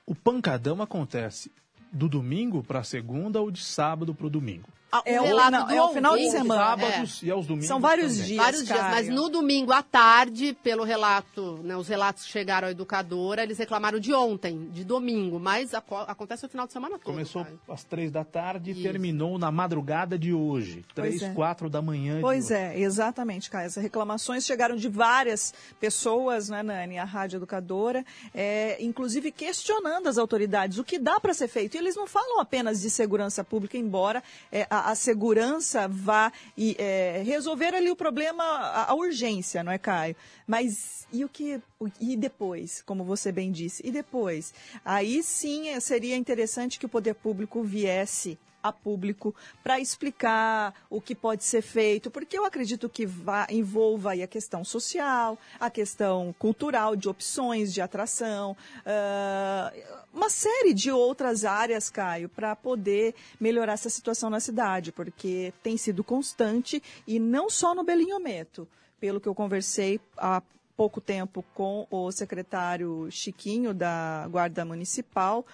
O 0.07 0.13
pancadão 0.13 0.81
acontece 0.83 1.51
do 1.91 2.07
domingo 2.07 2.61
para 2.61 2.83
segunda 2.83 3.41
ou 3.41 3.49
de 3.49 3.63
sábado 3.63 4.13
para 4.13 4.27
o 4.27 4.29
domingo. 4.29 4.69
Ah, 4.97 5.01
É 5.05 5.19
o- 5.19 5.23
relato 5.25 5.51
não, 5.51 5.67
do 5.67 5.73
é 5.73 5.81
o 5.81 5.89
final 5.89 6.15
de 6.17 6.29
semana. 6.31 6.61
Sábados 6.61 7.23
e 7.23 7.31
aos 7.31 7.45
domingos 7.45 7.67
São 7.67 7.79
vários 7.79 8.13
também. 8.13 8.25
dias. 8.27 8.37
Vários 8.43 8.65
dias, 8.65 8.79
mas 8.81 9.07
no 9.09 9.29
domingo 9.29 9.71
à 9.71 9.81
tarde, 9.83 10.57
pelo 10.63 10.83
relato, 10.83 11.59
né, 11.63 11.75
os 11.75 11.87
relatos 11.87 12.23
que 12.25 12.31
chegaram 12.31 12.67
à 12.67 12.71
educadora, 12.71 13.43
eles 13.43 13.57
reclamaram 13.57 13.99
de 13.99 14.13
ontem, 14.13 14.69
de 14.71 14.83
domingo, 14.83 15.39
mas 15.39 15.73
aco- 15.73 15.95
acontece 15.95 16.45
o 16.45 16.49
final 16.49 16.65
de 16.67 16.73
semana 16.73 16.95
todo. 16.97 17.05
Começou 17.13 17.43
Caio. 17.43 17.59
às 17.69 17.83
três 17.83 18.11
da 18.11 18.23
tarde 18.23 18.71
e 18.71 18.81
terminou 18.83 19.37
na 19.37 19.51
madrugada 19.51 20.17
de 20.17 20.33
hoje. 20.33 20.83
Três, 20.93 21.21
é. 21.21 21.33
quatro 21.33 21.69
da 21.69 21.81
manhã. 21.81 22.15
de 22.15 22.21
Pois 22.21 22.45
hoje. 22.45 22.53
é, 22.55 22.79
exatamente, 22.79 23.49
Caio. 23.49 23.67
Essas 23.67 23.83
reclamações 23.83 24.45
chegaram 24.45 24.75
de 24.75 24.87
várias 24.87 25.53
pessoas, 25.79 26.49
né, 26.49 26.63
Nani, 26.63 26.97
a 26.97 27.03
Rádio 27.03 27.37
Educadora, 27.37 28.03
é, 28.33 28.77
inclusive 28.83 29.31
questionando 29.31 30.07
as 30.07 30.17
autoridades 30.17 30.77
o 30.77 30.83
que 30.83 30.97
dá 30.97 31.19
para 31.19 31.33
ser 31.33 31.47
feito. 31.47 31.75
E 31.75 31.77
eles 31.77 31.95
não 31.95 32.07
falam 32.07 32.39
apenas 32.39 32.81
de 32.81 32.89
segurança 32.89 33.43
pública, 33.43 33.77
embora 33.77 34.23
é, 34.51 34.65
a, 34.69 34.84
a 34.91 34.95
segurança 34.95 35.87
vá 35.87 36.31
e, 36.57 36.75
é, 36.77 37.21
resolver 37.25 37.73
ali 37.73 37.89
o 37.89 37.95
problema, 37.95 38.43
a, 38.43 38.91
a 38.91 38.95
urgência, 38.95 39.63
não 39.63 39.71
é, 39.71 39.77
Caio? 39.77 40.15
Mas 40.47 41.07
e 41.11 41.23
o 41.23 41.29
que. 41.29 41.61
E 41.99 42.15
depois, 42.15 42.81
como 42.81 43.03
você 43.03 43.31
bem 43.31 43.51
disse, 43.51 43.85
e 43.85 43.91
depois? 43.91 44.53
Aí 44.83 45.23
sim 45.23 45.79
seria 45.79 46.15
interessante 46.15 46.79
que 46.79 46.85
o 46.85 46.89
poder 46.89 47.15
público 47.15 47.63
viesse 47.63 48.37
a 48.67 48.71
público 48.71 49.33
para 49.63 49.79
explicar 49.79 50.73
o 50.89 50.99
que 50.99 51.13
pode 51.13 51.43
ser 51.43 51.61
feito, 51.61 52.09
porque 52.09 52.37
eu 52.37 52.45
acredito 52.45 52.89
que 52.89 53.05
vá, 53.05 53.45
envolva 53.49 54.13
a 54.13 54.27
questão 54.27 54.63
social, 54.63 55.37
a 55.59 55.69
questão 55.69 56.33
cultural, 56.39 56.95
de 56.95 57.07
opções 57.07 57.73
de 57.73 57.81
atração, 57.81 58.57
uh, 58.81 59.95
uma 60.11 60.29
série 60.29 60.73
de 60.73 60.91
outras 60.91 61.45
áreas, 61.45 61.89
Caio, 61.89 62.27
para 62.29 62.55
poder 62.55 63.13
melhorar 63.39 63.73
essa 63.73 63.89
situação 63.89 64.29
na 64.29 64.39
cidade, 64.39 64.91
porque 64.91 65.53
tem 65.61 65.77
sido 65.77 66.03
constante 66.03 66.81
e 67.05 67.19
não 67.19 67.49
só 67.49 67.75
no 67.75 67.83
Belinhometo. 67.83 68.67
Pelo 68.99 69.19
que 69.19 69.27
eu 69.27 69.35
conversei 69.35 69.99
há 70.17 70.41
pouco 70.75 70.99
tempo 70.99 71.43
com 71.53 71.85
o 71.89 72.11
secretário 72.11 73.07
Chiquinho 73.11 73.73
da 73.73 74.27
Guarda 74.29 74.65
Municipal, 74.65 75.45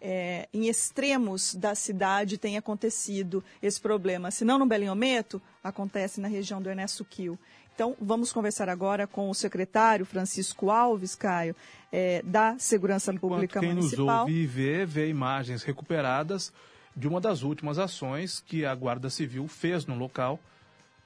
é, 0.00 0.48
em 0.52 0.68
extremos 0.68 1.54
da 1.54 1.74
cidade 1.74 2.38
tem 2.38 2.56
acontecido 2.56 3.42
esse 3.62 3.80
problema. 3.80 4.30
Se 4.30 4.44
não 4.44 4.58
no 4.58 4.66
Belinhometo, 4.66 5.40
acontece 5.62 6.20
na 6.20 6.28
região 6.28 6.60
do 6.60 6.68
Ernesto 6.68 7.04
Quil. 7.04 7.38
Então, 7.74 7.94
vamos 8.00 8.32
conversar 8.32 8.70
agora 8.70 9.06
com 9.06 9.28
o 9.28 9.34
secretário 9.34 10.06
Francisco 10.06 10.70
Alves, 10.70 11.14
Caio, 11.14 11.54
é, 11.92 12.22
da 12.22 12.58
Segurança 12.58 13.12
Enquanto 13.12 13.32
Pública 13.32 13.60
quem 13.60 13.74
Municipal. 13.74 14.06
nos 14.06 14.20
ouve 14.20 14.32
e 14.32 14.46
vê, 14.46 14.86
vê 14.86 15.08
imagens 15.08 15.62
recuperadas 15.62 16.52
de 16.96 17.06
uma 17.06 17.20
das 17.20 17.42
últimas 17.42 17.78
ações 17.78 18.40
que 18.40 18.64
a 18.64 18.74
Guarda 18.74 19.10
Civil 19.10 19.46
fez 19.46 19.84
no 19.84 19.94
local 19.94 20.40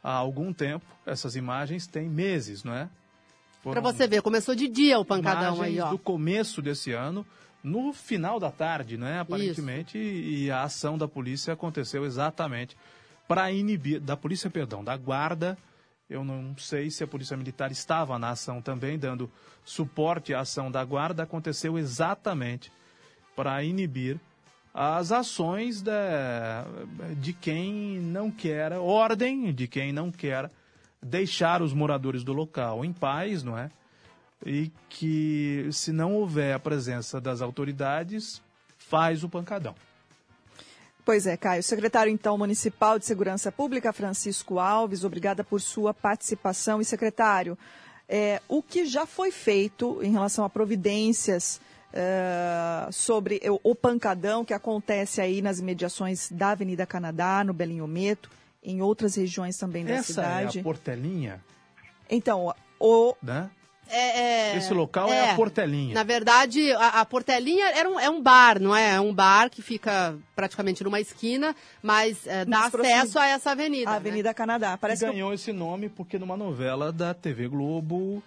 há 0.03 0.13
algum 0.13 0.53
tempo. 0.53 0.87
Essas 1.05 1.35
imagens 1.35 1.89
têm 1.89 2.09
meses, 2.09 2.63
não 2.63 2.73
é? 2.73 2.89
Para 3.63 3.81
você 3.81 4.07
ver, 4.07 4.23
começou 4.23 4.55
de 4.55 4.69
dia 4.69 4.99
o 4.99 5.05
pancadão 5.05 5.61
aí, 5.61 5.79
ó. 5.81 5.91
do 5.91 5.99
começo 5.99 6.63
desse 6.63 6.93
ano, 6.93 7.27
no 7.63 7.93
final 7.93 8.41
da 8.41 8.51
tarde, 8.51 8.97
né? 8.97 9.21
Aparentemente, 9.21 9.99
e 9.99 10.51
a 10.51 10.63
ação 10.63 10.97
da 10.97 11.07
polícia 11.07 11.53
aconteceu 11.53 12.05
exatamente 12.05 12.77
para 13.29 13.51
inibir, 13.53 14.01
da 14.01 14.17
polícia, 14.17 14.51
perdão, 14.51 14.83
da 14.83 14.97
guarda. 14.97 15.57
Eu 16.09 16.25
não 16.25 16.57
sei 16.57 16.91
se 16.91 17.05
a 17.05 17.07
polícia 17.07 17.37
militar 17.37 17.71
estava 17.71 18.19
na 18.19 18.31
ação 18.31 18.61
também, 18.61 18.99
dando 18.99 19.31
suporte 19.65 20.35
à 20.35 20.41
ação 20.41 20.71
da 20.71 20.85
guarda. 20.85 21.23
Aconteceu 21.23 21.79
exatamente 21.79 22.73
para 23.37 23.63
inibir 23.63 24.19
as 24.75 25.13
ações 25.13 25.83
da, 25.83 26.65
de 27.17 27.33
quem 27.33 28.01
não 28.01 28.31
quer 28.31 28.73
ordem, 28.73 29.53
de 29.53 29.67
quem 29.69 29.93
não 29.93 30.11
quer 30.11 30.51
deixar 31.03 31.63
os 31.63 31.73
moradores 31.73 32.23
do 32.23 32.33
local 32.33 32.85
em 32.85 32.93
paz, 32.93 33.43
não 33.43 33.57
é? 33.57 33.71
E 34.45 34.73
que, 34.89 35.69
se 35.71 35.93
não 35.93 36.15
houver 36.15 36.55
a 36.55 36.59
presença 36.59 37.21
das 37.21 37.43
autoridades, 37.43 38.41
faz 38.79 39.23
o 39.23 39.29
pancadão. 39.29 39.75
Pois 41.05 41.27
é, 41.27 41.37
Caio. 41.37 41.63
Secretário, 41.63 42.13
então, 42.13 42.39
Municipal 42.39 42.99
de 42.99 43.07
Segurança 43.07 43.51
Pública, 43.51 43.93
Francisco 43.93 44.59
Alves, 44.59 45.05
obrigada 45.05 45.43
por 45.43 45.61
sua 45.61 45.93
participação. 45.93 46.81
E, 46.81 46.85
secretário, 46.85 47.59
é, 48.09 48.41
o 48.49 48.63
que 48.63 48.87
já 48.87 49.07
foi 49.07 49.31
feito 49.31 50.01
em 50.03 50.13
relação 50.13 50.45
a 50.45 50.51
providências 50.51 51.61
é, 51.93 52.89
sobre 52.93 53.41
o, 53.63 53.75
pancadão 53.75 54.45
que 54.45 54.55
acontece 54.55 55.21
aí 55.21 55.43
nas 55.43 55.61
mediações 55.61 56.31
da 56.31 56.51
Avenida 56.51 56.87
Canadá, 56.87 57.43
no 57.45 57.53
Belinhometo, 57.53 58.31
em 58.63 58.83
outras 58.83 59.15
regiões 59.15 59.57
também 59.57 59.85
da 59.85 59.95
Essa 59.95 60.13
cidade? 60.13 60.59
é 60.59 60.61
a 60.61 60.65
Portelinha, 60.65 61.41
Então, 62.09 62.55
o, 62.79 63.15
né? 63.23 63.51
É, 63.91 64.53
é, 64.53 64.57
Esse 64.57 64.73
local 64.73 65.13
é, 65.13 65.31
a 65.31 65.35
Portelinha. 65.35 65.95
Na 65.95 66.03
verdade, 66.03 66.73
a, 66.73 67.01
a 67.01 67.05
Portelinha 67.05 67.67
era 67.67 67.89
um, 67.89 67.99
é 67.99 68.09
um 68.09 68.23
bar, 68.23 68.61
não 68.61 68.75
é? 68.75 68.95
É 68.95 69.01
um 69.01 69.13
bar 69.13 69.51
que 69.51 69.63
fica 69.63 70.17
praticamente 70.35 70.85
numa 70.85 71.01
esquina, 71.01 71.55
mas 71.83 72.27
é, 72.27 72.45
dá 72.45 72.61
Nas 72.61 72.75
acesso 72.75 73.19
a 73.19 73.27
essa 73.27 73.51
avenida. 73.51 73.91
a 73.91 73.93
né? 73.93 73.97
Avenida 73.99 74.35
Canadá. 74.35 74.79
Parece 74.79 75.05
que 75.05 75.11
ganhou 75.11 75.33
esse 75.33 75.53
nome 75.53 75.89
porque 75.89 76.19
numa 76.19 76.37
novela 76.37 76.93
da 76.93 77.13
TV 77.13 77.49
Globo 77.49 78.23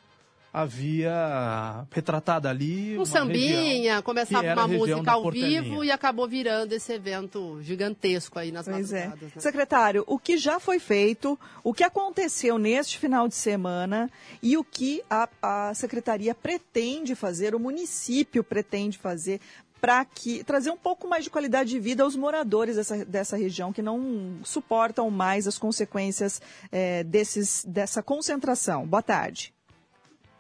havia 0.54 1.88
retratada 1.90 2.48
ali 2.48 2.96
Um 3.00 3.06
sambinha, 3.06 3.74
região 3.74 4.04
começava 4.04 4.54
uma 4.54 4.68
música 4.68 5.12
ao 5.12 5.32
vivo 5.32 5.84
e 5.84 5.92
acabou 5.92 6.28
virando 6.28 6.74
esse 6.74 6.94
evento 6.94 7.60
gigantesco 7.64 8.38
aí 8.38 8.52
nas 8.52 8.68
Pois 8.68 8.94
é. 8.94 9.08
né? 9.08 9.18
Secretário, 9.40 10.04
o 10.06 10.20
que 10.20 10.38
já 10.38 10.60
foi 10.60 10.78
feito, 10.78 11.40
o 11.64 11.74
que 11.74 11.84
aconteceu 11.84 12.60
neste 12.60 13.00
final 13.00 13.28
de 13.28 13.34
semana 13.34 14.12
e 14.44 14.56
o 14.56 14.64
que 14.64 15.02
a, 15.10 15.28
a 15.42 15.74
Secretaria 15.74 16.36
pretende 16.36 17.16
fazer, 17.16 17.56
o 17.56 17.60
município 17.60 18.44
pretende 18.44 19.00
fazer 19.00 19.42
para 19.82 20.06
que 20.06 20.44
trazer 20.44 20.70
um 20.70 20.78
pouco 20.78 21.08
mais 21.10 21.24
de 21.24 21.32
qualidade 21.32 21.72
de 21.72 21.80
vida 21.80 22.04
aos 22.04 22.16
moradores 22.16 22.76
dessa, 22.76 23.04
dessa 23.04 23.36
região 23.36 23.74
que 23.74 23.82
não 23.82 24.38
suportam 24.44 25.10
mais 25.10 25.48
as 25.48 25.58
consequências 25.58 26.42
eh, 26.72 27.04
desses, 27.04 27.66
dessa 27.66 28.02
concentração. 28.02 28.88
Boa 28.88 29.04
tarde. 29.04 29.54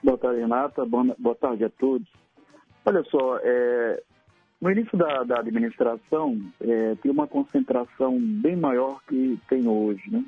Boa 0.03 0.17
tarde, 0.17 0.41
Renata. 0.41 0.85
Boa, 0.85 1.35
tarde 1.35 1.63
a 1.63 1.69
todos. 1.69 2.07
Olha 2.85 3.03
só, 3.05 3.39
é, 3.41 4.03
no 4.59 4.69
início 4.69 4.97
da, 4.97 5.23
da 5.23 5.39
administração, 5.39 6.41
é, 6.59 6.95
tinha 7.01 7.13
uma 7.13 7.25
concentração 7.25 8.19
bem 8.19 8.57
maior 8.57 9.01
que 9.07 9.39
tem 9.47 9.65
hoje, 9.65 10.11
né? 10.11 10.25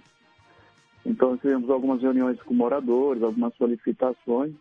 Então, 1.05 1.35
tivemos 1.37 1.69
algumas 1.69 2.01
reuniões 2.01 2.41
com 2.43 2.53
moradores, 2.53 3.21
algumas 3.21 3.53
solicitações, 3.55 4.53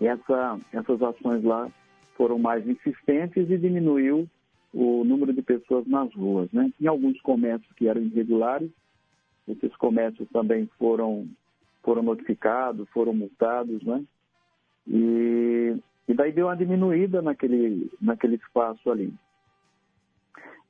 e 0.00 0.06
essa, 0.06 0.58
essas 0.72 1.02
ações 1.02 1.44
lá 1.44 1.70
foram 2.16 2.38
mais 2.38 2.66
insistentes 2.66 3.48
e 3.50 3.58
diminuiu 3.58 4.26
o 4.72 5.04
número 5.04 5.34
de 5.34 5.42
pessoas 5.42 5.86
nas 5.86 6.12
ruas, 6.14 6.50
né? 6.50 6.72
Tinha 6.78 6.90
alguns 6.90 7.20
comércios 7.20 7.70
que 7.76 7.88
eram 7.88 8.00
irregulares, 8.00 8.70
esses 9.46 9.76
comércios 9.76 10.26
também 10.32 10.66
foram 10.78 11.28
foram 11.82 12.02
notificados, 12.02 12.88
foram 12.90 13.12
multados, 13.12 13.82
né? 13.82 14.04
E, 14.86 15.76
e 16.08 16.14
daí 16.14 16.32
deu 16.32 16.46
uma 16.46 16.56
diminuída 16.56 17.22
naquele, 17.22 17.90
naquele 18.00 18.36
espaço 18.36 18.90
ali. 18.90 19.12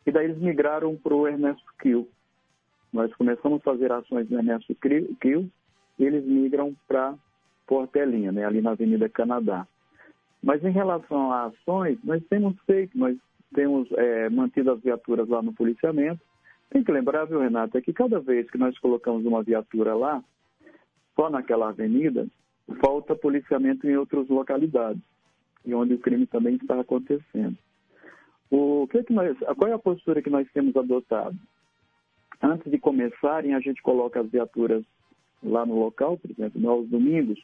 E 0.07 0.11
daí 0.11 0.25
eles 0.25 0.39
migraram 0.39 0.97
para 0.97 1.15
o 1.15 1.27
Ernesto 1.27 1.65
Kiel. 1.81 2.09
Nós 2.93 3.13
começamos 3.15 3.61
a 3.61 3.65
fazer 3.65 3.91
ações 3.93 4.29
no 4.29 4.39
Ernesto 4.39 4.75
Kiel 4.75 5.47
e 5.99 6.05
eles 6.05 6.25
migram 6.25 6.75
para 6.87 7.15
Portelinha, 7.67 8.33
né? 8.33 8.45
ali 8.45 8.61
na 8.61 8.73
Avenida 8.73 9.09
Canadá. 9.09 9.67
Mas 10.43 10.63
em 10.65 10.71
relação 10.71 11.33
a 11.33 11.45
ações, 11.45 11.99
nós 12.03 12.23
temos 12.29 12.59
feito, 12.67 12.99
nós 12.99 13.17
temos 13.55 13.89
é, 13.93 14.29
mantido 14.29 14.73
as 14.73 14.81
viaturas 14.81 15.29
lá 15.29 15.41
no 15.41 15.53
policiamento. 15.53 16.21
Tem 16.69 16.83
que 16.83 16.91
lembrar, 16.91 17.27
viu, 17.27 17.39
Renato, 17.39 17.79
é 17.79 17.81
que 17.81 17.93
cada 17.93 18.19
vez 18.19 18.51
que 18.51 18.59
nós 18.59 18.77
colocamos 18.79 19.25
uma 19.25 19.43
viatura 19.43 19.95
lá, 19.95 20.23
só 21.17 21.31
naquela 21.31 21.69
avenida, 21.69 22.27
falta 22.81 23.15
policiamento 23.15 23.89
em 23.89 23.97
outras 23.97 24.29
localidades, 24.29 25.03
e 25.65 25.75
onde 25.75 25.95
o 25.95 25.99
crime 25.99 26.27
também 26.27 26.57
está 26.57 26.81
acontecendo. 26.81 27.57
O 28.51 28.87
que, 28.89 28.99
é 28.99 29.03
que 29.03 29.13
nós, 29.13 29.37
qual 29.57 29.71
é 29.71 29.73
a 29.73 29.79
postura 29.79 30.23
que 30.23 30.31
nós 30.31 30.47
temos 30.53 30.77
adotado? 30.77 31.37
Antes 32.43 32.71
de 32.71 32.79
começarem, 32.79 33.55
a 33.55 33.61
gente 33.61 33.81
coloca 33.83 34.21
as 34.21 34.29
viaturas 34.29 34.85
lá 35.43 35.65
no 35.65 35.79
local, 35.79 36.19
por 36.19 36.31
exemplo, 36.31 36.69
aos 36.69 36.89
domingos, 36.89 37.43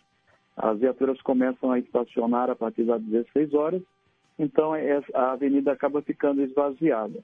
as 0.57 0.79
viaturas 0.79 1.21
começam 1.23 1.71
a 1.71 1.79
estacionar 1.79 2.51
a 2.51 2.57
partir 2.57 2.85
das 2.85 3.01
16 3.03 3.55
horas, 3.55 3.83
então 4.39 4.73
a 5.15 5.33
avenida 5.33 5.73
acaba 5.73 6.03
ficando 6.03 6.43
esvaziada. 6.43 7.23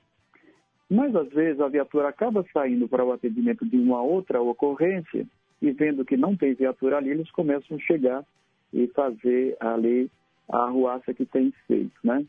Mas 0.88 1.14
às 1.16 1.28
vezes 1.30 1.60
a 1.60 1.68
viatura 1.68 2.08
acaba 2.08 2.44
saindo 2.52 2.88
para 2.88 3.04
o 3.04 3.12
atendimento 3.12 3.66
de 3.66 3.76
uma 3.76 4.02
outra 4.02 4.40
ocorrência 4.40 5.26
e 5.60 5.70
vendo 5.72 6.04
que 6.04 6.16
não 6.16 6.36
tem 6.36 6.54
viatura 6.54 6.98
ali, 6.98 7.10
eles 7.10 7.30
começam 7.30 7.76
a 7.76 7.80
chegar 7.80 8.24
e 8.72 8.86
fazer 8.88 9.56
ali 9.60 10.10
a 10.50 10.64
arruaça 10.64 11.14
que 11.14 11.24
tem 11.24 11.52
feito, 11.66 11.94
né? 12.02 12.24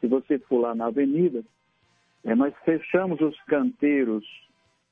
Se 0.00 0.06
você 0.06 0.38
for 0.40 0.58
lá 0.58 0.74
na 0.74 0.86
avenida, 0.86 1.44
é, 2.24 2.34
nós 2.34 2.52
fechamos 2.64 3.20
os 3.20 3.40
canteiros, 3.42 4.24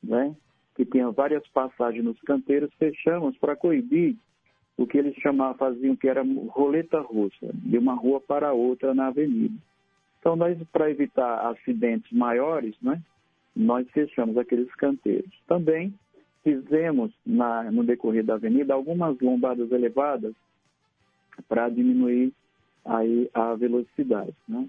né? 0.03 0.35
Que 0.77 0.85
tinha 0.85 1.11
várias 1.11 1.47
passagens 1.49 2.05
nos 2.05 2.21
canteiros, 2.23 2.73
fechamos 2.79 3.37
para 3.39 3.57
coibir 3.57 4.17
o 4.77 4.87
que 4.87 4.99
eles 4.99 5.15
chamavam, 5.17 5.57
faziam 5.57 5.97
que 5.97 6.09
era 6.09 6.25
roleta 6.49 7.01
russa, 7.01 7.51
de 7.53 7.79
uma 7.79 7.95
rua 7.95 8.21
para 8.21 8.53
outra 8.53 8.95
na 8.95 9.09
avenida. 9.09 9.55
Então, 10.19 10.37
nós, 10.37 10.57
para 10.73 10.91
evitar 10.91 11.51
acidentes 11.51 12.11
maiores, 12.13 12.75
né? 12.81 13.03
Nós 13.55 13.89
fechamos 13.91 14.37
aqueles 14.37 14.73
canteiros. 14.75 15.31
Também 15.47 15.95
fizemos 16.45 17.11
na, 17.27 17.65
no 17.73 17.83
decorrer 17.83 18.23
da 18.23 18.35
avenida 18.35 18.75
algumas 18.75 19.19
lombadas 19.19 19.73
elevadas 19.73 20.35
para 21.49 21.69
diminuir 21.71 22.33
aí 22.85 23.29
a 23.33 23.55
velocidade, 23.55 24.37
né? 24.47 24.69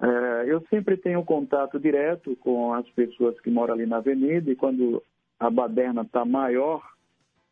É, 0.00 0.44
eu 0.46 0.60
sempre 0.68 0.96
tenho 0.96 1.24
contato 1.24 1.78
direto 1.78 2.36
com 2.36 2.74
as 2.74 2.88
pessoas 2.90 3.40
que 3.40 3.48
moram 3.48 3.74
ali 3.74 3.86
na 3.86 3.98
avenida 3.98 4.50
e 4.50 4.56
quando 4.56 5.02
a 5.38 5.48
baderna 5.48 6.02
está 6.02 6.24
maior 6.24 6.82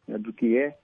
né, 0.07 0.19
do 0.19 0.33
que 0.33 0.57
é, 0.57 0.77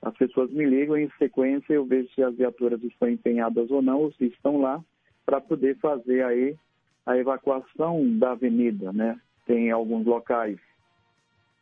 as 0.00 0.16
pessoas 0.16 0.48
me 0.52 0.64
ligam 0.64 0.96
e 0.96 1.04
em 1.04 1.10
sequência 1.18 1.74
eu 1.74 1.84
vejo 1.84 2.08
se 2.14 2.22
as 2.22 2.36
viaturas 2.36 2.80
estão 2.84 3.08
empenhadas 3.08 3.68
ou 3.68 3.82
não, 3.82 4.02
ou 4.02 4.12
se 4.12 4.26
estão 4.26 4.60
lá, 4.60 4.80
para 5.26 5.40
poder 5.40 5.76
fazer 5.78 6.24
aí 6.24 6.56
a 7.04 7.16
evacuação 7.18 8.16
da 8.16 8.30
avenida, 8.30 8.92
né? 8.92 9.20
Tem 9.44 9.72
alguns 9.72 10.06
locais 10.06 10.58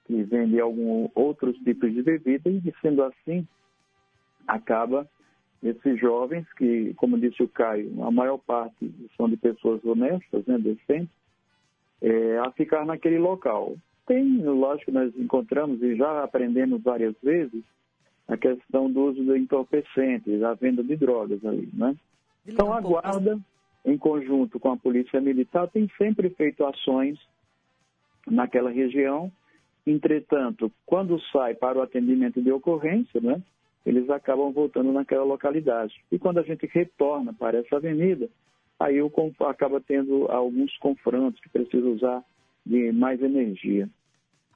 que 0.06 0.22
vendem 0.22 0.60
alguns 0.60 1.10
outros 1.14 1.56
tipos 1.58 1.92
de 1.92 2.02
bebida 2.02 2.48
e, 2.48 2.62
sendo 2.80 3.02
assim, 3.02 3.46
acaba 4.46 5.08
esses 5.62 5.98
jovens 5.98 6.46
que, 6.54 6.94
como 6.94 7.18
disse 7.18 7.42
o 7.42 7.48
Caio, 7.48 8.02
a 8.04 8.10
maior 8.10 8.38
parte 8.38 8.92
são 9.16 9.28
de 9.28 9.36
pessoas 9.36 9.84
honestas, 9.84 10.44
né, 10.46 10.58
decentes, 10.58 11.14
é, 12.00 12.38
a 12.38 12.50
ficar 12.52 12.84
naquele 12.84 13.18
local. 13.18 13.76
Tem, 14.06 14.42
lógico, 14.42 14.92
nós 14.92 15.12
encontramos 15.16 15.82
e 15.82 15.96
já 15.96 16.22
aprendemos 16.22 16.82
várias 16.82 17.14
vezes 17.22 17.64
a 18.28 18.36
questão 18.36 18.90
do 18.90 19.02
uso 19.04 19.24
de 19.24 19.38
entorpecentes, 19.38 20.42
a 20.42 20.54
venda 20.54 20.82
de 20.82 20.96
drogas 20.96 21.44
ali, 21.44 21.68
né? 21.72 21.96
Então 22.46 22.72
a 22.72 22.80
guarda, 22.80 23.38
em 23.84 23.96
conjunto 23.96 24.60
com 24.60 24.70
a 24.70 24.76
polícia 24.76 25.20
militar, 25.20 25.68
tem 25.68 25.90
sempre 25.96 26.30
feito 26.30 26.64
ações 26.64 27.18
naquela 28.26 28.70
região. 28.70 29.30
Entretanto, 29.86 30.72
quando 30.84 31.20
sai 31.32 31.54
para 31.54 31.78
o 31.78 31.82
atendimento 31.82 32.42
de 32.42 32.50
ocorrência, 32.50 33.20
né, 33.20 33.40
eles 33.84 34.10
acabam 34.10 34.50
voltando 34.50 34.92
naquela 34.92 35.22
localidade. 35.22 35.94
E 36.10 36.18
quando 36.18 36.38
a 36.38 36.42
gente 36.42 36.66
retorna 36.66 37.32
para 37.32 37.58
essa 37.58 37.76
avenida, 37.76 38.28
aí 38.80 38.96
eu 38.96 39.12
acaba 39.48 39.80
tendo 39.80 40.26
alguns 40.30 40.76
confrontos 40.78 41.40
que 41.40 41.48
precisa 41.48 41.86
usar 41.86 42.24
de 42.64 42.90
mais 42.90 43.22
energia. 43.22 43.88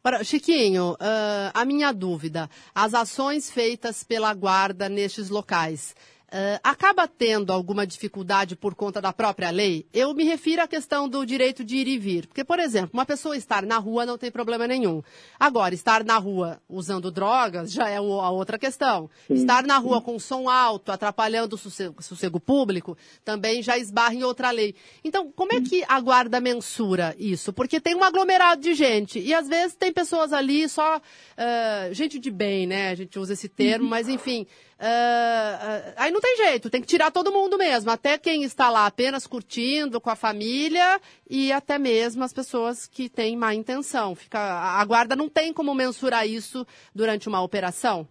Ora, 0.02 0.24
Chiquinho, 0.24 0.92
uh, 0.92 1.52
a 1.52 1.64
minha 1.64 1.92
dúvida, 1.92 2.48
as 2.74 2.94
ações 2.94 3.50
feitas 3.50 4.02
pela 4.02 4.32
guarda 4.32 4.88
nestes 4.88 5.28
locais, 5.28 5.94
Uh, 6.32 6.60
acaba 6.62 7.08
tendo 7.08 7.52
alguma 7.52 7.84
dificuldade 7.84 8.54
por 8.54 8.72
conta 8.76 9.00
da 9.00 9.12
própria 9.12 9.50
lei? 9.50 9.84
Eu 9.92 10.14
me 10.14 10.22
refiro 10.22 10.62
à 10.62 10.68
questão 10.68 11.08
do 11.08 11.26
direito 11.26 11.64
de 11.64 11.74
ir 11.74 11.88
e 11.88 11.98
vir. 11.98 12.28
Porque, 12.28 12.44
por 12.44 12.60
exemplo, 12.60 12.90
uma 12.94 13.04
pessoa 13.04 13.36
estar 13.36 13.66
na 13.66 13.78
rua 13.78 14.06
não 14.06 14.16
tem 14.16 14.30
problema 14.30 14.64
nenhum. 14.68 15.02
Agora, 15.40 15.74
estar 15.74 16.04
na 16.04 16.18
rua 16.18 16.62
usando 16.68 17.10
drogas 17.10 17.72
já 17.72 17.88
é 17.88 17.96
a 17.96 18.00
outra 18.00 18.60
questão. 18.60 19.10
Sim, 19.26 19.34
estar 19.34 19.64
na 19.64 19.78
rua 19.78 19.98
sim. 19.98 20.04
com 20.04 20.18
som 20.20 20.48
alto, 20.48 20.92
atrapalhando 20.92 21.56
o 21.56 21.58
sossego, 21.58 22.00
sossego, 22.00 22.38
público, 22.38 22.96
também 23.24 23.60
já 23.60 23.76
esbarra 23.76 24.14
em 24.14 24.22
outra 24.22 24.52
lei. 24.52 24.76
Então, 25.02 25.32
como 25.32 25.52
é 25.52 25.60
que 25.60 25.82
a 25.88 26.00
guarda 26.00 26.40
mensura 26.40 27.12
isso? 27.18 27.52
Porque 27.52 27.80
tem 27.80 27.96
um 27.96 28.04
aglomerado 28.04 28.62
de 28.62 28.72
gente 28.74 29.18
e 29.18 29.34
às 29.34 29.48
vezes 29.48 29.74
tem 29.74 29.92
pessoas 29.92 30.32
ali 30.32 30.68
só, 30.68 30.98
uh, 30.98 31.92
gente 31.92 32.20
de 32.20 32.30
bem, 32.30 32.68
né? 32.68 32.90
A 32.90 32.94
gente 32.94 33.18
usa 33.18 33.32
esse 33.32 33.48
termo, 33.48 33.86
uhum. 33.86 33.90
mas 33.90 34.08
enfim. 34.08 34.46
Uh, 34.80 35.92
aí 35.94 36.10
não 36.10 36.22
tem 36.22 36.38
jeito, 36.38 36.70
tem 36.70 36.80
que 36.80 36.86
tirar 36.86 37.10
todo 37.10 37.30
mundo 37.30 37.58
mesmo, 37.58 37.90
até 37.90 38.16
quem 38.16 38.44
está 38.44 38.70
lá 38.70 38.86
apenas 38.86 39.26
curtindo 39.26 40.00
com 40.00 40.08
a 40.08 40.16
família 40.16 40.98
e 41.28 41.52
até 41.52 41.78
mesmo 41.78 42.24
as 42.24 42.32
pessoas 42.32 42.86
que 42.86 43.06
têm 43.06 43.36
má 43.36 43.54
intenção. 43.54 44.14
Fica, 44.14 44.38
a 44.38 44.82
guarda 44.86 45.14
não 45.14 45.28
tem 45.28 45.52
como 45.52 45.74
mensurar 45.74 46.26
isso 46.26 46.66
durante 46.94 47.28
uma 47.28 47.42
operação? 47.42 48.08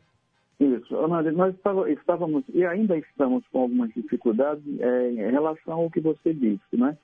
Isso, 0.60 0.95
Ana, 0.95 1.23
nós 1.32 1.55
estávamos 1.88 2.43
e 2.53 2.63
ainda 2.63 2.95
estamos 2.97 3.43
com 3.47 3.62
algumas 3.62 3.91
dificuldades 3.93 4.63
é, 4.79 5.12
em 5.12 5.32
relação 5.32 5.73
ao 5.73 5.89
que 5.89 5.99
você 5.99 6.32
disse, 6.34 6.77
né? 6.77 6.95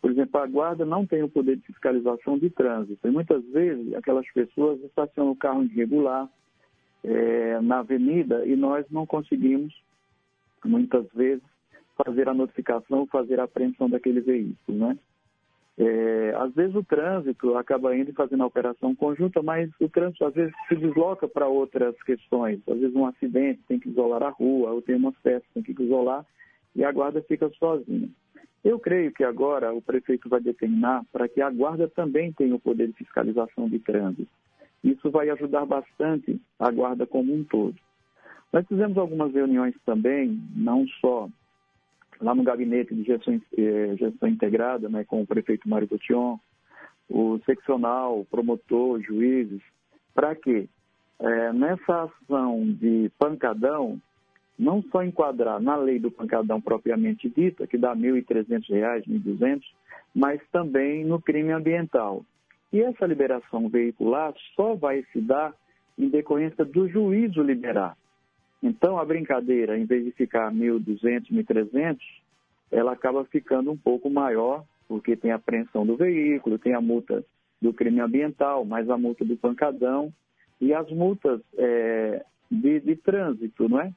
Por 0.00 0.12
exemplo, 0.12 0.40
a 0.40 0.46
guarda 0.46 0.86
não 0.86 1.06
tem 1.06 1.22
o 1.22 1.28
poder 1.28 1.56
de 1.56 1.66
fiscalização 1.66 2.38
de 2.38 2.48
trânsito. 2.48 3.06
E 3.06 3.10
muitas 3.10 3.44
vezes 3.46 3.92
aquelas 3.94 4.26
pessoas 4.32 4.80
estacionam 4.82 5.32
o 5.32 5.36
carro 5.36 5.64
irregular, 5.64 6.28
é, 7.04 7.60
na 7.60 7.80
avenida 7.80 8.46
e 8.46 8.56
nós 8.56 8.86
não 8.90 9.06
conseguimos, 9.06 9.74
muitas 10.64 11.06
vezes, 11.14 11.44
fazer 12.02 12.28
a 12.28 12.34
notificação, 12.34 13.06
fazer 13.06 13.38
a 13.38 13.44
apreensão 13.44 13.88
daquele 13.88 14.20
veículo, 14.20 14.78
né? 14.78 14.98
É, 15.76 16.32
às 16.36 16.54
vezes 16.54 16.74
o 16.76 16.84
trânsito 16.84 17.56
acaba 17.56 17.96
indo 17.96 18.12
fazendo 18.12 18.44
a 18.44 18.46
operação 18.46 18.94
conjunta, 18.94 19.42
mas 19.42 19.68
o 19.80 19.88
trânsito 19.88 20.24
às 20.24 20.32
vezes 20.32 20.54
se 20.68 20.76
desloca 20.76 21.26
para 21.26 21.48
outras 21.48 22.00
questões. 22.04 22.60
Às 22.68 22.78
vezes 22.78 22.94
um 22.94 23.06
acidente 23.06 23.60
tem 23.66 23.80
que 23.80 23.88
isolar 23.88 24.22
a 24.22 24.30
rua, 24.30 24.70
ou 24.70 24.80
tem 24.80 24.94
uma 24.94 25.12
festa 25.14 25.46
tem 25.52 25.62
que 25.62 25.72
isolar, 25.82 26.24
e 26.76 26.84
a 26.84 26.92
guarda 26.92 27.20
fica 27.22 27.50
sozinha. 27.58 28.08
Eu 28.64 28.78
creio 28.78 29.12
que 29.12 29.24
agora 29.24 29.74
o 29.74 29.82
prefeito 29.82 30.28
vai 30.28 30.40
determinar 30.40 31.04
para 31.12 31.28
que 31.28 31.42
a 31.42 31.50
guarda 31.50 31.88
também 31.88 32.32
tenha 32.32 32.54
o 32.54 32.60
poder 32.60 32.86
de 32.88 32.94
fiscalização 32.94 33.68
de 33.68 33.78
trânsito. 33.80 34.30
Isso 34.84 35.10
vai 35.10 35.30
ajudar 35.30 35.64
bastante 35.64 36.38
a 36.60 36.70
guarda 36.70 37.06
como 37.06 37.34
um 37.34 37.42
todo. 37.42 37.74
Nós 38.52 38.66
fizemos 38.68 38.98
algumas 38.98 39.32
reuniões 39.32 39.74
também, 39.84 40.38
não 40.54 40.86
só 41.00 41.28
lá 42.20 42.34
no 42.34 42.44
gabinete 42.44 42.94
de 42.94 43.02
gestão, 43.02 43.40
eh, 43.56 43.96
gestão 43.98 44.28
integrada, 44.28 44.88
né, 44.88 45.02
com 45.04 45.22
o 45.22 45.26
prefeito 45.26 45.68
Mário 45.68 45.88
Botion, 45.88 46.38
o 47.08 47.40
seccional, 47.44 48.20
o 48.20 48.24
promotor, 48.26 49.00
juízes, 49.00 49.60
para 50.14 50.34
que 50.34 50.68
eh, 51.18 51.52
nessa 51.52 52.04
ação 52.04 52.64
de 52.64 53.10
pancadão, 53.18 53.98
não 54.58 54.82
só 54.82 55.02
enquadrar 55.02 55.60
na 55.60 55.76
lei 55.76 55.98
do 55.98 56.10
pancadão 56.10 56.60
propriamente 56.60 57.28
dita, 57.28 57.66
que 57.66 57.76
dá 57.78 57.92
R$ 57.92 58.22
1.300, 58.22 58.68
R$ 58.68 59.02
1.200, 59.08 59.62
mas 60.14 60.40
também 60.52 61.04
no 61.04 61.20
crime 61.20 61.52
ambiental. 61.52 62.24
E 62.74 62.82
essa 62.82 63.06
liberação 63.06 63.68
veicular 63.68 64.34
só 64.56 64.74
vai 64.74 65.04
se 65.12 65.20
dar 65.20 65.54
em 65.96 66.08
decorrência 66.08 66.64
do 66.64 66.88
juízo 66.88 67.40
liberar. 67.40 67.96
Então, 68.60 68.98
a 68.98 69.04
brincadeira, 69.04 69.78
em 69.78 69.84
vez 69.84 70.04
de 70.04 70.10
ficar 70.10 70.50
1.200, 70.50 71.30
1.300, 71.30 71.98
ela 72.72 72.90
acaba 72.90 73.24
ficando 73.26 73.70
um 73.70 73.76
pouco 73.76 74.10
maior, 74.10 74.64
porque 74.88 75.14
tem 75.14 75.30
a 75.30 75.36
apreensão 75.36 75.86
do 75.86 75.96
veículo, 75.96 76.58
tem 76.58 76.74
a 76.74 76.80
multa 76.80 77.24
do 77.62 77.72
crime 77.72 78.00
ambiental, 78.00 78.64
mais 78.64 78.90
a 78.90 78.98
multa 78.98 79.24
do 79.24 79.36
pancadão 79.36 80.12
e 80.60 80.74
as 80.74 80.90
multas 80.90 81.40
é, 81.56 82.24
de, 82.50 82.80
de 82.80 82.96
trânsito, 82.96 83.68
não 83.68 83.82
é? 83.82 83.92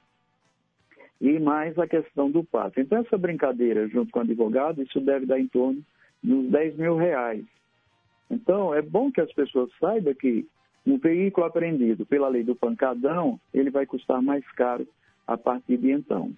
E 1.20 1.40
mais 1.40 1.80
a 1.80 1.88
questão 1.88 2.30
do 2.30 2.44
pato. 2.44 2.80
Então, 2.80 3.00
essa 3.00 3.18
brincadeira, 3.18 3.88
junto 3.88 4.12
com 4.12 4.20
o 4.20 4.22
advogado, 4.22 4.84
isso 4.84 5.02
deve 5.02 5.26
dar 5.26 5.40
em 5.40 5.48
torno 5.48 5.82
dos 6.22 6.52
10 6.52 6.78
mil 6.78 6.96
reais. 6.96 7.44
Então, 8.30 8.74
é 8.74 8.82
bom 8.82 9.12
que 9.12 9.22
as 9.22 9.32
pessoas 9.34 9.70
saibam 9.80 10.14
que 10.14 10.48
um 10.86 10.98
veículo 10.98 11.46
apreendido 11.46 12.06
pela 12.06 12.28
lei 12.28 12.44
do 12.44 12.56
pancadão, 12.56 13.40
ele 13.54 13.70
vai 13.70 13.86
custar 13.86 14.22
mais 14.22 14.46
caro 14.52 14.88
a 15.26 15.38
partir 15.38 15.78
de 15.78 15.92
então. 15.92 16.34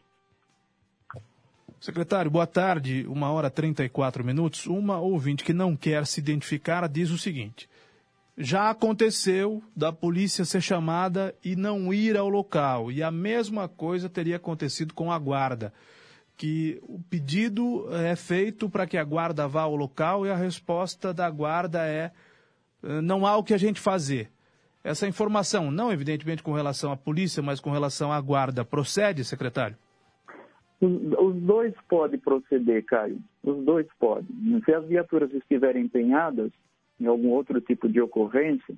Secretário, 1.79 2.29
boa 2.29 2.47
tarde. 2.47 3.05
Uma 3.07 3.31
hora 3.31 3.47
e 3.47 3.51
34 3.51 4.23
minutos. 4.23 4.65
Uma 4.65 4.99
ouvinte 4.99 5.43
que 5.43 5.53
não 5.53 5.77
quer 5.77 6.05
se 6.05 6.19
identificar 6.19 6.87
diz 6.89 7.09
o 7.09 7.17
seguinte: 7.17 7.69
já 8.37 8.69
aconteceu 8.69 9.63
da 9.75 9.91
polícia 9.91 10.43
ser 10.43 10.61
chamada 10.61 11.33
e 11.43 11.55
não 11.55 11.93
ir 11.93 12.17
ao 12.17 12.27
local, 12.27 12.91
e 12.91 13.03
a 13.03 13.11
mesma 13.11 13.67
coisa 13.67 14.09
teria 14.09 14.37
acontecido 14.37 14.93
com 14.93 15.11
a 15.11 15.19
guarda 15.19 15.73
que 16.39 16.79
o 16.83 17.01
pedido 17.09 17.93
é 17.93 18.15
feito 18.15 18.69
para 18.69 18.87
que 18.87 18.97
a 18.97 19.03
guarda 19.03 19.45
vá 19.45 19.63
ao 19.63 19.75
local 19.75 20.25
e 20.25 20.29
a 20.29 20.37
resposta 20.37 21.13
da 21.13 21.29
guarda 21.29 21.85
é 21.85 22.11
eh, 22.81 23.01
não 23.01 23.27
há 23.27 23.35
o 23.35 23.43
que 23.43 23.53
a 23.53 23.57
gente 23.57 23.77
fazer. 23.77 24.31
Essa 24.81 25.05
informação, 25.05 25.69
não 25.69 25.91
evidentemente 25.91 26.41
com 26.41 26.53
relação 26.53 26.93
à 26.93 26.95
polícia, 26.97 27.43
mas 27.43 27.59
com 27.59 27.71
relação 27.71 28.09
à 28.13 28.21
guarda, 28.21 28.63
procede, 28.63 29.25
secretário? 29.25 29.75
Os 30.79 31.35
dois 31.41 31.73
podem 31.89 32.17
proceder, 32.17 32.85
Caio. 32.85 33.19
Os 33.43 33.65
dois 33.65 33.85
podem. 33.99 34.25
Se 34.63 34.73
as 34.73 34.85
viaturas 34.85 35.33
estiverem 35.33 35.83
empenhadas 35.83 36.53
em 37.01 37.05
algum 37.05 37.31
outro 37.31 37.59
tipo 37.59 37.89
de 37.89 37.99
ocorrência, 37.99 38.75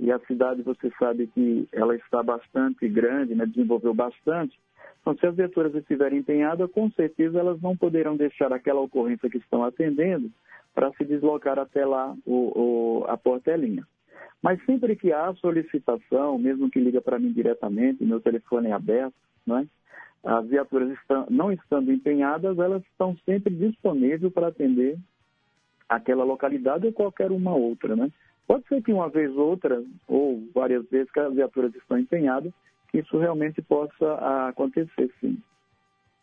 e 0.00 0.10
a 0.10 0.18
cidade, 0.20 0.62
você 0.62 0.90
sabe 0.98 1.26
que 1.26 1.68
ela 1.70 1.94
está 1.96 2.22
bastante 2.22 2.88
grande, 2.88 3.34
né, 3.34 3.44
desenvolveu 3.44 3.92
bastante, 3.92 4.58
então, 5.00 5.16
se 5.16 5.26
as 5.26 5.34
viaturas 5.34 5.74
estiverem 5.74 6.18
empenhadas, 6.18 6.70
com 6.70 6.90
certeza 6.90 7.38
elas 7.38 7.60
não 7.62 7.76
poderão 7.76 8.16
deixar 8.16 8.52
aquela 8.52 8.80
ocorrência 8.80 9.30
que 9.30 9.38
estão 9.38 9.64
atendendo 9.64 10.30
para 10.74 10.92
se 10.92 11.04
deslocar 11.04 11.58
até 11.58 11.84
lá 11.84 12.14
o, 12.26 13.00
o, 13.02 13.04
a 13.08 13.16
portelinha. 13.16 13.86
Mas 14.42 14.64
sempre 14.64 14.94
que 14.94 15.12
há 15.12 15.32
solicitação, 15.34 16.38
mesmo 16.38 16.70
que 16.70 16.78
liga 16.78 17.00
para 17.00 17.18
mim 17.18 17.32
diretamente, 17.32 18.04
meu 18.04 18.20
telefone 18.20 18.68
é 18.68 18.72
aberto, 18.72 19.14
é? 19.50 19.66
as 20.24 20.46
viaturas 20.46 20.90
estão, 20.90 21.26
não 21.30 21.50
estando 21.50 21.92
empenhadas, 21.92 22.58
elas 22.58 22.82
estão 22.84 23.16
sempre 23.24 23.54
disponíveis 23.54 24.32
para 24.32 24.48
atender 24.48 24.98
aquela 25.88 26.24
localidade 26.24 26.86
ou 26.86 26.92
qualquer 26.92 27.32
uma 27.32 27.54
outra. 27.54 27.96
Né? 27.96 28.10
Pode 28.46 28.66
ser 28.68 28.82
que 28.82 28.92
uma 28.92 29.08
vez 29.08 29.34
ou 29.36 29.48
outra, 29.48 29.82
ou 30.06 30.42
várias 30.54 30.88
vezes 30.88 31.10
que 31.10 31.20
as 31.20 31.34
viaturas 31.34 31.74
estão 31.74 31.98
empenhadas, 31.98 32.52
que 32.90 32.98
isso 32.98 33.18
realmente 33.18 33.60
possa 33.62 34.48
acontecer, 34.48 35.12
sim. 35.20 35.40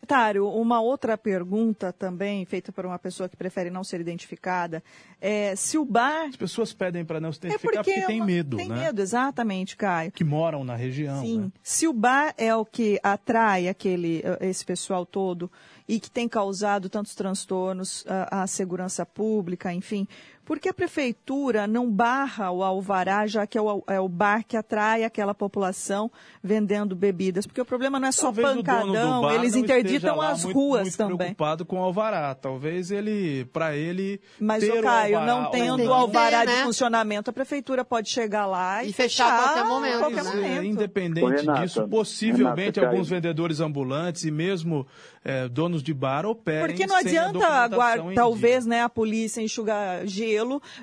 Tário, 0.08 0.48
uma 0.48 0.80
outra 0.82 1.18
pergunta 1.18 1.92
também, 1.92 2.46
feita 2.46 2.72
por 2.72 2.86
uma 2.86 3.00
pessoa 3.00 3.28
que 3.28 3.36
prefere 3.36 3.72
não 3.72 3.84
ser 3.84 4.00
identificada, 4.00 4.84
é 5.20 5.56
se 5.56 5.80
o 5.80 5.84
bar... 5.86 6.26
As 6.28 6.36
pessoas 6.36 6.72
pedem 6.74 7.04
para 7.04 7.20
não 7.20 7.32
se 7.32 7.40
É 7.42 7.48
identificar 7.48 7.78
porque, 7.78 7.90
porque, 7.92 8.04
é 8.04 8.06
tem 8.06 8.20
uma- 8.20 8.26
medo, 8.28 8.56
Tem 8.56 8.70
né? 8.70 8.76
medo, 8.86 9.02
exatamente, 9.02 9.76
Caio. 9.76 10.12
Que 10.12 10.24
moram 10.24 10.64
na 10.64 10.76
região. 10.76 11.22
Sim. 11.22 11.40
né? 11.46 11.52
Se 11.64 11.88
o 11.88 11.94
bar 11.94 12.36
é 12.38 12.54
o 12.56 12.64
que 12.64 13.00
atrai 13.02 13.68
aquele, 13.68 14.22
eh, 14.24 14.48
esse 14.48 14.64
pessoal 14.64 15.08
todo 15.08 15.52
e 15.88 16.00
que 16.00 16.12
tem 16.12 16.30
causado 16.30 16.88
tantos 16.88 17.16
transtornos 17.16 18.06
à, 18.08 18.44
à 18.44 18.48
segurança 18.48 19.08
pública, 19.08 19.74
enfim, 19.74 20.08
por 20.46 20.60
que 20.60 20.70
a 20.70 20.74
prefeitura 20.74 21.66
não 21.68 21.90
barra 21.90 22.52
o 22.52 22.64
alvará, 22.64 23.26
já 23.28 23.46
que 23.48 23.58
é 23.58 23.62
o, 23.62 23.84
é 23.88 24.00
o 24.00 24.08
bar 24.08 24.44
que 24.48 24.56
atrai 24.56 25.04
aquela 25.04 25.34
população 25.34 26.12
vendendo 26.44 26.96
bebidas? 26.96 27.46
Porque 27.48 27.60
o 27.62 27.66
problema 27.66 28.00
não 28.00 28.08
é 28.08 28.12
só 28.12 28.24
Talvez 28.32 28.48
o 28.48 28.50
dono 28.52 28.62
do 28.62 28.66
pancadão, 28.66 29.22
bar 29.22 29.34
eles 29.36 29.56
interditam 29.56 30.22
as 30.22 30.44
muito- 30.44 30.58
ruas 30.58 30.82
muito 30.84 30.98
também. 30.98 31.18
preocupado 31.18 31.66
com 31.66 31.80
o 31.80 31.84
alvará. 31.84 32.34
Talvez 32.36 32.92
ele, 32.92 33.46
para 33.46 33.76
ele, 33.76 34.22
Mas, 34.40 34.64
ter 34.64 34.72
o 34.80 34.82
Caio, 34.84 35.18
alvará 35.18 35.26
não 35.42 35.52
tendo 35.52 35.78
tem 35.78 35.88
o 35.88 35.94
alvará 35.94 36.40
ter, 36.42 36.48
de 36.52 36.58
né? 36.58 36.64
funcionamento, 36.64 37.30
a 37.30 37.34
prefeitura 37.34 37.84
pode 37.84 38.10
chegar 38.10 38.46
lá 38.46 38.84
e, 38.84 38.90
E 38.90 38.94
fechar 38.94 39.28
a 39.34 39.44
qualquer 39.44 39.66
momento, 39.66 40.00
qualquer 40.00 40.24
né? 40.24 40.30
momento. 40.36 40.62
É, 40.62 40.66
Independente 40.66 41.42
Renata, 41.42 41.62
disso, 41.62 41.88
possivelmente 41.88 42.80
Renata, 42.80 42.86
alguns 42.88 43.10
vendedores 43.10 43.60
ambulantes 43.60 44.24
e 44.24 44.32
mesmo 44.32 44.86
eh, 45.24 45.48
donos 45.50 45.82
de 45.82 45.94
bar 45.94 46.26
operem 46.26 46.68
Porque 46.68 46.86
não 46.86 46.96
adianta 46.96 47.32
documentação 47.34 47.64
aguar- 47.64 48.12
em 48.12 48.16
talvez 48.16 48.66
né, 48.66 48.82
a 48.84 48.90
polícia 48.90 49.42
enxugar 49.42 50.06
gelo, 50.06 50.35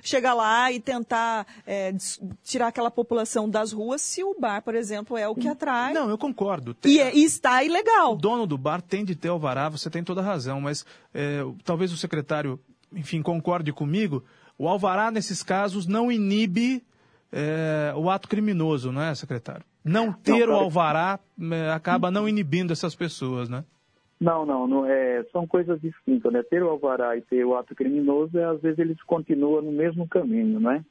chegar 0.02 0.34
lá 0.34 0.70
e 0.72 0.80
tentar 0.80 1.46
é, 1.66 1.94
tirar 2.42 2.68
aquela 2.68 2.90
população 2.90 3.48
das 3.48 3.72
ruas 3.72 4.00
se 4.00 4.22
o 4.24 4.34
bar, 4.38 4.62
por 4.62 4.74
exemplo, 4.74 5.16
é 5.16 5.28
o 5.28 5.34
que 5.34 5.48
atrai. 5.48 5.92
Não, 5.92 6.08
eu 6.10 6.18
concordo. 6.18 6.74
Tem- 6.74 6.92
E, 6.92 7.00
é- 7.00 7.14
e 7.14 7.24
está 7.24 7.62
ilegal. 7.64 8.12
O 8.14 8.16
dono 8.16 8.46
do 8.46 8.56
bar 8.58 8.80
tem 8.80 9.04
de 9.04 9.14
ter 9.14 9.28
alvará, 9.28 9.68
você 9.68 9.88
tem 9.90 10.02
toda 10.04 10.20
a 10.20 10.24
razão, 10.24 10.60
mas 10.60 10.84
eh, 11.14 11.42
talvez 11.64 11.92
o 11.92 11.96
secretário, 11.96 12.58
enfim, 12.92 13.20
concorde 13.22 13.72
comigo. 13.72 14.24
O 14.58 14.68
alvará, 14.68 15.10
nesses 15.10 15.42
casos, 15.42 15.86
não 15.86 16.10
inibe 16.12 16.84
eh, 17.32 17.92
o 17.96 18.10
ato 18.10 18.28
criminoso, 18.28 18.92
não 18.92 19.02
é, 19.02 19.14
secretário? 19.14 19.64
Não 19.84 20.12
ter 20.12 20.44
o 20.44 20.46
claro. 20.48 20.64
alvará 20.64 21.18
eh, 21.40 21.70
acaba 21.72 22.10
não 22.10 22.28
inibindo 22.28 22.72
essas 22.72 22.94
pessoas, 22.94 23.48
né? 23.48 23.64
Não, 24.22 24.46
não, 24.46 24.68
não 24.68 24.86
é, 24.86 25.24
são 25.32 25.48
coisas 25.48 25.80
distintas, 25.80 26.32
né? 26.32 26.44
Ter 26.44 26.62
o 26.62 26.68
alvará 26.68 27.16
e 27.16 27.22
ter 27.22 27.44
o 27.44 27.56
ato 27.56 27.74
criminoso, 27.74 28.38
é, 28.38 28.44
às 28.44 28.60
vezes 28.60 28.78
eles 28.78 29.02
continuam 29.02 29.60
no 29.60 29.72
mesmo 29.72 30.06
caminho, 30.06 30.60
né? 30.60 30.84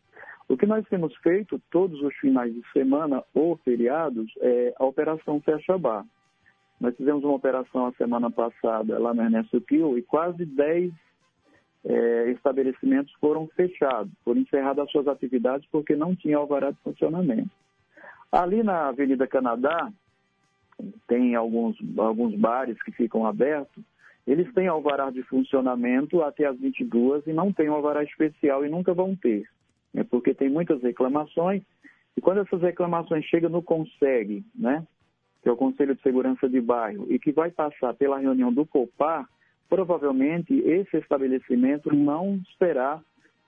O 0.50 0.58
que 0.58 0.66
nós 0.66 0.86
temos 0.90 1.16
feito 1.24 1.58
todos 1.72 2.02
os 2.02 2.14
finais 2.16 2.54
de 2.54 2.62
semana 2.74 3.24
ou 3.34 3.56
feriados 3.64 4.30
é 4.42 4.74
a 4.78 4.84
Operação 4.84 5.40
Fecha 5.40 5.78
Bar. 5.78 6.06
Nós 6.78 6.94
fizemos 6.98 7.24
uma 7.24 7.36
operação 7.36 7.86
a 7.86 7.94
semana 7.94 8.30
passada 8.30 9.00
lá 9.00 9.14
no 9.14 9.22
Ernesto 9.22 9.62
Kiel 9.62 9.98
e 9.98 10.02
quase 10.02 10.44
10 10.44 10.92
é, 11.86 12.32
estabelecimentos 12.32 13.14
foram 13.14 13.48
fechados, 13.56 14.12
foram 14.26 14.42
encerradas 14.42 14.84
as 14.84 14.92
suas 14.92 15.08
atividades 15.08 15.66
porque 15.72 15.96
não 15.96 16.14
tinha 16.14 16.36
alvará 16.36 16.72
de 16.72 16.78
funcionamento. 16.84 17.50
Ali 18.30 18.62
na 18.62 18.90
Avenida 18.90 19.26
Canadá, 19.26 19.90
tem 21.08 21.36
alguns, 21.36 21.78
alguns 21.98 22.36
bares 22.36 22.82
que 22.84 22.92
ficam 22.92 23.26
abertos, 23.26 23.84
eles 24.26 24.52
têm 24.54 24.68
alvará 24.68 25.10
de 25.10 25.24
funcionamento 25.24 26.22
até 26.22 26.46
as 26.46 26.60
22 26.60 27.26
e 27.28 27.34
não 27.34 27.52
têm 27.52 27.70
um 27.70 27.74
alvará 27.74 28.04
especial 28.04 28.66
e 28.66 28.70
nunca 28.70 28.94
vão 28.94 29.16
ter, 29.16 29.48
né? 29.94 30.04
porque 30.04 30.34
tem 30.34 30.50
muitas 30.50 30.82
reclamações 30.82 31.64
e 32.16 32.22
quando 32.22 32.42
essas 32.42 32.62
reclamações 32.62 33.26
chegam 33.26 33.50
no 33.50 33.64
CONSEG, 33.64 34.44
né, 34.56 34.86
que 35.42 35.50
é 35.50 35.52
o 35.52 35.58
Conselho 35.58 35.96
de 35.96 36.02
Segurança 36.02 36.48
de 36.48 36.60
Bairro, 36.60 37.08
e 37.10 37.18
que 37.18 37.32
vai 37.32 37.52
passar 37.52 37.94
pela 37.94 38.20
reunião 38.20 38.54
do 38.54 38.66
COPAR, 38.66 39.28
provavelmente 39.70 40.54
esse 40.54 40.98
estabelecimento 40.98 41.94
não 41.96 42.40
será 42.58 43.02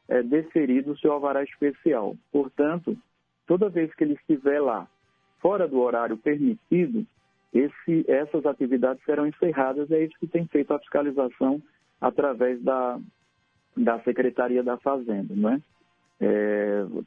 eh, 0.07 0.23
deferido 0.23 0.91
o 0.91 0.97
seu 0.97 1.11
alvará 1.11 1.43
especial. 1.43 2.15
Portanto, 2.31 2.97
toda 3.45 3.69
vez 3.69 3.93
que 3.93 4.03
ele 4.03 4.13
estiver 4.13 4.61
lá 4.61 4.87
fora 5.39 5.67
do 5.67 5.79
horário 5.81 6.17
permitido, 6.17 7.05
esse- 7.53 8.05
essas 8.07 8.45
atividades 8.45 9.03
serão 9.05 9.27
encerradas. 9.27 9.89
É 9.91 10.03
isso 10.03 10.17
que 10.19 10.27
tem 10.27 10.45
feito 10.47 10.73
a 10.73 10.79
fiscalização 10.79 11.61
através 12.01 12.61
da, 12.61 12.99
da 13.77 13.99
Secretaria 14.01 14.63
da 14.63 14.77
Fazenda. 14.77 15.33
Não 15.35 15.49
é? 15.49 15.61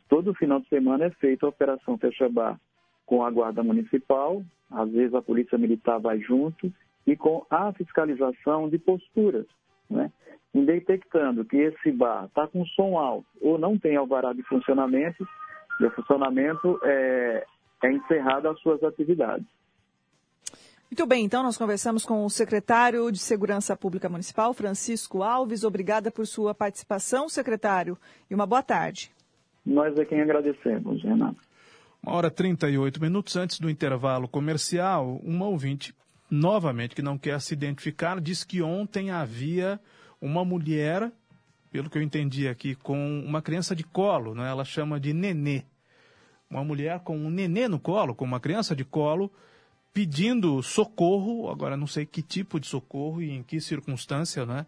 Todo 0.08 0.34
final 0.34 0.60
de 0.60 0.68
semana 0.68 1.06
é 1.06 1.10
feita 1.10 1.46
a 1.46 1.48
Operação 1.48 1.96
Fecha 1.98 2.28
Bar 2.28 2.58
com 3.06 3.24
a 3.24 3.30
Guarda 3.30 3.62
Municipal, 3.62 4.42
às 4.70 4.90
vezes 4.90 5.14
a 5.14 5.22
Polícia 5.22 5.56
Militar 5.56 5.98
vai 6.00 6.18
junto, 6.18 6.72
e 7.06 7.16
com 7.16 7.46
a 7.48 7.72
fiscalização 7.72 8.68
de 8.68 8.78
posturas. 8.78 9.46
Né? 9.88 10.10
Em 10.52 10.64
detectando 10.64 11.44
que 11.44 11.56
esse 11.56 11.92
bar 11.92 12.24
está 12.26 12.48
com 12.48 12.66
som 12.66 12.98
alto 12.98 13.26
ou 13.40 13.58
não 13.58 13.78
tem 13.78 13.96
alvará 13.96 14.32
de 14.32 14.42
funcionamento, 14.42 15.26
de 15.78 15.88
funcionamento 15.90 16.80
é, 16.82 17.46
é 17.84 17.92
encerrada 17.92 18.50
as 18.50 18.58
suas 18.60 18.82
atividades. 18.82 19.46
Muito 20.88 21.04
bem, 21.04 21.24
então 21.24 21.42
nós 21.42 21.58
conversamos 21.58 22.04
com 22.04 22.24
o 22.24 22.30
secretário 22.30 23.10
de 23.10 23.18
Segurança 23.18 23.76
Pública 23.76 24.08
Municipal, 24.08 24.54
Francisco 24.54 25.20
Alves. 25.20 25.64
Obrigada 25.64 26.12
por 26.12 26.26
sua 26.26 26.54
participação, 26.54 27.28
secretário, 27.28 27.98
e 28.30 28.34
uma 28.34 28.46
boa 28.46 28.62
tarde. 28.62 29.10
Nós 29.64 29.98
é 29.98 30.04
quem 30.04 30.20
agradecemos, 30.20 31.02
Renato. 31.02 31.40
Uma 32.00 32.14
hora 32.14 32.28
e 32.28 32.30
38 32.30 33.00
minutos 33.00 33.34
antes 33.34 33.58
do 33.58 33.68
intervalo 33.68 34.28
comercial, 34.28 35.20
uma 35.24 35.46
ouvinte, 35.46 35.92
novamente, 36.30 36.94
que 36.94 37.02
não 37.02 37.18
quer 37.18 37.40
se 37.40 37.52
identificar, 37.52 38.20
diz 38.20 38.44
que 38.44 38.62
ontem 38.62 39.10
havia 39.10 39.80
uma 40.20 40.44
mulher, 40.44 41.10
pelo 41.72 41.90
que 41.90 41.98
eu 41.98 42.02
entendi 42.02 42.46
aqui, 42.46 42.76
com 42.76 43.24
uma 43.26 43.42
criança 43.42 43.74
de 43.74 43.82
colo, 43.82 44.36
né? 44.36 44.48
ela 44.48 44.64
chama 44.64 45.00
de 45.00 45.12
nenê. 45.12 45.64
Uma 46.48 46.62
mulher 46.62 47.00
com 47.00 47.18
um 47.18 47.28
nenê 47.28 47.66
no 47.66 47.80
colo, 47.80 48.14
com 48.14 48.24
uma 48.24 48.38
criança 48.38 48.74
de 48.76 48.84
colo, 48.84 49.32
pedindo 49.96 50.62
socorro, 50.62 51.48
agora 51.48 51.74
não 51.74 51.86
sei 51.86 52.04
que 52.04 52.20
tipo 52.20 52.60
de 52.60 52.66
socorro 52.66 53.22
e 53.22 53.30
em 53.30 53.42
que 53.42 53.58
circunstância, 53.62 54.44
né? 54.44 54.66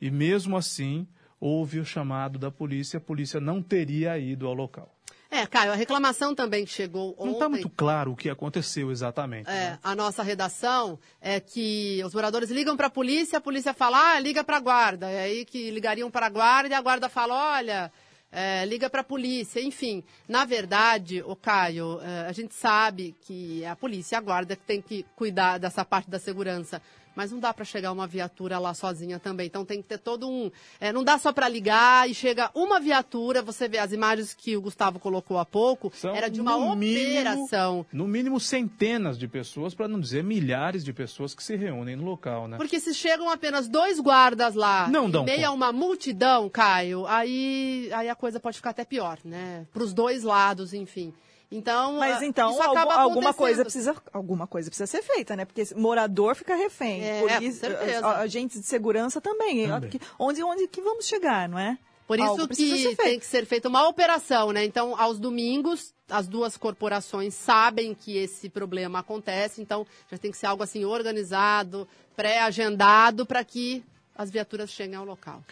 E 0.00 0.08
mesmo 0.08 0.56
assim, 0.56 1.04
houve 1.40 1.80
o 1.80 1.84
chamado 1.84 2.38
da 2.38 2.48
polícia, 2.48 2.98
a 2.98 3.00
polícia 3.00 3.40
não 3.40 3.60
teria 3.60 4.16
ido 4.20 4.46
ao 4.46 4.54
local. 4.54 4.94
É, 5.28 5.44
Caio, 5.48 5.72
a 5.72 5.74
reclamação 5.74 6.32
também 6.32 6.64
que 6.64 6.70
chegou 6.70 7.10
ontem. 7.14 7.24
Não 7.24 7.32
está 7.32 7.48
muito 7.48 7.68
claro 7.70 8.12
o 8.12 8.16
que 8.16 8.30
aconteceu 8.30 8.92
exatamente. 8.92 9.50
É, 9.50 9.70
né? 9.70 9.78
a 9.82 9.96
nossa 9.96 10.22
redação 10.22 10.96
é 11.20 11.40
que 11.40 12.00
os 12.04 12.14
moradores 12.14 12.48
ligam 12.48 12.76
para 12.76 12.86
a 12.86 12.90
polícia, 12.90 13.38
a 13.38 13.40
polícia 13.40 13.74
fala, 13.74 14.12
ah, 14.12 14.20
liga 14.20 14.44
para 14.44 14.58
a 14.58 14.60
guarda. 14.60 15.10
É 15.10 15.24
aí 15.24 15.44
que 15.44 15.72
ligariam 15.72 16.08
para 16.08 16.26
a 16.26 16.30
guarda 16.30 16.68
e 16.68 16.74
a 16.74 16.80
guarda 16.80 17.08
fala, 17.08 17.56
olha, 17.56 17.90
é, 18.32 18.64
liga 18.64 18.88
para 18.88 19.02
a 19.02 19.04
polícia. 19.04 19.60
Enfim, 19.60 20.02
na 20.26 20.46
verdade, 20.46 21.22
o 21.26 21.36
Caio, 21.36 22.00
é, 22.00 22.26
a 22.26 22.32
gente 22.32 22.54
sabe 22.54 23.14
que 23.20 23.64
a 23.66 23.76
polícia 23.76 24.16
a 24.18 24.22
guarda 24.22 24.56
que 24.56 24.62
tem 24.62 24.80
que 24.80 25.04
cuidar 25.14 25.58
dessa 25.58 25.84
parte 25.84 26.08
da 26.08 26.18
segurança. 26.18 26.80
Mas 27.14 27.30
não 27.30 27.38
dá 27.38 27.52
para 27.52 27.64
chegar 27.64 27.92
uma 27.92 28.06
viatura 28.06 28.58
lá 28.58 28.72
sozinha 28.74 29.18
também. 29.18 29.46
Então 29.46 29.64
tem 29.64 29.82
que 29.82 29.88
ter 29.88 29.98
todo 29.98 30.28
um. 30.28 30.50
é, 30.80 30.92
não 30.92 31.04
dá 31.04 31.18
só 31.18 31.32
para 31.32 31.48
ligar 31.48 32.08
e 32.08 32.14
chega 32.14 32.50
uma 32.54 32.80
viatura. 32.80 33.42
Você 33.42 33.68
vê 33.68 33.78
as 33.78 33.92
imagens 33.92 34.32
que 34.34 34.56
o 34.56 34.60
Gustavo 34.62 34.98
colocou 34.98 35.38
há 35.38 35.44
pouco. 35.44 35.92
São, 35.94 36.14
era 36.14 36.28
de 36.28 36.40
uma 36.40 36.56
no 36.56 36.74
mínimo- 36.76 37.10
operação. 37.44 37.86
no 37.92 38.06
mínimo 38.08 38.40
centenas 38.40 39.18
de 39.18 39.28
pessoas, 39.28 39.74
para 39.74 39.86
não 39.88 40.00
dizer 40.00 40.24
milhares 40.24 40.84
de 40.84 40.92
pessoas 40.92 41.34
que 41.34 41.42
se 41.42 41.54
reúnem 41.56 41.96
no 41.96 42.04
local, 42.04 42.48
né? 42.48 42.56
Porque 42.56 42.80
se 42.80 42.94
chegam 42.94 43.28
apenas 43.30 43.68
dois 43.68 44.00
guardas 44.00 44.54
lá, 44.54 44.88
Não 44.88 45.10
dão 45.10 45.22
em 45.22 45.26
meio 45.26 45.38
a 45.46 45.50
conta. 45.50 45.54
uma 45.54 45.72
multidão, 45.72 46.48
Caio, 46.48 47.06
aí, 47.06 47.90
aí 47.92 48.08
a 48.08 48.14
coisa 48.14 48.40
pode 48.40 48.56
ficar 48.56 48.70
até 48.70 48.84
pior, 48.84 49.18
né? 49.24 49.66
Para 49.72 49.82
os 49.82 49.92
dois 49.92 50.22
lados, 50.22 50.72
enfim. 50.74 51.12
Então, 51.54 51.98
Mas 51.98 52.22
então, 52.22 52.50
isso 52.50 52.62
algu- 52.62 52.78
acaba 52.78 52.94
alguma 53.02 53.34
coisa 53.34 53.62
precisa 53.62 53.94
alguma 54.12 54.46
coisa 54.46 54.70
precisa 54.70 54.86
ser 54.86 55.02
feita, 55.02 55.36
né? 55.36 55.44
Porque 55.44 55.62
morador 55.76 56.34
fica 56.34 56.54
refém, 56.56 57.04
É, 57.04 57.20
polícia, 57.20 57.68
agentes 58.16 58.60
de 58.60 58.66
segurança 58.66 59.20
também. 59.20 59.68
Também. 59.68 59.90
Que- 59.90 60.00
Onde 60.18 60.42
onde 60.42 60.66
que 60.66 60.80
vamos 60.80 61.06
chegar, 61.06 61.48
não 61.48 61.58
é? 61.58 61.76
Por 62.06 62.18
isso 62.18 62.48
que 62.48 62.96
tem 62.96 63.18
que 63.18 63.24
ser 63.26 63.46
feita 63.46 63.68
uma 63.68 63.86
operação, 63.88 64.50
né? 64.50 64.64
Então, 64.64 64.98
aos 65.00 65.18
domingos, 65.20 65.94
as 66.10 66.26
duas 66.26 66.56
corporações 66.56 67.32
sabem 67.34 67.94
que 67.94 68.16
esse 68.16 68.48
problema 68.50 68.98
acontece, 68.98 69.62
então 69.62 69.86
já 70.10 70.18
tem 70.18 70.30
que 70.30 70.36
ser 70.36 70.46
algo 70.46 70.62
assim 70.62 70.84
organizado, 70.84 71.86
pré-agendado, 72.16 73.24
para 73.26 73.44
que 73.44 73.84
as 74.16 74.30
viaturas 74.30 74.70
cheguem 74.70 74.96
ao 74.96 75.04
local. 75.04 75.42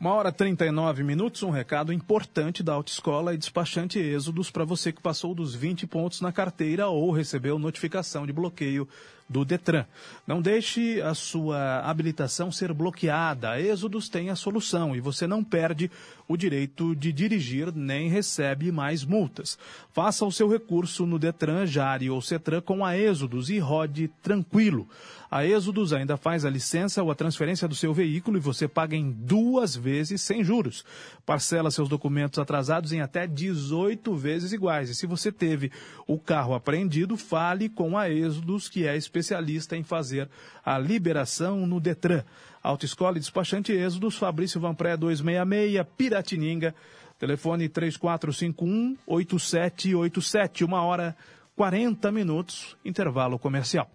Uma 0.00 0.14
hora 0.14 0.28
e 0.28 0.32
39 0.32 1.02
minutos, 1.02 1.42
um 1.42 1.50
recado 1.50 1.92
importante 1.92 2.62
da 2.62 2.72
Autoescola 2.72 3.34
e 3.34 3.36
Despachante 3.36 3.98
Êxodos 3.98 4.48
para 4.48 4.64
você 4.64 4.92
que 4.92 5.02
passou 5.02 5.34
dos 5.34 5.56
20 5.56 5.88
pontos 5.88 6.20
na 6.20 6.30
carteira 6.30 6.86
ou 6.86 7.10
recebeu 7.10 7.58
notificação 7.58 8.24
de 8.24 8.32
bloqueio 8.32 8.88
do 9.28 9.44
Detran. 9.44 9.84
Não 10.24 10.40
deixe 10.40 11.02
a 11.02 11.14
sua 11.14 11.80
habilitação 11.80 12.52
ser 12.52 12.72
bloqueada. 12.72 13.50
A 13.50 13.60
Êxodos 13.60 14.08
tem 14.08 14.30
a 14.30 14.36
solução 14.36 14.94
e 14.94 15.00
você 15.00 15.26
não 15.26 15.42
perde 15.42 15.90
o 16.28 16.36
direito 16.36 16.94
de 16.94 17.10
dirigir 17.10 17.74
nem 17.74 18.10
recebe 18.10 18.70
mais 18.70 19.02
multas. 19.02 19.58
Faça 19.92 20.26
o 20.26 20.30
seu 20.30 20.46
recurso 20.46 21.06
no 21.06 21.18
Detran, 21.18 21.66
Jari 21.66 22.10
ou 22.10 22.20
Cetran 22.20 22.60
com 22.60 22.84
a 22.84 22.96
Êxodos 22.96 23.48
e 23.48 23.58
rode 23.58 24.08
tranquilo. 24.22 24.86
A 25.30 25.44
Êxodos 25.44 25.92
ainda 25.92 26.16
faz 26.16 26.44
a 26.44 26.50
licença 26.50 27.02
ou 27.02 27.10
a 27.10 27.14
transferência 27.14 27.66
do 27.66 27.74
seu 27.74 27.92
veículo 27.92 28.36
e 28.36 28.40
você 28.40 28.68
paga 28.68 28.94
em 28.94 29.10
duas 29.10 29.74
vezes 29.74 30.20
sem 30.20 30.44
juros. 30.44 30.84
Parcela 31.24 31.70
seus 31.70 31.88
documentos 31.88 32.38
atrasados 32.38 32.92
em 32.92 33.00
até 33.00 33.26
18 33.26 34.14
vezes 34.14 34.52
iguais. 34.52 34.90
E 34.90 34.94
se 34.94 35.06
você 35.06 35.32
teve 35.32 35.72
o 36.06 36.18
carro 36.18 36.54
apreendido, 36.54 37.16
fale 37.16 37.68
com 37.68 37.96
a 37.96 38.10
Êxodos, 38.10 38.68
que 38.68 38.86
é 38.86 38.96
especialista 38.96 39.76
em 39.76 39.82
fazer 39.82 40.28
a 40.64 40.78
liberação 40.78 41.66
no 41.66 41.80
Detran. 41.80 42.22
Autoescola 42.62 43.16
e 43.16 43.20
Despachante 43.20 43.72
Êxodos, 43.72 44.16
Fabrício 44.16 44.60
Vanpré 44.60 44.96
266, 44.96 45.84
Piratininga, 45.96 46.72
telefone 47.18 47.68
3451-8787, 47.68 50.64
uma 50.64 50.82
hora 50.82 51.16
40 51.56 52.12
minutos, 52.12 52.76
intervalo 52.84 53.36
comercial. 53.38 53.90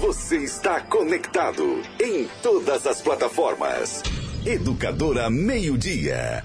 Você 0.00 0.44
está 0.44 0.80
conectado 0.82 1.80
em 2.00 2.28
todas 2.42 2.86
as 2.86 3.00
plataformas. 3.00 4.02
Educadora 4.44 5.30
Meio 5.30 5.78
Dia. 5.78 6.44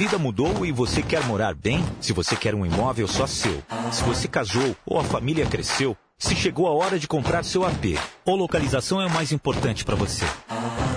vida 0.01 0.17
mudou 0.17 0.65
e 0.65 0.71
você 0.71 1.03
quer 1.03 1.23
morar 1.27 1.53
bem? 1.53 1.85
Se 1.99 2.11
você 2.11 2.35
quer 2.35 2.55
um 2.55 2.65
imóvel 2.65 3.07
só 3.07 3.27
seu, 3.27 3.61
se 3.91 4.03
você 4.03 4.27
casou 4.27 4.75
ou 4.83 4.99
a 4.99 5.03
família 5.03 5.45
cresceu, 5.45 5.95
se 6.17 6.35
chegou 6.35 6.65
a 6.65 6.71
hora 6.71 6.97
de 6.97 7.07
comprar 7.07 7.43
seu 7.43 7.63
AP, 7.63 7.99
ou 8.25 8.35
localização 8.35 8.99
é 8.99 9.05
o 9.05 9.11
mais 9.11 9.31
importante 9.31 9.85
para 9.85 9.93
você. 9.93 10.25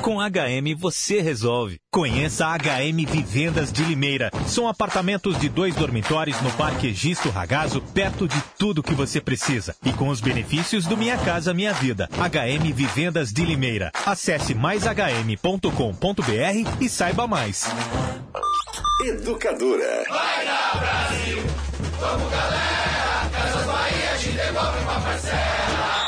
Com 0.00 0.20
HM 0.20 0.74
você 0.78 1.20
resolve. 1.20 1.76
Conheça 1.92 2.46
a 2.46 2.56
HM 2.56 3.04
Vivendas 3.06 3.70
de 3.70 3.84
Limeira. 3.84 4.30
São 4.46 4.66
apartamentos 4.68 5.38
de 5.38 5.50
dois 5.50 5.74
dormitórios 5.74 6.40
no 6.40 6.50
Parque 6.52 6.86
Egisto 6.86 7.28
Ragazo, 7.28 7.82
perto 7.82 8.26
de 8.26 8.42
tudo 8.58 8.82
que 8.82 8.94
você 8.94 9.20
precisa. 9.20 9.76
E 9.84 9.92
com 9.92 10.08
os 10.08 10.22
benefícios 10.22 10.86
do 10.86 10.96
Minha 10.96 11.18
Casa 11.18 11.52
Minha 11.52 11.74
Vida. 11.74 12.08
HM 12.10 12.72
Vivendas 12.72 13.34
de 13.34 13.44
Limeira. 13.44 13.92
Acesse 14.06 14.54
maishm.com.br 14.54 15.60
e 16.80 16.88
saiba 16.88 17.26
mais. 17.26 17.66
Educadora. 19.06 20.02
Vai 20.08 20.44
na 20.46 20.80
Brasil, 20.80 21.42
vamos 22.00 22.30
galera, 22.30 23.28
Casas 23.32 23.66
Bahia 23.66 24.16
te 24.18 24.30
devolve 24.30 24.78
uma 24.78 25.00
parcela. 25.00 26.03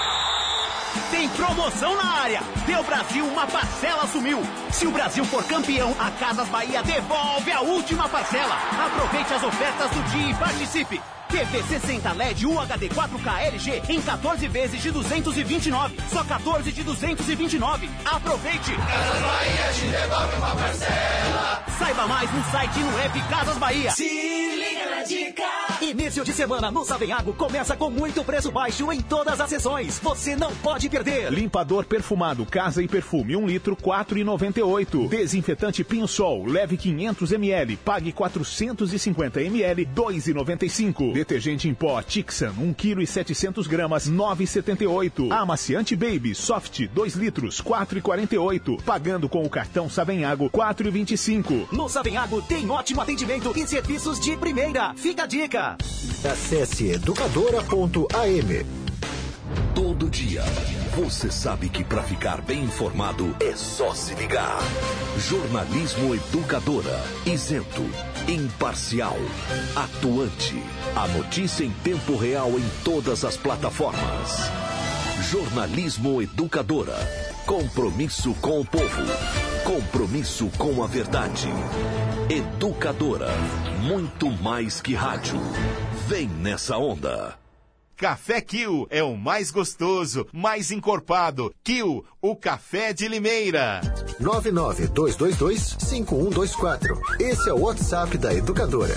Tem 1.27 1.45
promoção 1.45 1.97
na 1.97 2.21
área. 2.21 2.41
Deu 2.67 2.85
Brasil, 2.85 3.27
uma 3.27 3.49
parcela 3.49 4.07
sumiu. 4.07 4.41
Se 4.71 4.87
o 4.87 4.93
Brasil 4.93 5.25
for 5.25 5.43
campeão, 5.45 5.93
a 5.99 6.09
Casas 6.13 6.49
Bahia 6.49 6.85
devolve 6.85 7.51
a 7.51 7.63
última 7.63 8.09
parcela. 8.09 8.55
Aproveite 8.87 9.35
as 9.35 9.43
ofertas 9.43 9.91
do 9.91 10.03
dia 10.11 10.31
e 10.31 10.35
participe. 10.35 11.03
TV 11.29 11.63
60 11.65 12.13
LED 12.13 12.47
UHD 12.47 12.89
4K 12.91 13.41
LG 13.41 13.83
em 13.89 14.01
14 14.01 14.47
vezes 14.47 14.81
de 14.81 14.93
229. 14.93 15.97
Só 16.13 16.23
14 16.23 16.71
de 16.71 16.85
229. 16.85 17.91
Aproveite! 18.05 18.73
Casas 18.77 19.23
Bahia 19.23 19.73
te 19.73 19.87
devolve 19.87 20.37
uma 20.37 20.55
parcela. 20.55 21.63
Saiba 21.77 22.07
mais 22.07 22.33
no 22.33 22.45
site 22.53 22.79
e 22.79 22.83
no 22.85 23.01
app 23.01 23.21
Casas 23.23 23.57
Bahia. 23.59 23.91
Na 23.91 23.97
dica. 25.07 25.45
Início 25.81 26.25
de 26.25 26.33
semana 26.33 26.71
no 26.71 26.85
Savenhago 26.85 27.33
começa 27.33 27.77
com 27.77 27.89
muito 27.91 28.25
preço 28.25 28.51
baixo 28.51 28.93
em 28.93 29.01
todas 29.01 29.41
as 29.41 29.49
sessões. 29.49 29.99
Você 30.01 30.35
não 30.35 30.55
pode 30.57 30.89
perder. 30.89 31.33
Limpador 31.33 31.85
perfumado 31.85 32.45
Casa 32.45 32.83
e 32.83 32.89
Perfume 32.89 33.37
1 33.37 33.47
litro 33.47 33.77
4,98. 33.77 35.09
Desinfetante 35.09 35.85
Pinho 35.85 36.09
Sol 36.09 36.45
leve 36.45 36.77
500 36.77 37.33
ml, 37.33 37.77
pague 37.77 38.13
450 38.13 39.41
ml 39.43 39.87
2,95. 39.87 41.13
Detergente 41.13 41.69
em 41.69 41.75
pó 41.75 42.03
Tixan 42.03 42.53
1 42.59 42.75
kg 42.75 43.03
e 43.03 43.07
700 43.07 43.67
gramas 43.67 44.11
9,78. 44.11 45.31
Amaciante 45.31 45.95
Baby 45.95 46.35
Soft 46.35 46.87
2 46.89 47.15
litros 47.15 47.63
4,48. 47.63 48.83
Pagando 48.83 49.29
com 49.29 49.45
o 49.45 49.51
cartão 49.51 49.89
Savenhago 49.89 50.51
4,25. 50.51 51.73
No 51.73 51.89
Savenhago 51.89 52.43
tem 52.43 52.69
ótimo 52.69 53.01
atendimento 53.01 53.53
e 53.57 53.67
serviços 53.67 54.19
de 54.19 54.37
primeira. 54.37 54.96
Fica 54.97 55.25
a 55.25 55.27
dica. 55.27 55.77
Acesse 56.25 56.91
educadora.am. 56.91 58.67
Todo 59.75 60.09
dia, 60.09 60.43
você 60.97 61.31
sabe 61.31 61.69
que 61.69 61.85
para 61.85 62.03
ficar 62.03 62.41
bem 62.41 62.65
informado 62.65 63.37
é 63.39 63.55
só 63.55 63.95
se 63.95 64.15
ligar. 64.15 64.59
Jornalismo 65.19 66.15
Educadora. 66.15 66.99
Isento, 67.27 67.83
imparcial, 68.27 69.17
atuante. 69.77 70.63
A 70.97 71.07
notícia 71.09 71.63
em 71.65 71.71
tempo 71.71 72.17
real 72.17 72.51
em 72.51 72.65
todas 72.83 73.25
as 73.25 73.37
plataformas. 73.37 74.51
Jornalismo 75.31 76.23
Educadora. 76.23 76.97
Compromisso 77.47 78.35
com 78.41 78.61
o 78.61 78.65
povo. 78.65 79.03
Compromisso 79.63 80.51
com 80.59 80.83
a 80.83 80.89
verdade. 80.89 81.47
Educadora. 82.29 83.29
Muito 83.83 84.29
mais 84.43 84.81
que 84.81 84.95
rádio. 84.95 85.39
Vem 86.09 86.27
nessa 86.27 86.77
onda. 86.77 87.39
Café 87.97 88.41
Kill 88.41 88.89
é 88.91 89.05
o 89.05 89.17
mais 89.17 89.53
gostoso, 89.53 90.27
mais 90.33 90.73
encorpado. 90.73 91.55
Kill, 91.63 92.05
o 92.21 92.35
café 92.35 92.93
de 92.93 93.07
Limeira. 93.07 93.81
992225124. 94.21 97.21
Esse 97.21 97.49
é 97.49 97.53
o 97.53 97.61
WhatsApp 97.61 98.19
da 98.19 98.35
Educadora. 98.35 98.97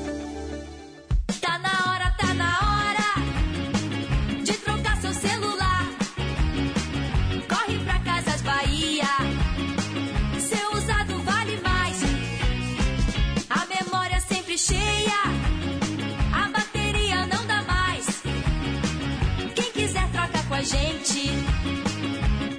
A 20.61 20.63
gente. 20.63 21.29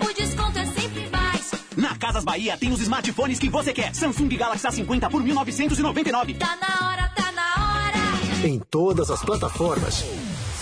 O 0.05 0.13
desconto 0.13 0.59
é 0.59 0.67
sempre 0.67 1.09
mais. 1.11 1.53
Na 1.77 1.97
Casas 1.97 2.25
Bahia 2.25 2.57
tem 2.59 2.73
os 2.73 2.81
smartphones 2.81 3.39
que 3.39 3.49
você 3.49 3.73
quer. 3.73 3.95
Samsung 3.95 4.29
Galaxy 4.29 4.67
A50 4.67 5.09
por 5.09 5.23
1999. 5.23 6.35
Tá 6.35 6.59
na 6.61 6.89
hora, 6.89 7.09
tá 7.15 7.33
na 7.33 7.43
hora. 7.43 8.47
Em 8.47 8.59
todas 8.59 9.11
as 9.11 9.23
plataformas. 9.23 10.05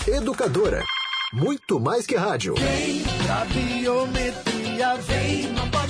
Educadora. 0.07 0.85
Muito 1.33 1.81
mais 1.81 2.07
que 2.07 2.17
rádio. 2.17 2.55
Vem 2.57 3.05
A 3.31 3.45
biometria 3.47 4.97
vem, 4.97 5.53
não 5.53 5.69
pode. 5.71 5.90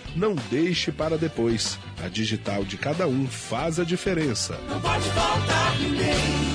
Não 0.15 0.35
deixe 0.35 0.91
para 0.91 1.17
depois. 1.17 1.79
A 2.03 2.07
digital 2.07 2.63
de 2.63 2.77
cada 2.77 3.07
um 3.07 3.27
faz 3.27 3.79
a 3.79 3.83
diferença. 3.83 4.57
Não 4.69 4.81
pode 4.81 5.09
faltar 5.09 5.77
ninguém. 5.79 6.51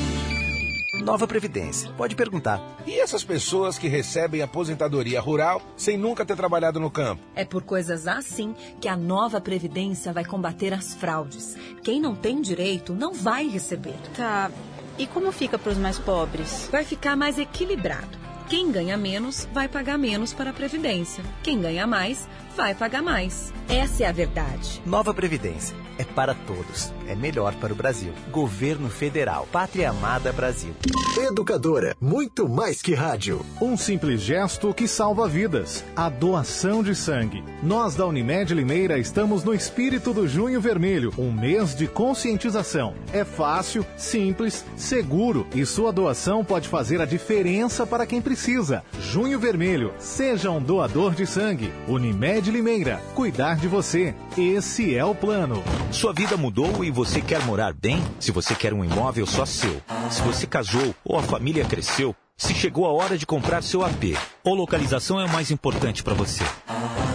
Nova 1.02 1.26
Previdência. 1.26 1.90
Pode 1.96 2.16
perguntar. 2.16 2.60
E 2.84 2.98
essas 2.98 3.22
pessoas 3.22 3.78
que 3.78 3.86
recebem 3.86 4.42
aposentadoria 4.42 5.20
rural 5.20 5.62
sem 5.76 5.96
nunca 5.96 6.26
ter 6.26 6.34
trabalhado 6.34 6.80
no 6.80 6.90
campo? 6.90 7.22
É 7.34 7.44
por 7.44 7.62
coisas 7.62 8.08
assim 8.08 8.56
que 8.80 8.88
a 8.88 8.96
nova 8.96 9.40
Previdência 9.40 10.12
vai 10.12 10.24
combater 10.24 10.74
as 10.74 10.94
fraudes. 10.94 11.56
Quem 11.82 12.00
não 12.00 12.16
tem 12.16 12.40
direito 12.40 12.92
não 12.92 13.14
vai 13.14 13.46
receber. 13.46 13.94
Tá. 14.16 14.50
E 14.98 15.06
como 15.06 15.30
fica 15.30 15.56
para 15.56 15.72
os 15.72 15.78
mais 15.78 15.98
pobres? 15.98 16.68
Vai 16.72 16.84
ficar 16.84 17.16
mais 17.16 17.38
equilibrado. 17.38 18.18
Quem 18.48 18.70
ganha 18.70 18.96
menos 18.96 19.48
vai 19.52 19.68
pagar 19.68 19.98
menos 19.98 20.32
para 20.32 20.50
a 20.50 20.52
Previdência. 20.52 21.24
Quem 21.42 21.60
ganha 21.60 21.84
mais 21.84 22.28
vai 22.56 22.76
pagar 22.76 23.02
mais. 23.02 23.52
Essa 23.68 24.04
é 24.04 24.06
a 24.06 24.12
verdade. 24.12 24.80
Nova 24.86 25.12
Previdência. 25.12 25.76
É 25.98 26.04
para 26.04 26.34
todos. 26.34 26.92
É 27.08 27.14
melhor 27.14 27.54
para 27.54 27.72
o 27.72 27.76
Brasil. 27.76 28.12
Governo 28.30 28.88
Federal. 28.88 29.48
Pátria 29.50 29.90
Amada 29.90 30.32
Brasil. 30.32 30.74
Educadora, 31.18 31.96
muito 32.00 32.48
mais 32.48 32.82
que 32.82 32.94
rádio. 32.94 33.40
Um 33.60 33.76
simples 33.76 34.20
gesto 34.20 34.74
que 34.74 34.86
salva 34.86 35.26
vidas. 35.26 35.84
A 35.94 36.08
doação 36.08 36.82
de 36.82 36.94
sangue. 36.94 37.42
Nós 37.62 37.94
da 37.94 38.06
Unimed 38.06 38.52
Limeira 38.52 38.98
estamos 38.98 39.42
no 39.42 39.54
espírito 39.54 40.12
do 40.12 40.28
Junho 40.28 40.60
Vermelho, 40.60 41.12
um 41.16 41.32
mês 41.32 41.74
de 41.74 41.86
conscientização. 41.86 42.94
É 43.12 43.24
fácil, 43.24 43.86
simples, 43.96 44.64
seguro 44.76 45.46
e 45.54 45.64
sua 45.64 45.92
doação 45.92 46.44
pode 46.44 46.68
fazer 46.68 47.00
a 47.00 47.06
diferença 47.06 47.86
para 47.86 48.06
quem 48.06 48.20
precisa. 48.20 48.84
Junho 49.00 49.38
Vermelho, 49.38 49.92
seja 49.98 50.50
um 50.50 50.60
doador 50.60 51.14
de 51.14 51.26
sangue. 51.26 51.72
Unimed 51.88 52.50
Limeira, 52.50 53.00
cuidar 53.14 53.56
de 53.56 53.68
você. 53.68 54.14
Esse 54.36 54.94
é 54.94 55.04
o 55.04 55.14
plano. 55.14 55.62
Sua 55.90 56.12
vida 56.12 56.36
mudou 56.36 56.84
e 56.84 56.90
você 56.90 57.20
quer 57.20 57.44
morar 57.44 57.72
bem? 57.72 58.02
Se 58.20 58.30
você 58.30 58.54
quer 58.54 58.74
um 58.74 58.84
imóvel 58.84 59.26
só 59.26 59.46
seu, 59.46 59.80
se 60.10 60.20
você 60.22 60.46
casou 60.46 60.94
ou 61.04 61.18
a 61.18 61.22
família 61.22 61.64
cresceu, 61.64 62.14
se 62.36 62.54
chegou 62.54 62.84
a 62.84 62.92
hora 62.92 63.16
de 63.16 63.24
comprar 63.24 63.62
seu 63.62 63.82
AP, 63.82 64.14
ou 64.44 64.54
localização 64.54 65.18
é 65.18 65.24
o 65.24 65.32
mais 65.32 65.50
importante 65.50 66.02
para 66.02 66.12
você. 66.12 66.44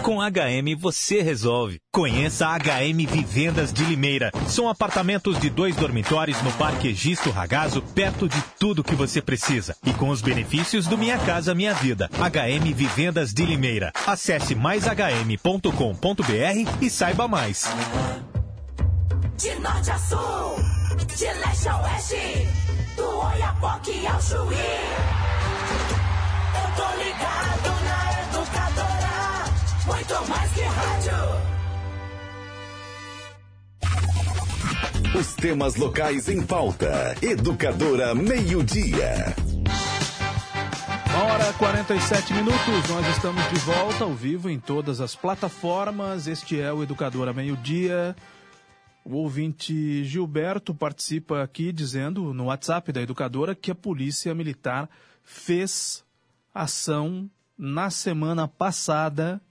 Com 0.01 0.17
HM 0.17 0.75
você 0.79 1.21
resolve. 1.21 1.79
Conheça 1.91 2.47
a 2.47 2.57
HM 2.57 3.05
Vivendas 3.07 3.71
de 3.71 3.83
Limeira. 3.85 4.31
São 4.47 4.67
apartamentos 4.67 5.39
de 5.39 5.47
dois 5.47 5.75
dormitórios 5.75 6.41
no 6.41 6.51
Parque 6.53 6.87
Egisto 6.87 7.29
Ragazo, 7.29 7.83
perto 7.93 8.27
de 8.27 8.41
tudo 8.59 8.83
que 8.83 8.95
você 8.95 9.21
precisa. 9.21 9.75
E 9.85 9.93
com 9.93 10.09
os 10.09 10.23
benefícios 10.23 10.87
do 10.87 10.97
Minha 10.97 11.19
Casa 11.19 11.53
Minha 11.53 11.75
Vida. 11.75 12.09
HM 12.13 12.73
Vivendas 12.73 13.31
de 13.31 13.45
Limeira. 13.45 13.91
Acesse 14.07 14.55
maishm.com.br 14.55 15.67
e 16.81 16.89
saiba 16.89 17.27
mais. 17.27 17.69
De 19.37 19.55
norte 19.59 19.91
a 19.91 19.97
sul, 19.97 20.55
de 21.15 21.25
leste 21.25 21.67
a 21.67 21.81
oeste, 21.81 22.47
do 22.95 23.03
Oiapoque 23.03 24.05
ao 24.07 24.21
Chuí. 24.21 24.55
Eu 26.53 26.67
tô 26.75 26.87
ligado 27.03 27.69
na 27.83 27.99
educadora, 28.23 29.17
muito 29.87 30.29
mais 30.29 30.51
que 30.51 30.61
rádio. 30.61 31.51
Os 35.19 35.33
temas 35.33 35.75
locais 35.75 36.29
em 36.29 36.41
pauta. 36.41 37.15
Educadora 37.21 38.15
Meio-Dia. 38.15 39.35
Uma 41.13 41.23
hora 41.33 41.49
e 41.49 41.53
47 41.53 42.33
minutos, 42.33 42.89
nós 42.89 43.07
estamos 43.07 43.43
de 43.49 43.59
volta 43.59 44.03
ao 44.05 44.13
vivo 44.13 44.49
em 44.49 44.59
todas 44.59 45.01
as 45.01 45.15
plataformas. 45.15 46.27
Este 46.27 46.61
é 46.61 46.71
o 46.71 46.81
Educadora 46.81 47.33
Meio-Dia. 47.33 48.15
O 49.03 49.15
ouvinte 49.15 50.03
Gilberto 50.03 50.75
participa 50.75 51.41
aqui 51.41 51.71
dizendo 51.71 52.33
no 52.33 52.45
WhatsApp 52.45 52.91
da 52.91 53.01
educadora 53.01 53.55
que 53.55 53.71
a 53.71 53.75
polícia 53.75 54.33
militar 54.35 54.87
fez 55.23 56.05
ação 56.53 57.29
na 57.57 57.89
semana 57.89 58.47
passada 58.47 59.41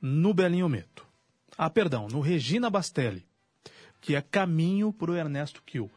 no 0.00 0.32
Belinho 0.32 0.68
Meto. 0.68 1.04
Ah, 1.58 1.68
perdão, 1.68 2.06
no 2.06 2.20
Regina 2.20 2.70
Bastelli, 2.70 3.26
que 4.00 4.14
é 4.14 4.20
caminho 4.20 4.92
para 4.92 5.10
o 5.10 5.16
Ernesto 5.16 5.62
Kiel. 5.64 5.90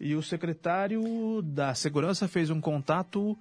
E 0.00 0.16
o 0.16 0.22
secretário 0.22 1.42
da 1.42 1.74
Segurança 1.74 2.26
fez 2.26 2.50
um 2.50 2.60
contato 2.60 3.38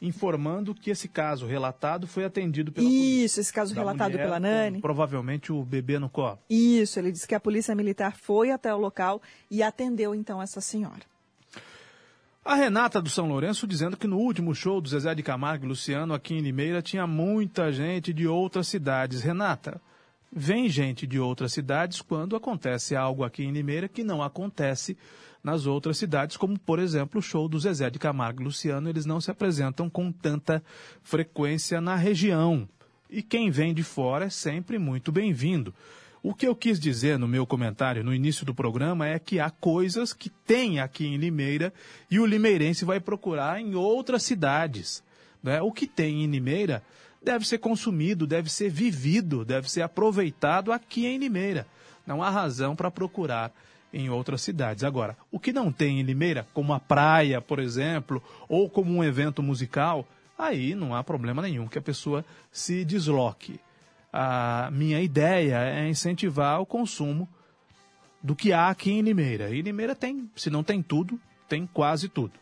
informando 0.00 0.74
que 0.74 0.90
esse 0.90 1.08
caso 1.08 1.46
relatado 1.46 2.06
foi 2.06 2.24
atendido 2.24 2.72
pela 2.72 2.88
Isso, 2.88 3.40
esse 3.40 3.52
caso 3.52 3.74
da 3.74 3.80
relatado 3.80 4.12
mulher 4.12 4.24
pela 4.24 4.36
com 4.36 4.42
Nani. 4.42 4.80
Provavelmente 4.80 5.52
o 5.52 5.62
bebê 5.62 5.98
no 5.98 6.08
colo. 6.08 6.38
Isso, 6.48 6.98
ele 6.98 7.12
disse 7.12 7.28
que 7.28 7.34
a 7.34 7.40
polícia 7.40 7.74
militar 7.74 8.16
foi 8.16 8.50
até 8.50 8.74
o 8.74 8.78
local 8.78 9.20
e 9.50 9.62
atendeu 9.62 10.14
então 10.14 10.40
essa 10.40 10.60
senhora. 10.60 11.02
A 12.42 12.54
Renata 12.54 13.02
do 13.02 13.10
São 13.10 13.28
Lourenço 13.28 13.66
dizendo 13.66 13.98
que 13.98 14.06
no 14.06 14.16
último 14.16 14.54
show 14.54 14.80
do 14.80 14.88
Zezé 14.88 15.14
de 15.14 15.22
Camargo 15.22 15.66
e 15.66 15.68
Luciano 15.68 16.14
aqui 16.14 16.34
em 16.34 16.40
Limeira 16.40 16.80
tinha 16.80 17.06
muita 17.06 17.70
gente 17.70 18.14
de 18.14 18.26
outras 18.26 18.66
cidades. 18.66 19.20
Renata, 19.20 19.80
vem 20.32 20.66
gente 20.68 21.06
de 21.06 21.20
outras 21.20 21.52
cidades 21.52 22.00
quando 22.00 22.34
acontece 22.34 22.96
algo 22.96 23.24
aqui 23.24 23.44
em 23.44 23.52
Limeira 23.52 23.88
que 23.88 24.02
não 24.02 24.22
acontece 24.22 24.96
nas 25.42 25.66
outras 25.66 25.96
cidades, 25.96 26.36
como 26.36 26.58
por 26.58 26.78
exemplo 26.78 27.18
o 27.18 27.22
show 27.22 27.48
do 27.48 27.58
Zezé 27.58 27.88
de 27.90 27.98
Camargo 27.98 28.42
e 28.42 28.44
Luciano, 28.44 28.88
eles 28.88 29.06
não 29.06 29.20
se 29.20 29.30
apresentam 29.30 29.88
com 29.88 30.12
tanta 30.12 30.62
frequência 31.02 31.80
na 31.80 31.96
região. 31.96 32.68
E 33.08 33.22
quem 33.22 33.50
vem 33.50 33.74
de 33.74 33.82
fora 33.82 34.26
é 34.26 34.30
sempre 34.30 34.78
muito 34.78 35.10
bem-vindo. 35.10 35.74
O 36.22 36.34
que 36.34 36.46
eu 36.46 36.54
quis 36.54 36.78
dizer 36.78 37.18
no 37.18 37.26
meu 37.26 37.46
comentário 37.46 38.04
no 38.04 38.14
início 38.14 38.44
do 38.44 38.54
programa 38.54 39.08
é 39.08 39.18
que 39.18 39.40
há 39.40 39.48
coisas 39.48 40.12
que 40.12 40.28
tem 40.28 40.78
aqui 40.78 41.06
em 41.06 41.16
Limeira 41.16 41.72
e 42.10 42.20
o 42.20 42.26
limeirense 42.26 42.84
vai 42.84 43.00
procurar 43.00 43.58
em 43.58 43.74
outras 43.74 44.22
cidades. 44.22 45.02
Né? 45.42 45.62
O 45.62 45.72
que 45.72 45.86
tem 45.86 46.22
em 46.22 46.26
Limeira 46.26 46.82
deve 47.22 47.48
ser 47.48 47.56
consumido, 47.58 48.26
deve 48.26 48.52
ser 48.52 48.68
vivido, 48.68 49.46
deve 49.46 49.70
ser 49.70 49.80
aproveitado 49.80 50.72
aqui 50.72 51.06
em 51.06 51.16
Limeira. 51.16 51.66
Não 52.06 52.22
há 52.22 52.28
razão 52.28 52.76
para 52.76 52.90
procurar 52.90 53.50
em 53.92 54.08
outras 54.08 54.42
cidades. 54.42 54.84
Agora, 54.84 55.16
o 55.30 55.38
que 55.38 55.52
não 55.52 55.72
tem 55.72 56.00
em 56.00 56.02
Limeira, 56.02 56.46
como 56.52 56.72
a 56.72 56.80
praia, 56.80 57.40
por 57.40 57.58
exemplo, 57.58 58.22
ou 58.48 58.68
como 58.68 58.94
um 58.94 59.04
evento 59.04 59.42
musical, 59.42 60.06
aí 60.38 60.74
não 60.74 60.94
há 60.94 61.02
problema 61.02 61.42
nenhum 61.42 61.68
que 61.68 61.78
a 61.78 61.82
pessoa 61.82 62.24
se 62.50 62.84
desloque. 62.84 63.60
A 64.12 64.70
minha 64.72 65.00
ideia 65.00 65.58
é 65.58 65.88
incentivar 65.88 66.60
o 66.60 66.66
consumo 66.66 67.28
do 68.22 68.34
que 68.36 68.52
há 68.52 68.68
aqui 68.68 68.90
em 68.90 69.02
Limeira. 69.02 69.50
E 69.50 69.62
Limeira 69.62 69.94
tem, 69.94 70.30
se 70.34 70.50
não 70.50 70.62
tem 70.62 70.82
tudo, 70.82 71.18
tem 71.48 71.66
quase 71.66 72.08
tudo. 72.08 72.32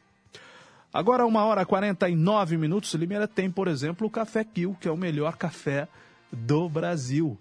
Agora, 0.92 1.26
uma 1.26 1.44
hora 1.44 1.62
e 1.62 1.66
49 1.66 2.56
minutos, 2.56 2.94
Limeira 2.94 3.28
tem, 3.28 3.50
por 3.50 3.68
exemplo, 3.68 4.06
o 4.06 4.10
Café 4.10 4.42
Kill, 4.42 4.76
que 4.80 4.88
é 4.88 4.90
o 4.90 4.96
melhor 4.96 5.36
café 5.36 5.86
do 6.32 6.68
Brasil. 6.68 7.38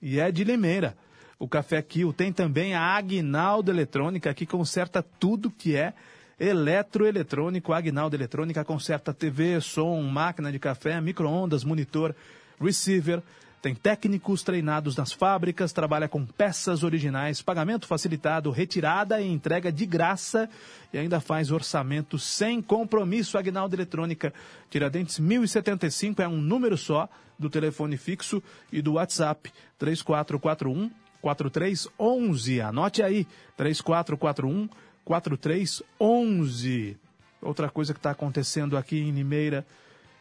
E 0.00 0.18
é 0.18 0.32
de 0.32 0.44
Limeira. 0.44 0.96
O 1.38 1.46
Café 1.46 1.82
Kill 1.82 2.12
tem 2.12 2.32
também 2.32 2.74
a 2.74 2.80
Agnaldo 2.80 3.70
Eletrônica, 3.70 4.32
que 4.32 4.46
conserta 4.46 5.02
tudo 5.02 5.50
que 5.50 5.76
é 5.76 5.92
eletroeletrônico. 6.40 7.72
A 7.72 7.78
Agnaldo 7.78 8.16
Eletrônica 8.16 8.64
conserta 8.64 9.12
TV, 9.12 9.60
som, 9.60 10.00
máquina 10.02 10.50
de 10.50 10.58
café, 10.58 10.98
micro-ondas, 10.98 11.62
monitor, 11.62 12.14
receiver. 12.58 13.22
Tem 13.60 13.74
técnicos 13.74 14.42
treinados 14.42 14.96
nas 14.96 15.12
fábricas, 15.12 15.72
trabalha 15.72 16.08
com 16.08 16.24
peças 16.24 16.82
originais, 16.82 17.42
pagamento 17.42 17.86
facilitado, 17.86 18.50
retirada 18.50 19.20
e 19.20 19.30
entrega 19.30 19.72
de 19.72 19.84
graça 19.84 20.48
e 20.92 20.98
ainda 20.98 21.20
faz 21.20 21.50
orçamento 21.50 22.18
sem 22.18 22.62
compromisso. 22.62 23.36
Agnaldo 23.36 23.74
Eletrônica, 23.74 24.32
Tiradentes 24.70 25.18
1075 25.18 26.22
é 26.22 26.28
um 26.28 26.40
número 26.40 26.78
só 26.78 27.08
do 27.38 27.50
telefone 27.50 27.96
fixo 27.96 28.42
e 28.72 28.80
do 28.80 28.94
WhatsApp 28.94 29.52
3441 29.78 30.90
4311. 31.26 32.60
Anote 32.60 33.02
aí, 33.02 33.26
3441 33.56 34.68
4311. 35.04 36.96
Outra 37.42 37.68
coisa 37.68 37.92
que 37.92 37.98
está 37.98 38.12
acontecendo 38.12 38.76
aqui 38.76 39.00
em 39.00 39.10
Limeira 39.10 39.66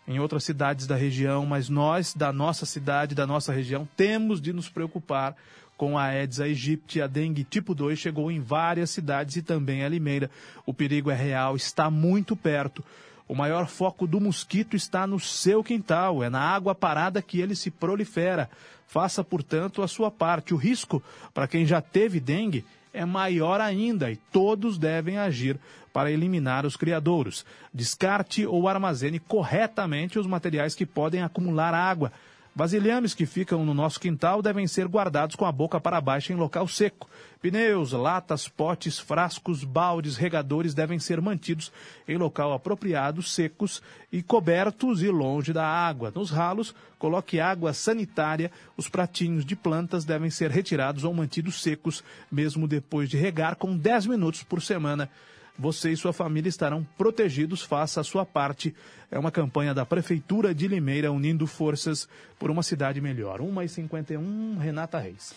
em 0.07 0.19
outras 0.19 0.43
cidades 0.43 0.87
da 0.87 0.95
região, 0.95 1.45
mas 1.45 1.67
nós, 1.69 2.13
da 2.13 2.31
nossa 2.33 2.65
cidade, 2.65 3.15
da 3.15 3.25
nossa 3.27 3.51
região, 3.53 3.87
temos 3.95 4.39
de 4.41 4.53
nos 4.53 4.69
preocupar 4.69 5.35
com 5.77 5.97
a 5.97 6.05
Aedes 6.05 6.39
aegypti. 6.39 7.01
A 7.01 7.07
dengue 7.07 7.43
tipo 7.43 7.75
2 7.75 7.97
chegou 7.99 8.31
em 8.31 8.39
várias 8.39 8.89
cidades 8.91 9.35
e 9.35 9.41
também 9.41 9.83
a 9.83 9.89
Limeira. 9.89 10.29
O 10.65 10.73
perigo 10.73 11.11
é 11.11 11.15
real, 11.15 11.55
está 11.55 11.89
muito 11.89 12.35
perto. 12.35 12.83
O 13.27 13.33
maior 13.33 13.67
foco 13.67 14.05
do 14.05 14.21
mosquito 14.21 14.75
está 14.75 15.07
no 15.07 15.19
seu 15.19 15.63
quintal, 15.63 16.23
é 16.23 16.29
na 16.29 16.39
água 16.39 16.75
parada 16.75 17.21
que 17.23 17.41
ele 17.41 17.55
se 17.55 17.71
prolifera. 17.71 18.49
Faça, 18.87 19.23
portanto, 19.23 19.81
a 19.81 19.87
sua 19.87 20.09
parte. 20.09 20.53
O 20.53 20.57
risco 20.57 21.03
para 21.33 21.47
quem 21.47 21.65
já 21.65 21.81
teve 21.81 22.19
dengue 22.19 22.65
é 22.93 23.05
maior 23.05 23.59
ainda 23.59 24.09
e 24.09 24.15
todos 24.15 24.77
devem 24.77 25.17
agir 25.17 25.59
para 25.91 26.11
eliminar 26.11 26.65
os 26.65 26.75
criadouros. 26.75 27.45
Descarte 27.73 28.45
ou 28.45 28.67
armazene 28.67 29.19
corretamente 29.19 30.17
os 30.19 30.27
materiais 30.27 30.75
que 30.75 30.85
podem 30.85 31.21
acumular 31.21 31.73
água. 31.73 32.11
Vasilhames 32.57 33.13
que 33.13 33.25
ficam 33.25 33.65
no 33.65 33.73
nosso 33.73 33.99
quintal 33.99 34.41
devem 34.41 34.65
ser 34.65 34.87
guardados 34.87 35.35
com 35.35 35.43
a 35.43 35.51
boca 35.51 35.77
para 35.77 35.99
baixo 35.99 36.31
em 36.31 36.37
local 36.37 36.65
seco. 36.69 37.09
Pneus, 37.41 37.91
latas, 37.91 38.47
potes, 38.47 38.97
frascos, 38.97 39.65
baldes, 39.65 40.15
regadores 40.15 40.73
devem 40.73 40.97
ser 40.97 41.19
mantidos 41.19 41.69
em 42.07 42.15
local 42.15 42.53
apropriado, 42.53 43.21
secos 43.21 43.81
e 44.09 44.23
cobertos 44.23 45.03
e 45.03 45.09
longe 45.09 45.51
da 45.51 45.67
água. 45.67 46.13
Nos 46.15 46.31
ralos, 46.31 46.73
coloque 46.97 47.41
água 47.41 47.73
sanitária. 47.73 48.49
Os 48.77 48.87
pratinhos 48.87 49.45
de 49.45 49.57
plantas 49.57 50.05
devem 50.05 50.29
ser 50.29 50.49
retirados 50.49 51.03
ou 51.03 51.13
mantidos 51.13 51.61
secos, 51.61 52.05
mesmo 52.31 52.69
depois 52.69 53.09
de 53.09 53.17
regar, 53.17 53.57
com 53.57 53.75
10 53.75 54.05
minutos 54.05 54.43
por 54.43 54.61
semana 54.61 55.09
você 55.57 55.91
e 55.91 55.97
sua 55.97 56.13
família 56.13 56.49
estarão 56.49 56.85
protegidos. 56.97 57.61
Faça 57.61 58.01
a 58.01 58.03
sua 58.03 58.25
parte. 58.25 58.75
É 59.09 59.17
uma 59.17 59.31
campanha 59.31 59.73
da 59.73 59.85
Prefeitura 59.85 60.53
de 60.53 60.67
Limeira 60.67 61.11
unindo 61.11 61.47
forças 61.47 62.07
por 62.37 62.51
uma 62.51 62.63
cidade 62.63 62.99
melhor. 62.99 63.39
1h51, 63.41 64.57
Renata 64.57 64.99
Reis. 64.99 65.33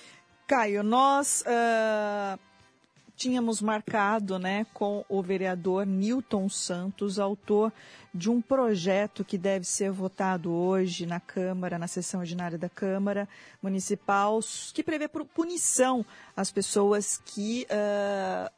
Caio, 0.46 0.82
nós 0.82 1.44
uh, 1.46 2.38
tínhamos 3.14 3.60
marcado 3.60 4.38
né, 4.38 4.64
com 4.72 5.04
o 5.08 5.22
vereador 5.22 5.84
Newton 5.84 6.48
Santos, 6.48 7.18
autor 7.18 7.72
de 8.14 8.30
um 8.30 8.40
projeto 8.40 9.24
que 9.24 9.36
deve 9.36 9.66
ser 9.66 9.90
votado 9.90 10.50
hoje 10.50 11.04
na 11.04 11.20
Câmara, 11.20 11.78
na 11.78 11.86
sessão 11.86 12.20
ordinária 12.20 12.56
da 12.56 12.68
Câmara 12.68 13.28
Municipal, 13.62 14.40
que 14.72 14.82
prevê 14.82 15.08
punição 15.08 16.06
às 16.36 16.50
pessoas 16.50 17.20
que 17.24 17.66
uh, 17.70 18.57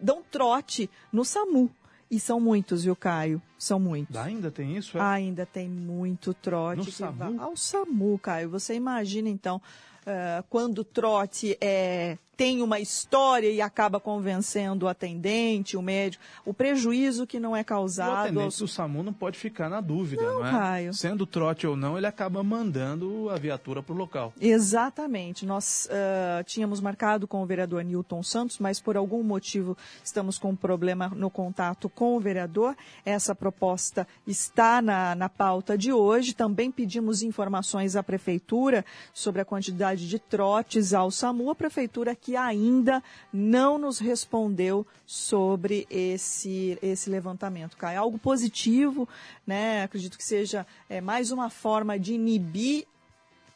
dão 0.00 0.22
trote 0.22 0.88
no 1.12 1.24
SAMU. 1.24 1.70
E 2.10 2.18
são 2.18 2.40
muitos, 2.40 2.82
viu, 2.82 2.96
Caio? 2.96 3.40
São 3.56 3.78
muitos. 3.78 4.16
Ainda 4.16 4.50
tem 4.50 4.76
isso? 4.76 4.98
É? 4.98 5.00
Ainda 5.00 5.46
tem 5.46 5.68
muito 5.68 6.34
trote. 6.34 6.78
No 6.78 6.90
SAMU? 6.90 7.40
Ao 7.40 7.56
SAMU, 7.56 8.18
Caio. 8.18 8.50
Você 8.50 8.74
imagina, 8.74 9.28
então, 9.28 9.62
uh, 10.02 10.44
quando 10.50 10.80
o 10.80 10.84
trote 10.84 11.56
é 11.60 12.18
tem 12.40 12.62
uma 12.62 12.80
história 12.80 13.50
e 13.50 13.60
acaba 13.60 14.00
convencendo 14.00 14.86
o 14.86 14.88
atendente, 14.88 15.76
o 15.76 15.82
médico, 15.82 16.24
o 16.42 16.54
prejuízo 16.54 17.26
que 17.26 17.38
não 17.38 17.54
é 17.54 17.62
causado. 17.62 18.12
O 18.12 18.40
atendente 18.40 18.58
do 18.60 18.66
SAMU 18.66 19.02
não 19.02 19.12
pode 19.12 19.38
ficar 19.38 19.68
na 19.68 19.82
dúvida, 19.82 20.22
não, 20.22 20.38
não 20.38 20.46
é? 20.46 20.50
Caio. 20.50 20.94
Sendo 20.94 21.26
trote 21.26 21.66
ou 21.66 21.76
não, 21.76 21.98
ele 21.98 22.06
acaba 22.06 22.42
mandando 22.42 23.28
a 23.28 23.36
viatura 23.36 23.82
para 23.82 23.92
o 23.94 23.98
local. 23.98 24.32
Exatamente. 24.40 25.44
Nós 25.44 25.86
uh, 25.90 26.42
tínhamos 26.44 26.80
marcado 26.80 27.28
com 27.28 27.42
o 27.42 27.46
vereador 27.46 27.84
Newton 27.84 28.22
Santos, 28.22 28.58
mas 28.58 28.80
por 28.80 28.96
algum 28.96 29.22
motivo 29.22 29.76
estamos 30.02 30.38
com 30.38 30.48
um 30.48 30.56
problema 30.56 31.08
no 31.08 31.28
contato 31.28 31.90
com 31.90 32.16
o 32.16 32.20
vereador. 32.20 32.74
Essa 33.04 33.34
proposta 33.34 34.08
está 34.26 34.80
na, 34.80 35.14
na 35.14 35.28
pauta 35.28 35.76
de 35.76 35.92
hoje. 35.92 36.32
Também 36.32 36.70
pedimos 36.70 37.20
informações 37.22 37.96
à 37.96 38.02
prefeitura 38.02 38.82
sobre 39.12 39.42
a 39.42 39.44
quantidade 39.44 40.08
de 40.08 40.18
trotes 40.18 40.94
ao 40.94 41.10
SAMU. 41.10 41.50
A 41.50 41.54
prefeitura 41.54 42.16
que 42.16 42.29
que 42.30 42.36
ainda 42.36 43.02
não 43.32 43.76
nos 43.76 43.98
respondeu 43.98 44.86
sobre 45.04 45.84
esse, 45.90 46.78
esse 46.80 47.10
levantamento. 47.10 47.76
Cai 47.76 47.96
algo 47.96 48.20
positivo, 48.20 49.08
né? 49.44 49.82
Acredito 49.82 50.16
que 50.16 50.22
seja 50.22 50.64
é, 50.88 51.00
mais 51.00 51.32
uma 51.32 51.50
forma 51.50 51.98
de 51.98 52.14
inibir 52.14 52.86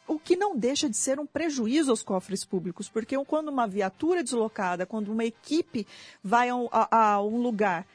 o 0.05 0.19
que 0.19 0.35
não 0.35 0.57
deixa 0.57 0.89
de 0.89 0.97
ser 0.97 1.21
um 1.21 1.25
prejuízo 1.25 1.89
aos 1.89 2.03
cofres 2.03 2.43
públicos, 2.43 2.89
porque 2.89 3.17
quando 3.23 3.47
uma 3.47 3.65
viatura 3.65 4.21
deslocada, 4.21 4.85
quando 4.85 5.09
uma 5.09 5.23
equipe 5.23 5.87
vai 6.21 6.49
a 6.49 6.55
a, 6.69 7.13
a 7.13 7.23
um 7.23 7.41
lugar 7.41 7.87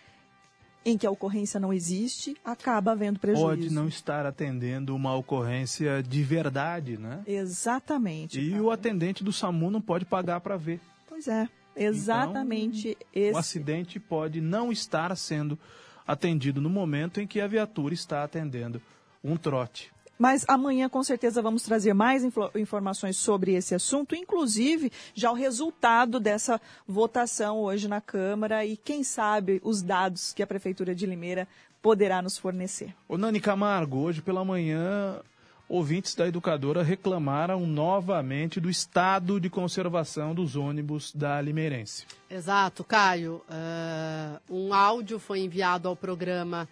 em 0.84 0.96
que 0.96 1.06
a 1.06 1.10
ocorrência 1.10 1.60
não 1.60 1.72
existe, 1.72 2.36
acaba 2.44 2.92
havendo 2.92 3.18
prejuízo. 3.18 3.46
Pode 3.46 3.70
não 3.70 3.86
estar 3.86 4.24
atendendo 4.24 4.94
uma 4.94 5.14
ocorrência 5.14 6.02
de 6.02 6.22
verdade, 6.22 6.96
né? 6.96 7.22
Exatamente. 7.26 8.40
E 8.40 8.50
cara. 8.52 8.62
o 8.62 8.70
atendente 8.70 9.22
do 9.22 9.32
SAMU 9.32 9.70
não 9.70 9.80
pode 9.80 10.04
pagar 10.04 10.40
para 10.40 10.56
ver. 10.56 10.80
Pois 11.08 11.28
é, 11.28 11.48
exatamente 11.76 12.90
então, 12.90 13.06
esse. 13.14 13.34
O 13.34 13.38
acidente 13.38 14.00
pode 14.00 14.40
não 14.40 14.72
estar 14.72 15.14
sendo 15.16 15.58
atendido 16.06 16.60
no 16.60 16.70
momento 16.70 17.20
em 17.20 17.26
que 17.26 17.40
a 17.40 17.46
viatura 17.46 17.94
está 17.94 18.24
atendendo 18.24 18.80
um 19.22 19.36
trote. 19.36 19.92
Mas 20.20 20.44
amanhã, 20.46 20.86
com 20.86 21.02
certeza, 21.02 21.40
vamos 21.40 21.62
trazer 21.62 21.94
mais 21.94 22.22
informações 22.54 23.16
sobre 23.16 23.54
esse 23.54 23.74
assunto, 23.74 24.14
inclusive 24.14 24.92
já 25.14 25.30
o 25.30 25.34
resultado 25.34 26.20
dessa 26.20 26.60
votação 26.86 27.58
hoje 27.60 27.88
na 27.88 28.02
Câmara 28.02 28.62
e, 28.62 28.76
quem 28.76 29.02
sabe, 29.02 29.62
os 29.64 29.80
dados 29.80 30.34
que 30.34 30.42
a 30.42 30.46
Prefeitura 30.46 30.94
de 30.94 31.06
Limeira 31.06 31.48
poderá 31.80 32.20
nos 32.20 32.36
fornecer. 32.36 32.94
O 33.08 33.16
Nani 33.16 33.40
Camargo, 33.40 33.96
hoje 33.96 34.20
pela 34.20 34.44
manhã, 34.44 35.22
ouvintes 35.66 36.14
da 36.14 36.28
educadora 36.28 36.82
reclamaram 36.82 37.66
novamente 37.66 38.60
do 38.60 38.68
estado 38.68 39.40
de 39.40 39.48
conservação 39.48 40.34
dos 40.34 40.54
ônibus 40.54 41.14
da 41.14 41.40
Limeirense. 41.40 42.04
Exato, 42.28 42.84
Caio. 42.84 43.40
Uh, 43.48 44.54
um 44.54 44.74
áudio 44.74 45.18
foi 45.18 45.40
enviado 45.40 45.88
ao 45.88 45.96
programa 45.96 46.68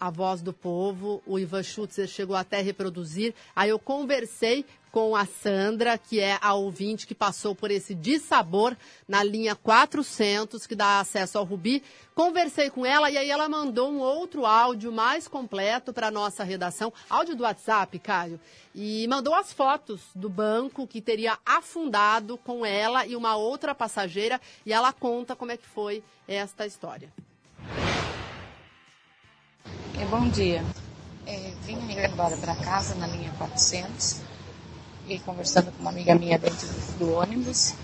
A 0.00 0.10
Voz 0.10 0.40
do 0.40 0.52
Povo. 0.52 1.22
O 1.26 1.38
Ivan 1.38 1.62
Schutzer 1.62 2.06
chegou 2.06 2.34
até 2.34 2.58
a 2.58 2.62
reproduzir. 2.62 3.34
Aí 3.54 3.70
eu 3.70 3.78
conversei 3.78 4.64
com 4.90 5.14
a 5.14 5.26
Sandra, 5.26 5.98
que 5.98 6.18
é 6.18 6.38
a 6.40 6.54
ouvinte 6.54 7.06
que 7.06 7.14
passou 7.14 7.54
por 7.54 7.70
esse 7.70 7.94
dissabor 7.94 8.76
na 9.06 9.22
linha 9.22 9.54
400, 9.54 10.66
que 10.66 10.74
dá 10.74 11.00
acesso 11.00 11.38
ao 11.38 11.44
Rubi. 11.44 11.82
Conversei 12.14 12.70
com 12.70 12.84
ela 12.84 13.10
e 13.10 13.18
aí 13.18 13.30
ela 13.30 13.48
mandou 13.48 13.90
um 13.90 14.00
outro 14.00 14.46
áudio 14.46 14.90
mais 14.90 15.28
completo 15.28 15.92
para 15.92 16.08
a 16.08 16.10
nossa 16.10 16.42
redação, 16.42 16.92
áudio 17.08 17.36
do 17.36 17.44
WhatsApp, 17.44 17.98
Caio, 17.98 18.40
e 18.74 19.06
mandou 19.08 19.34
as 19.34 19.52
fotos 19.52 20.00
do 20.14 20.28
banco 20.28 20.86
que 20.86 21.00
teria 21.00 21.38
afundado 21.44 22.38
com 22.38 22.64
ela 22.64 23.06
e 23.06 23.14
uma 23.14 23.36
outra 23.36 23.74
passageira, 23.74 24.40
e 24.64 24.72
ela 24.72 24.92
conta 24.92 25.36
como 25.36 25.52
é 25.52 25.56
que 25.56 25.66
foi 25.66 26.02
esta 26.26 26.66
história. 26.66 27.12
É, 30.00 30.04
bom 30.04 30.28
dia. 30.28 30.64
É, 31.26 31.52
vim 31.64 31.76
embora 31.90 32.36
para 32.36 32.54
casa 32.54 32.94
na 32.94 33.08
linha 33.08 33.32
400 33.36 34.20
e 35.08 35.18
conversando 35.18 35.72
com 35.72 35.80
uma 35.80 35.90
amiga 35.90 36.14
minha 36.14 36.38
dentro 36.38 36.68
do 37.00 37.14
ônibus, 37.14 37.74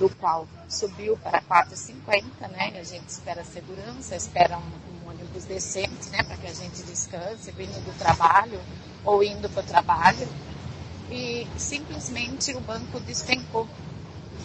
do 0.00 0.10
qual 0.16 0.48
subiu 0.68 1.16
para 1.18 1.40
4,50, 1.42 2.24
né? 2.50 2.72
E 2.74 2.78
a 2.78 2.82
gente 2.82 3.08
espera 3.08 3.44
segurança, 3.44 4.16
espera 4.16 4.58
um, 4.58 5.06
um 5.06 5.10
ônibus 5.10 5.44
decente, 5.44 6.10
né? 6.10 6.24
Para 6.24 6.36
que 6.38 6.48
a 6.48 6.52
gente 6.52 6.82
descanse, 6.82 7.52
vindo 7.52 7.84
do 7.84 7.96
trabalho 7.96 8.60
ou 9.04 9.22
indo 9.22 9.48
para 9.48 9.62
o 9.62 9.66
trabalho. 9.66 10.28
E 11.08 11.46
simplesmente 11.56 12.52
o 12.52 12.60
banco 12.60 12.98
despencou. 12.98 13.68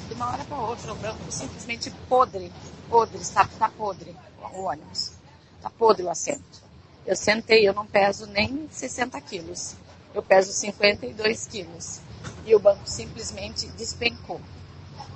De 0.08 0.14
uma 0.14 0.32
hora 0.32 0.44
para 0.44 0.58
outra, 0.58 0.94
o 0.94 0.96
banco 0.96 1.32
simplesmente 1.32 1.90
podre, 2.08 2.52
podre, 2.88 3.18
está, 3.18 3.42
está 3.46 3.68
podre 3.68 4.16
o 4.54 4.62
ônibus. 4.66 5.14
Está 5.58 5.72
podre 5.72 6.04
o 6.04 6.10
assento. 6.12 6.63
Eu 7.06 7.16
sentei, 7.16 7.68
eu 7.68 7.74
não 7.74 7.86
peso 7.86 8.26
nem 8.28 8.68
60 8.72 9.20
quilos. 9.22 9.76
Eu 10.14 10.24
peso 10.24 10.54
52 10.54 11.48
quilos. 11.48 12.00
E 12.46 12.56
o 12.56 12.60
banco 12.60 12.88
simplesmente 12.88 13.68
despencou. 13.68 14.40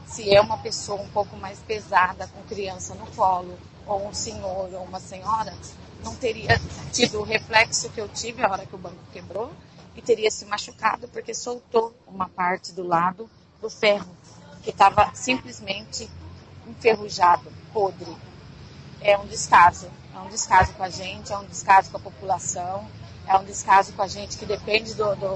Se 0.05 0.33
é 0.33 0.41
uma 0.41 0.57
pessoa 0.57 1.01
um 1.01 1.09
pouco 1.09 1.37
mais 1.37 1.59
pesada, 1.59 2.27
com 2.27 2.41
criança 2.43 2.93
no 2.95 3.07
colo, 3.07 3.57
ou 3.85 4.07
um 4.07 4.13
senhor 4.13 4.73
ou 4.73 4.83
uma 4.83 4.99
senhora, 4.99 5.53
não 6.03 6.15
teria 6.15 6.59
tido 6.91 7.19
o 7.19 7.23
reflexo 7.23 7.89
que 7.89 8.01
eu 8.01 8.07
tive 8.09 8.43
a 8.43 8.51
hora 8.51 8.65
que 8.65 8.75
o 8.75 8.77
banco 8.77 8.97
quebrou 9.13 9.51
e 9.95 10.01
teria 10.01 10.29
se 10.29 10.45
machucado 10.45 11.07
porque 11.07 11.33
soltou 11.33 11.95
uma 12.05 12.29
parte 12.29 12.71
do 12.71 12.83
lado 12.83 13.29
do 13.61 13.69
ferro, 13.69 14.09
que 14.61 14.69
estava 14.69 15.11
simplesmente 15.13 16.09
enferrujado, 16.67 17.51
podre. 17.73 18.15
É 19.01 19.17
um 19.17 19.25
descaso. 19.25 19.87
É 20.17 20.19
um 20.19 20.29
descaso 20.29 20.73
com 20.73 20.81
a 20.81 20.89
gente, 20.89 21.31
é 21.31 21.37
um 21.37 21.45
descaso 21.45 21.91
com 21.91 21.97
a 21.97 21.99
população, 21.99 22.89
é 23.27 23.37
um 23.37 23.43
descaso 23.43 23.93
com 23.93 24.01
a 24.01 24.07
gente 24.07 24.35
que 24.35 24.47
depende 24.47 24.95
do, 24.95 25.15
do, 25.15 25.35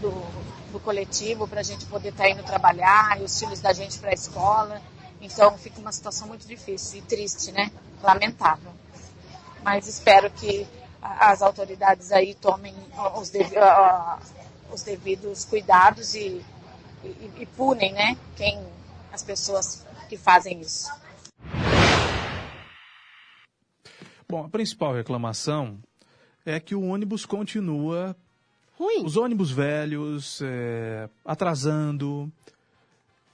do, 0.00 0.72
do 0.72 0.80
coletivo 0.80 1.48
para 1.48 1.60
a 1.60 1.64
gente 1.64 1.84
poder 1.86 2.10
estar 2.10 2.24
tá 2.24 2.30
indo 2.30 2.44
trabalhar 2.44 3.20
e 3.20 3.24
os 3.24 3.36
filhos 3.36 3.60
da 3.60 3.72
gente 3.72 3.98
para 3.98 4.10
a 4.10 4.14
escola. 4.14 4.80
Então 5.20 5.58
fica 5.58 5.80
uma 5.80 5.90
situação 5.90 6.28
muito 6.28 6.46
difícil 6.46 7.00
e 7.00 7.02
triste, 7.02 7.50
né? 7.50 7.72
Lamentável. 8.00 8.70
Mas 9.64 9.88
espero 9.88 10.30
que 10.30 10.64
as 11.02 11.42
autoridades 11.42 12.12
aí 12.12 12.32
tomem 12.34 12.74
os, 13.16 13.32
os 14.72 14.82
devidos 14.82 15.44
cuidados 15.44 16.14
e, 16.14 16.40
e, 17.02 17.32
e 17.38 17.46
punem, 17.46 17.92
né, 17.92 18.16
quem, 18.36 18.64
as 19.12 19.22
pessoas 19.24 19.84
que 20.08 20.16
fazem 20.16 20.60
isso. 20.60 20.88
Bom, 24.30 24.44
a 24.44 24.48
principal 24.48 24.94
reclamação 24.94 25.78
é 26.46 26.60
que 26.60 26.74
o 26.74 26.82
ônibus 26.82 27.26
continua. 27.26 28.16
Ruim. 28.78 29.04
Os 29.04 29.16
ônibus 29.16 29.50
velhos, 29.50 30.40
é, 30.42 31.08
atrasando. 31.24 32.30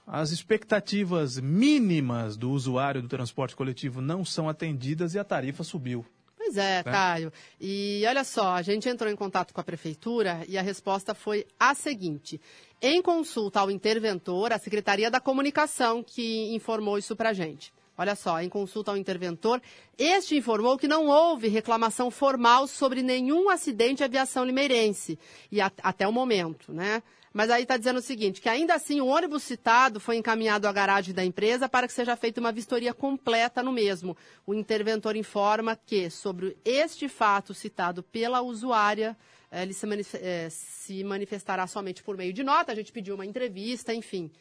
As 0.05 0.31
expectativas 0.31 1.39
mínimas 1.39 2.35
do 2.35 2.51
usuário 2.51 3.01
do 3.01 3.07
transporte 3.07 3.55
coletivo 3.55 4.01
não 4.01 4.25
são 4.25 4.49
atendidas 4.49 5.13
e 5.13 5.19
a 5.19 5.23
tarifa 5.23 5.63
subiu. 5.63 6.05
Pois 6.37 6.55
é, 6.57 6.77
Né? 6.77 6.83
Caio. 6.83 7.33
E 7.59 8.03
olha 8.07 8.23
só, 8.23 8.53
a 8.53 8.61
gente 8.61 8.87
entrou 8.87 9.11
em 9.11 9.15
contato 9.15 9.53
com 9.53 9.59
a 9.59 9.63
prefeitura 9.63 10.45
e 10.47 10.57
a 10.57 10.61
resposta 10.61 11.13
foi 11.13 11.45
a 11.59 11.75
seguinte. 11.75 12.39
Em 12.81 13.01
consulta 13.01 13.59
ao 13.59 13.69
interventor, 13.69 14.53
a 14.53 14.57
Secretaria 14.57 15.11
da 15.11 15.19
Comunicação 15.19 16.01
que 16.01 16.53
informou 16.55 16.97
isso 16.97 17.15
pra 17.15 17.33
gente. 17.33 17.73
Olha 17.97 18.15
só, 18.15 18.39
em 18.41 18.47
consulta 18.49 18.91
ao 18.91 18.97
interventor, 18.97 19.61
este 19.97 20.37
informou 20.37 20.77
que 20.77 20.87
não 20.87 21.07
houve 21.07 21.47
reclamação 21.47 22.11
formal 22.11 22.67
sobre 22.67 23.01
nenhum 23.01 23.49
acidente 23.49 23.97
de 23.97 24.03
aviação 24.03 24.45
limeirense, 24.45 25.17
e 25.51 25.59
até 25.59 26.07
o 26.07 26.11
momento, 26.11 26.71
né? 26.71 27.01
Mas 27.33 27.49
aí 27.51 27.63
está 27.63 27.77
dizendo 27.77 27.97
o 27.97 28.01
seguinte, 28.01 28.41
que 28.41 28.49
ainda 28.49 28.73
assim 28.73 28.99
o 28.99 29.07
ônibus 29.07 29.43
citado 29.43 29.99
foi 29.99 30.15
encaminhado 30.15 30.67
à 30.67 30.71
garagem 30.71 31.13
da 31.13 31.23
empresa 31.23 31.69
para 31.69 31.85
que 31.85 31.93
seja 31.93 32.15
feita 32.15 32.39
uma 32.39 32.51
vistoria 32.51 32.93
completa 32.93 33.61
no 33.61 33.71
mesmo. 33.71 34.17
O 34.45 34.55
interventor 34.55 35.15
informa 35.15 35.75
que, 35.75 36.09
sobre 36.09 36.57
este 36.65 37.07
fato 37.07 37.53
citado 37.53 38.01
pela 38.01 38.41
usuária, 38.41 39.15
eh, 39.51 39.61
ele 39.61 39.73
se, 39.73 39.85
manif- 39.85 40.15
eh, 40.19 40.47
se 40.49 41.03
manifestará 41.03 41.67
somente 41.67 42.01
por 42.01 42.17
meio 42.17 42.33
de 42.33 42.43
nota. 42.43 42.71
A 42.71 42.75
gente 42.75 42.91
pediu 42.91 43.13
uma 43.13 43.25
entrevista, 43.25 43.93
enfim. 43.93 44.31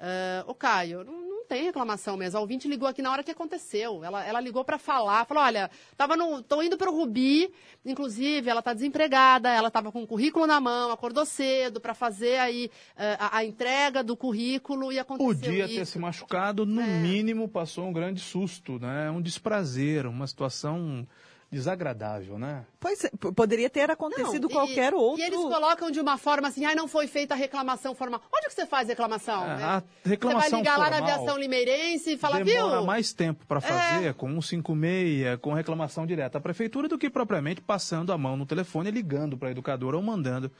Ah, 0.00 0.44
ô 0.46 0.54
Caio, 0.54 1.04
não, 1.04 1.12
não 1.12 1.44
tem 1.44 1.64
reclamação 1.64 2.16
mesmo. 2.16 2.38
A 2.38 2.40
ouvinte 2.40 2.66
ligou 2.66 2.88
aqui 2.88 3.02
na 3.02 3.12
hora 3.12 3.22
que 3.22 3.30
aconteceu. 3.30 4.02
Ela, 4.02 4.24
ela 4.24 4.40
ligou 4.40 4.64
para 4.64 4.78
falar, 4.78 5.26
falou: 5.26 5.42
olha, 5.42 5.70
tava 5.96 6.16
no, 6.16 6.42
tô 6.42 6.62
indo 6.62 6.78
para 6.78 6.90
o 6.90 6.96
Rubi, 6.96 7.52
inclusive 7.84 8.48
ela 8.48 8.60
está 8.60 8.72
desempregada, 8.72 9.50
ela 9.50 9.68
estava 9.68 9.92
com 9.92 10.02
o 10.02 10.06
currículo 10.06 10.46
na 10.46 10.58
mão, 10.58 10.90
acordou 10.90 11.26
cedo 11.26 11.80
para 11.80 11.92
fazer 11.92 12.38
aí 12.38 12.70
ah, 12.96 13.28
a, 13.32 13.36
a 13.38 13.44
entrega 13.44 14.02
do 14.02 14.16
currículo 14.16 14.90
e 14.90 14.98
aconteceu 14.98 15.34
Podia 15.34 15.68
ter 15.68 15.82
isso. 15.82 15.92
se 15.92 15.98
machucado, 15.98 16.64
no 16.64 16.82
mínimo 16.82 17.46
passou 17.46 17.84
um 17.86 17.92
grande 17.92 18.20
susto, 18.20 18.78
né? 18.78 19.10
Um 19.10 19.20
desprazer, 19.20 20.06
uma 20.06 20.26
situação 20.26 21.06
desagradável, 21.50 22.38
né? 22.38 22.64
Pois 22.78 23.04
é, 23.04 23.10
poderia 23.34 23.68
ter 23.68 23.90
acontecido 23.90 24.42
Não, 24.44 24.50
e- 24.50 24.52
qualquer 24.52 24.94
outro. 24.94 25.20
E 25.20 25.24
eles 25.26 25.38
colocam 25.40 25.90
de 25.90 26.00
uma 26.00 26.16
forma 26.16 26.48
assim, 26.48 26.64
ai, 26.64 26.74
não 26.74 26.86
foi 26.86 27.06
feita 27.06 27.34
a 27.34 27.36
reclamação 27.36 27.94
formal. 27.94 28.22
Onde 28.32 28.46
que 28.48 28.54
você 28.54 28.66
faz 28.66 28.88
reclamação? 28.88 29.44
É, 29.44 29.56
né? 29.56 29.64
a 29.64 29.80
Você 30.02 30.08
reclamação 30.10 30.50
vai 30.50 30.58
ligar 30.60 30.78
lá 30.78 30.90
na 30.90 30.98
aviação 30.98 31.36
limeirense 31.36 32.12
e 32.12 32.16
falar, 32.18 32.44
Demora 32.44 32.76
viu? 32.78 32.86
mais 32.86 33.12
tempo 33.12 33.44
para 33.46 33.60
fazer 33.60 34.14
com 34.14 34.40
156, 34.40 35.38
com 35.40 35.52
reclamação 35.52 36.06
direta 36.06 36.38
à 36.38 36.40
prefeitura, 36.40 36.88
do 36.88 36.96
que 36.98 37.10
propriamente 37.10 37.60
passando 37.60 38.12
a 38.12 38.18
mão 38.18 38.36
no 38.36 38.46
telefone, 38.46 38.90
ligando 38.90 39.36
para 39.36 39.48
a 39.48 39.50
educadora 39.50 39.96
ou 39.96 40.02
mandando 40.02 40.50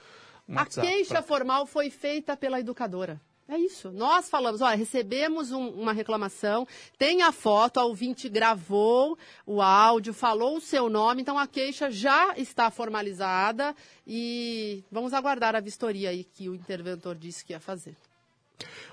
um 0.48 0.54
A 0.58 0.62
WhatsApp 0.62 0.86
queixa 0.88 1.14
pra- 1.14 1.22
formal 1.22 1.66
foi 1.66 1.90
feita 1.90 2.36
pela 2.36 2.58
educadora. 2.58 3.20
É 3.52 3.58
isso. 3.58 3.90
Nós 3.90 4.30
falamos, 4.30 4.60
olha, 4.60 4.76
recebemos 4.76 5.50
um- 5.50 5.70
uma 5.70 5.92
reclamação, 5.92 6.68
tem 6.96 7.22
a 7.22 7.32
foto, 7.32 7.80
a 7.80 7.84
ouvinte 7.84 8.28
gravou 8.28 9.18
o 9.44 9.60
áudio, 9.60 10.14
falou 10.14 10.56
o 10.56 10.60
seu 10.60 10.88
nome, 10.88 11.22
então 11.22 11.36
a 11.36 11.48
queixa 11.48 11.90
já 11.90 12.32
está 12.36 12.70
formalizada 12.70 13.74
e 14.06 14.84
vamos 14.88 15.12
aguardar 15.12 15.56
a 15.56 15.60
vistoria 15.60 16.10
aí 16.10 16.22
que 16.22 16.48
o 16.48 16.54
interventor 16.54 17.16
disse 17.16 17.44
que 17.44 17.52
ia 17.52 17.58
fazer. 17.58 17.96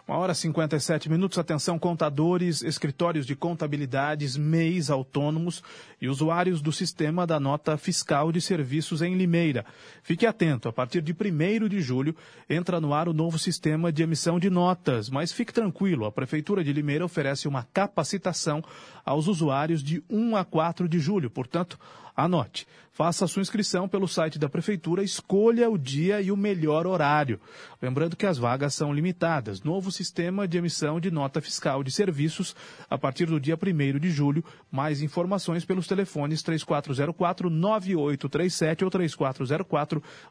Uma 0.07 0.19
hora 0.19 0.31
e 0.31 0.35
57 0.35 1.09
minutos. 1.09 1.37
Atenção, 1.37 1.77
contadores, 1.77 2.61
escritórios 2.61 3.25
de 3.25 3.35
contabilidades, 3.35 4.37
MEIs 4.37 4.89
autônomos 4.89 5.61
e 6.01 6.07
usuários 6.07 6.61
do 6.61 6.71
sistema 6.71 7.27
da 7.27 7.41
nota 7.41 7.75
fiscal 7.75 8.31
de 8.31 8.39
serviços 8.39 9.01
em 9.01 9.17
Limeira. 9.17 9.65
Fique 10.01 10.25
atento, 10.25 10.69
a 10.69 10.71
partir 10.71 11.01
de 11.01 11.11
1 11.11 11.67
de 11.67 11.81
julho 11.81 12.15
entra 12.49 12.79
no 12.79 12.93
ar 12.93 13.09
o 13.09 13.13
novo 13.13 13.37
sistema 13.37 13.91
de 13.91 14.01
emissão 14.01 14.39
de 14.39 14.49
notas. 14.49 15.09
Mas 15.09 15.33
fique 15.33 15.51
tranquilo, 15.51 16.05
a 16.05 16.11
Prefeitura 16.11 16.63
de 16.63 16.71
Limeira 16.71 17.03
oferece 17.03 17.45
uma 17.45 17.67
capacitação 17.73 18.63
aos 19.03 19.27
usuários 19.27 19.83
de 19.83 20.01
1 20.09 20.37
a 20.37 20.45
4 20.45 20.87
de 20.87 20.99
julho. 20.99 21.29
Portanto, 21.29 21.77
Anote, 22.17 22.67
faça 22.91 23.27
sua 23.27 23.43
inscrição 23.43 23.87
pelo 23.87 24.07
site 24.07 24.39
da 24.39 24.49
Prefeitura, 24.49 25.03
escolha 25.03 25.69
o 25.69 25.77
dia 25.77 26.19
e 26.19 26.31
o 26.31 26.35
melhor 26.35 26.87
horário. 26.87 27.39
Lembrando 27.79 28.15
que 28.15 28.25
as 28.25 28.39
vagas 28.39 28.73
são 28.73 28.91
limitadas. 28.91 29.61
Novo 29.61 29.91
sistema 29.97 30.47
de 30.47 30.57
emissão 30.57 30.99
de 30.99 31.11
nota 31.11 31.39
fiscal 31.41 31.83
de 31.83 31.91
serviços 31.91 32.55
a 32.89 32.97
partir 32.97 33.25
do 33.25 33.39
dia 33.39 33.55
1 33.55 33.59
de 33.99 34.09
julho. 34.11 34.43
Mais 34.71 35.01
informações 35.01 35.65
pelos 35.65 35.87
telefones 35.87 36.41
3404-9837 36.43 38.83
ou 38.83 38.91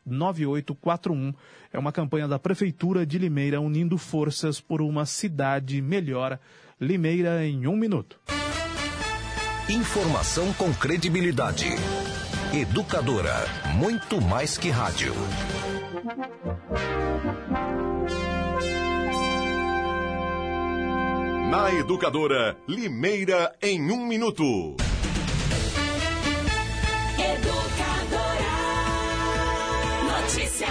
3404-9841. 0.09 1.35
É 1.73 1.79
uma 1.79 1.93
campanha 1.93 2.29
da 2.29 2.39
Prefeitura 2.39 3.05
de 3.05 3.19
Limeira 3.19 3.61
unindo 3.61 3.99
forças 3.99 4.61
por 4.61 4.81
uma 4.81 5.05
cidade 5.05 5.83
melhor. 5.83 6.39
Limeira 6.81 7.45
em 7.45 7.67
um 7.67 7.77
minuto. 7.77 8.21
Informação 9.69 10.53
com 10.53 10.73
credibilidade. 10.73 11.67
Educadora, 12.55 13.35
muito 13.75 14.21
mais 14.21 14.57
que 14.57 14.71
rádio. 14.71 15.13
Na 21.51 21.73
Educadora, 21.73 22.57
Limeira 22.67 23.55
em 23.63 23.93
um 23.93 24.05
minuto. 24.05 24.75
Educadora. 27.15 28.53
Notícia. 30.23 30.67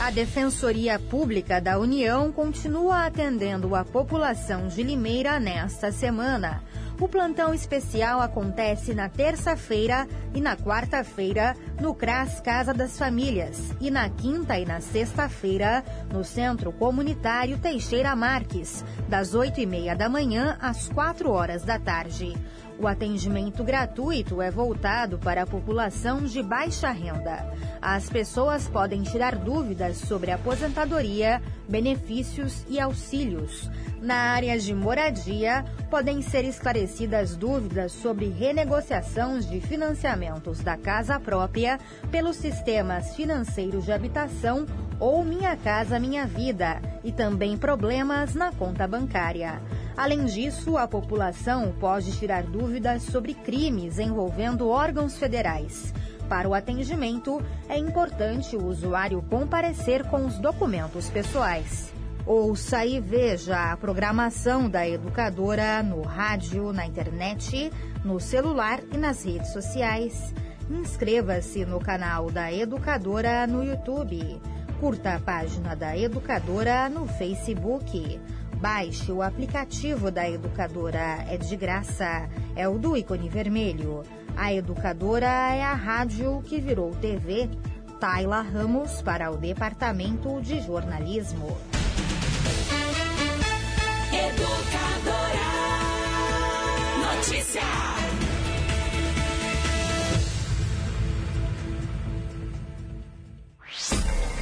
A 0.00 0.10
Defensoria 0.12 1.00
Pública 1.00 1.60
da 1.60 1.80
União 1.80 2.30
continua 2.30 3.06
atendendo 3.06 3.74
a 3.74 3.84
população 3.84 4.68
de 4.68 4.84
Limeira 4.84 5.40
nesta 5.40 5.90
semana. 5.90 6.62
O 6.98 7.06
plantão 7.06 7.52
especial 7.52 8.22
acontece 8.22 8.94
na 8.94 9.06
terça-feira 9.06 10.08
e 10.34 10.40
na 10.40 10.56
quarta-feira 10.56 11.54
no 11.78 11.94
CRAS 11.94 12.40
Casa 12.40 12.72
das 12.72 12.98
Famílias 12.98 13.74
e 13.78 13.90
na 13.90 14.08
quinta 14.08 14.58
e 14.58 14.64
na 14.64 14.80
sexta-feira 14.80 15.84
no 16.10 16.24
Centro 16.24 16.72
Comunitário 16.72 17.58
Teixeira 17.58 18.16
Marques, 18.16 18.82
das 19.10 19.34
oito 19.34 19.60
e 19.60 19.66
meia 19.66 19.94
da 19.94 20.08
manhã 20.08 20.56
às 20.58 20.88
quatro 20.88 21.30
horas 21.30 21.64
da 21.64 21.78
tarde. 21.78 22.34
O 22.78 22.86
atendimento 22.86 23.64
gratuito 23.64 24.42
é 24.42 24.50
voltado 24.50 25.18
para 25.18 25.42
a 25.42 25.46
população 25.46 26.24
de 26.24 26.42
baixa 26.42 26.90
renda. 26.90 27.50
As 27.80 28.10
pessoas 28.10 28.68
podem 28.68 29.02
tirar 29.02 29.34
dúvidas 29.34 29.96
sobre 29.96 30.30
aposentadoria, 30.30 31.40
benefícios 31.66 32.66
e 32.68 32.78
auxílios. 32.78 33.70
Na 34.02 34.16
área 34.32 34.58
de 34.58 34.74
moradia, 34.74 35.64
podem 35.90 36.20
ser 36.20 36.44
esclarecidas 36.44 37.34
dúvidas 37.34 37.92
sobre 37.92 38.28
renegociações 38.28 39.48
de 39.48 39.58
financiamentos 39.58 40.60
da 40.60 40.76
casa 40.76 41.18
própria 41.18 41.78
pelos 42.10 42.36
sistemas 42.36 43.16
financeiros 43.16 43.86
de 43.86 43.92
habitação 43.92 44.66
ou 45.00 45.24
Minha 45.24 45.56
Casa 45.56 45.98
Minha 45.98 46.26
Vida 46.26 46.80
e 47.02 47.10
também 47.10 47.56
problemas 47.56 48.34
na 48.34 48.52
conta 48.52 48.86
bancária. 48.86 49.62
Além 49.96 50.26
disso, 50.26 50.76
a 50.76 50.86
população 50.86 51.72
pode 51.80 52.12
tirar 52.18 52.42
dúvidas 52.42 53.02
sobre 53.04 53.32
crimes 53.32 53.98
envolvendo 53.98 54.68
órgãos 54.68 55.16
federais. 55.16 55.94
Para 56.28 56.48
o 56.48 56.54
atendimento, 56.54 57.40
é 57.68 57.78
importante 57.78 58.56
o 58.56 58.66
usuário 58.66 59.22
comparecer 59.22 60.04
com 60.04 60.26
os 60.26 60.38
documentos 60.38 61.08
pessoais. 61.08 61.92
Ouça 62.26 62.84
e 62.84 63.00
veja 63.00 63.72
a 63.72 63.76
programação 63.76 64.68
da 64.68 64.86
educadora 64.86 65.80
no 65.82 66.02
rádio, 66.02 66.72
na 66.72 66.84
internet, 66.84 67.70
no 68.04 68.18
celular 68.18 68.80
e 68.92 68.96
nas 68.98 69.24
redes 69.24 69.52
sociais. 69.52 70.34
Inscreva-se 70.68 71.64
no 71.64 71.78
canal 71.78 72.28
da 72.28 72.52
Educadora 72.52 73.46
no 73.46 73.62
YouTube. 73.62 74.40
Curta 74.80 75.14
a 75.14 75.20
página 75.20 75.76
da 75.76 75.96
Educadora 75.96 76.88
no 76.88 77.06
Facebook. 77.06 78.20
Baixe 78.66 79.12
o 79.12 79.22
aplicativo 79.22 80.10
da 80.10 80.28
Educadora, 80.28 81.24
é 81.30 81.36
de 81.36 81.54
graça. 81.54 82.28
É 82.56 82.68
o 82.68 82.76
do 82.76 82.96
ícone 82.96 83.28
vermelho. 83.28 84.02
A 84.36 84.52
Educadora 84.52 85.28
é 85.28 85.62
a 85.62 85.72
rádio 85.72 86.42
que 86.44 86.60
virou 86.60 86.90
TV. 86.96 87.48
Taila 88.00 88.40
Ramos 88.40 89.00
para 89.02 89.30
o 89.30 89.36
Departamento 89.36 90.40
de 90.40 90.60
Jornalismo. 90.60 91.56
Educadora. 94.12 95.46
Notícia. 97.14 98.05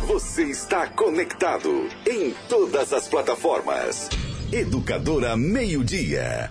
Você 0.06 0.42
está 0.44 0.86
conectado 0.86 1.88
em 2.06 2.34
todas 2.46 2.92
as 2.92 3.08
plataformas. 3.08 4.10
Educadora 4.52 5.34
Meio 5.34 5.82
Dia. 5.82 6.50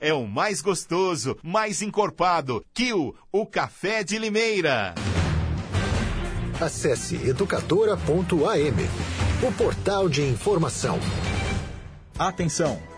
é 0.00 0.12
o 0.12 0.26
mais 0.26 0.60
gostoso, 0.60 1.36
mais 1.42 1.82
encorpado. 1.82 2.64
Kill, 2.74 3.14
o 3.32 3.46
café 3.46 4.04
de 4.04 4.18
Limeira. 4.18 4.94
Acesse 6.60 7.16
educadora.am, 7.16 9.46
o 9.46 9.52
portal 9.52 10.08
de 10.08 10.22
informação. 10.22 10.98
Atenção! 12.18 12.89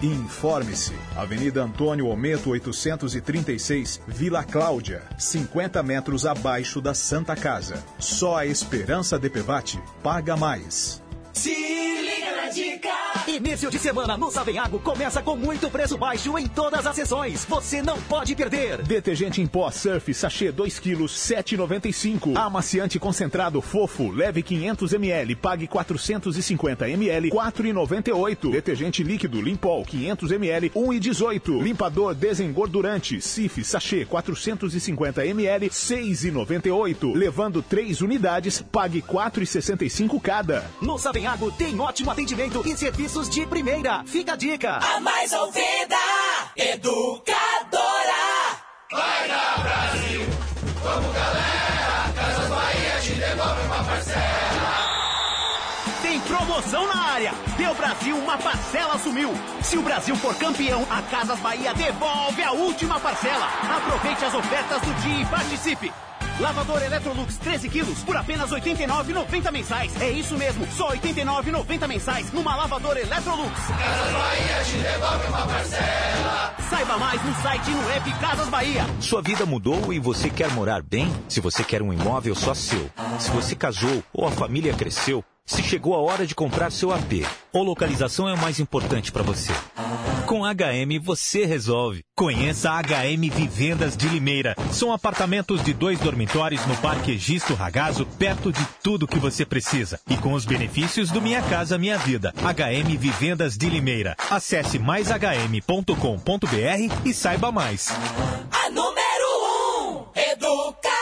e 0.00 0.06
informe-se. 0.06 0.94
Avenida 1.16 1.62
Antônio 1.62 2.08
Ometo 2.08 2.50
836, 2.50 4.00
Vila 4.06 4.44
Cláudia, 4.44 5.02
50 5.18 5.82
metros 5.82 6.26
abaixo 6.26 6.80
da 6.80 6.94
Santa 6.94 7.34
Casa. 7.34 7.82
Só 7.98 8.36
a 8.36 8.46
Esperança 8.46 9.18
DPVAT 9.18 9.78
paga 10.02 10.36
mais. 10.36 11.01
Se 11.32 11.50
liga 11.50 12.36
na 12.36 12.48
dica. 12.50 12.90
Início 13.26 13.70
de 13.70 13.78
semana 13.78 14.16
no 14.16 14.30
Savenhago 14.30 14.78
começa 14.80 15.22
com 15.22 15.34
muito 15.34 15.70
preço 15.70 15.96
baixo 15.96 16.38
em 16.38 16.46
todas 16.46 16.86
as 16.86 16.94
sessões. 16.94 17.46
Você 17.46 17.80
não 17.80 18.00
pode 18.02 18.36
perder. 18.36 18.82
Detergente 18.82 19.40
em 19.40 19.46
pó 19.46 19.70
Surf 19.70 20.12
sachê 20.12 20.52
2 20.52 20.78
kg 20.78 21.04
7,95. 21.04 22.36
Amaciante 22.36 22.98
concentrado 22.98 23.62
fofo 23.62 24.10
leve 24.10 24.42
500 24.42 24.92
ml 24.92 25.34
pague 25.36 25.66
450 25.66 26.90
ml 26.90 27.30
4,98. 27.30 28.50
Detergente 28.50 29.02
líquido 29.02 29.40
Limpol 29.40 29.84
500 29.84 30.32
ml 30.32 30.70
1,18. 30.70 31.62
Limpador 31.62 32.14
desengordurante 32.14 33.20
Cif 33.22 33.64
sachê 33.64 34.04
450 34.04 35.24
ml 35.24 35.70
6,98. 35.70 37.14
Levando 37.14 37.62
3 37.62 38.02
unidades 38.02 38.60
pague 38.60 39.00
4,65 39.00 40.20
cada. 40.20 40.70
No 40.80 40.98
Savenhago 40.98 41.21
tem 41.56 41.78
ótimo 41.78 42.10
atendimento 42.10 42.62
e 42.66 42.76
serviços 42.76 43.30
de 43.30 43.46
primeira. 43.46 44.02
Fica 44.04 44.32
a 44.32 44.36
dica. 44.36 44.78
A 44.78 45.00
mais 45.00 45.32
ouvida. 45.32 45.96
Educadora. 46.56 47.82
Vai 48.90 49.28
dar 49.28 49.62
Brasil! 49.62 50.20
Vamos 50.82 51.14
galera! 51.14 52.12
Casas 52.14 52.48
Bahia 52.48 53.00
te 53.00 53.14
devolve 53.14 53.66
uma 53.66 53.84
parcela! 53.84 54.92
Tem 56.02 56.20
promoção 56.20 56.86
na 56.88 57.02
área. 57.12 57.32
Deu 57.56 57.74
Brasil, 57.74 58.16
uma 58.16 58.36
parcela 58.38 58.98
sumiu. 58.98 59.30
Se 59.62 59.78
o 59.78 59.82
Brasil 59.82 60.16
for 60.16 60.34
campeão, 60.34 60.84
a 60.90 61.02
Casas 61.02 61.38
Bahia 61.38 61.72
devolve 61.72 62.42
a 62.42 62.50
última 62.50 62.98
parcela. 62.98 63.46
Aproveite 63.76 64.24
as 64.24 64.34
ofertas 64.34 64.82
do 64.82 64.92
dia 65.02 65.22
e 65.22 65.26
participe. 65.26 65.92
Lavador 66.42 66.82
Electrolux 66.82 67.36
13 67.38 67.68
quilos 67.68 67.98
por 68.00 68.16
apenas 68.16 68.50
R$ 68.50 68.60
89,90 68.60 69.52
mensais. 69.52 70.02
É 70.02 70.10
isso 70.10 70.36
mesmo, 70.36 70.66
só 70.72 70.88
R$ 70.88 70.98
89,90 70.98 71.86
mensais 71.86 72.32
numa 72.32 72.56
lavadora 72.56 73.00
Electrolux. 73.00 73.52
Casas 73.68 74.12
Bahia 74.12 74.64
te 74.64 74.76
devolve 74.78 75.26
uma 75.28 75.46
parcela! 75.46 76.54
Saiba 76.68 76.98
mais 76.98 77.24
no 77.24 77.34
site 77.42 77.70
e 77.70 77.74
no 77.74 77.90
app 77.90 78.12
Casas 78.14 78.48
Bahia. 78.48 78.84
Sua 78.98 79.22
vida 79.22 79.46
mudou 79.46 79.92
e 79.92 80.00
você 80.00 80.28
quer 80.28 80.50
morar 80.50 80.82
bem? 80.82 81.12
Se 81.28 81.40
você 81.40 81.62
quer 81.62 81.80
um 81.80 81.92
imóvel 81.92 82.34
só 82.34 82.54
seu, 82.54 82.90
se 83.20 83.30
você 83.30 83.54
casou 83.54 84.02
ou 84.12 84.26
a 84.26 84.30
família 84.32 84.74
cresceu, 84.74 85.24
se 85.44 85.62
chegou 85.62 85.94
a 85.94 85.98
hora 85.98 86.26
de 86.26 86.34
comprar 86.34 86.70
seu 86.70 86.92
AP, 86.92 87.26
ou 87.52 87.62
localização 87.62 88.28
é 88.28 88.34
o 88.34 88.38
mais 88.38 88.60
importante 88.60 89.10
para 89.10 89.22
você. 89.22 89.52
Com 90.26 90.42
HM 90.44 90.98
você 91.02 91.44
resolve. 91.44 92.04
Conheça 92.16 92.70
a 92.70 92.80
HM 92.80 93.28
Vivendas 93.30 93.96
de 93.96 94.08
Limeira. 94.08 94.54
São 94.70 94.92
apartamentos 94.92 95.62
de 95.62 95.74
dois 95.74 95.98
dormitórios 95.98 96.64
no 96.66 96.76
Parque 96.76 97.12
Egisto 97.12 97.54
Ragazo, 97.54 98.06
perto 98.18 98.52
de 98.52 98.64
tudo 98.82 99.06
que 99.06 99.18
você 99.18 99.44
precisa. 99.44 100.00
E 100.08 100.16
com 100.16 100.32
os 100.32 100.44
benefícios 100.44 101.10
do 101.10 101.20
Minha 101.20 101.42
Casa 101.42 101.76
Minha 101.76 101.98
Vida. 101.98 102.32
HM 102.38 102.96
Vivendas 102.96 103.58
de 103.58 103.68
Limeira. 103.68 104.16
Acesse 104.30 104.78
maishm.com.br 104.78 105.92
e 107.04 107.12
saiba 107.12 107.52
mais. 107.52 107.88
A 108.52 108.70
número 108.70 109.02
1. 109.82 109.90
Um, 109.90 110.06
educadora. 110.14 111.01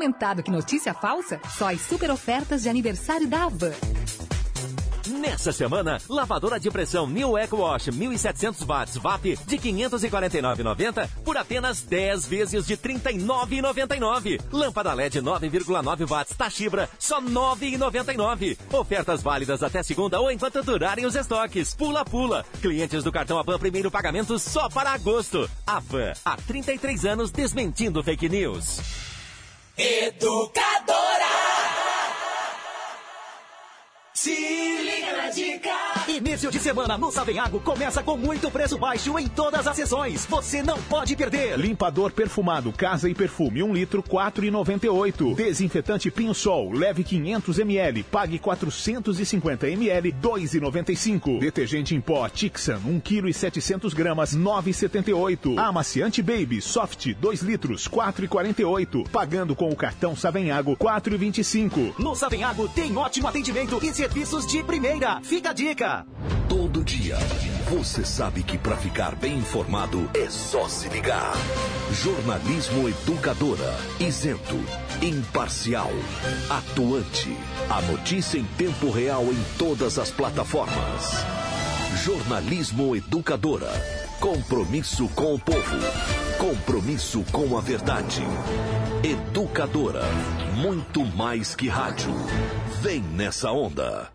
comentado 0.01 0.41
que 0.41 0.49
notícia 0.49 0.95
falsa? 0.95 1.39
Só 1.55 1.71
as 1.71 1.79
super 1.81 2.09
ofertas 2.09 2.63
de 2.63 2.69
aniversário 2.69 3.27
da 3.27 3.43
Havan. 3.43 3.71
Nessa 5.07 5.51
semana, 5.51 5.99
lavadora 6.09 6.59
de 6.59 6.71
pressão 6.71 7.05
New 7.05 7.37
Eco 7.37 7.57
Wash 7.57 7.89
1700 7.89 8.63
watts 8.63 8.97
VAP 8.97 9.37
de 9.45 9.57
549,90 9.59 11.07
por 11.23 11.37
apenas 11.37 11.83
10 11.83 12.25
vezes 12.25 12.65
de 12.65 12.75
39,99. 12.77 14.41
Lâmpada 14.51 14.91
LED 14.95 15.21
9,9 15.21 16.09
watts 16.09 16.35
Tachibra 16.35 16.89
só 16.97 17.21
9,99. 17.21 18.57
Ofertas 18.73 19.21
válidas 19.21 19.61
até 19.61 19.83
segunda 19.83 20.19
ou 20.19 20.31
enquanto 20.31 20.63
durarem 20.63 21.05
os 21.05 21.13
estoques. 21.13 21.75
Pula 21.75 22.03
pula. 22.03 22.43
Clientes 22.59 23.03
do 23.03 23.11
cartão 23.11 23.37
Avan 23.37 23.59
primeiro 23.59 23.91
pagamento 23.91 24.39
só 24.39 24.67
para 24.67 24.93
agosto. 24.93 25.47
Avan, 25.67 26.13
há 26.25 26.37
33 26.37 27.05
anos 27.05 27.29
desmentindo 27.29 28.03
fake 28.03 28.27
news. 28.27 29.10
Educadora. 29.81 31.70
Se 34.21 34.29
liga 34.29 35.11
Primeira 35.11 35.29
dica. 35.29 35.69
Início 36.07 36.49
de 36.49 36.59
semana 36.59 36.97
no 36.97 37.11
Savenhago 37.11 37.59
começa 37.59 38.01
com 38.01 38.17
muito 38.17 38.49
preço 38.49 38.77
baixo 38.77 39.19
em 39.19 39.27
todas 39.27 39.67
as 39.67 39.75
sessões. 39.75 40.25
Você 40.25 40.63
não 40.63 40.81
pode 40.83 41.15
perder. 41.15 41.59
Limpador 41.59 42.11
perfumado 42.11 42.71
Casa 42.71 43.09
e 43.09 43.13
Perfume 43.13 43.61
1 43.61 43.73
litro 43.73 44.01
4,98. 44.01 45.35
Desinfetante 45.35 46.09
Pinho 46.09 46.33
Sol 46.33 46.71
leve 46.71 47.03
500 47.03 47.59
ml, 47.59 48.03
pague 48.03 48.39
450 48.39 49.67
ml 49.67 50.11
2,95. 50.13 51.39
Detergente 51.39 51.93
em 51.93 52.01
pó 52.01 52.27
Tixan 52.29 52.79
1 52.85 52.99
kg 52.99 53.29
e 53.29 53.33
700 53.33 53.93
gramas 53.93 54.35
9,78. 54.35 55.57
Amaciante 55.57 56.21
Baby 56.21 56.61
Soft 56.61 57.13
2 57.13 57.41
litros 57.41 57.87
4,48. 57.87 59.09
Pagando 59.09 59.55
com 59.55 59.69
o 59.69 59.75
cartão 59.75 60.15
Savenhago 60.15 60.75
4,25. 60.77 61.95
No 61.99 62.15
Savenhago 62.15 62.67
tem 62.69 62.95
ótimo 62.95 63.27
atendimento 63.27 63.79
e 63.83 63.91
serviços 64.11 64.45
de 64.45 64.61
primeira. 64.61 65.21
Fica 65.23 65.51
a 65.51 65.53
dica. 65.53 66.05
Todo 66.49 66.83
dia, 66.83 67.17
você 67.69 68.03
sabe 68.03 68.43
que 68.43 68.57
para 68.57 68.75
ficar 68.75 69.15
bem 69.15 69.37
informado 69.37 70.09
é 70.13 70.29
só 70.29 70.67
se 70.67 70.89
ligar. 70.89 71.31
Jornalismo 71.93 72.89
Educadora, 72.89 73.73
isento, 74.01 74.59
imparcial, 75.01 75.89
atuante. 76.49 77.33
A 77.69 77.81
notícia 77.83 78.37
em 78.37 78.43
tempo 78.57 78.91
real 78.91 79.23
em 79.23 79.57
todas 79.57 79.97
as 79.97 80.09
plataformas. 80.09 81.25
Jornalismo 82.03 82.93
Educadora. 82.97 83.71
Compromisso 84.19 85.07
com 85.15 85.35
o 85.35 85.39
povo. 85.39 85.77
Compromisso 86.37 87.23
com 87.31 87.57
a 87.57 87.61
verdade. 87.61 88.23
Educadora. 89.03 90.03
Muito 90.57 91.03
mais 91.03 91.55
que 91.55 91.67
rádio. 91.67 92.13
Vem 92.83 93.01
nessa 93.01 93.51
onda. 93.51 94.09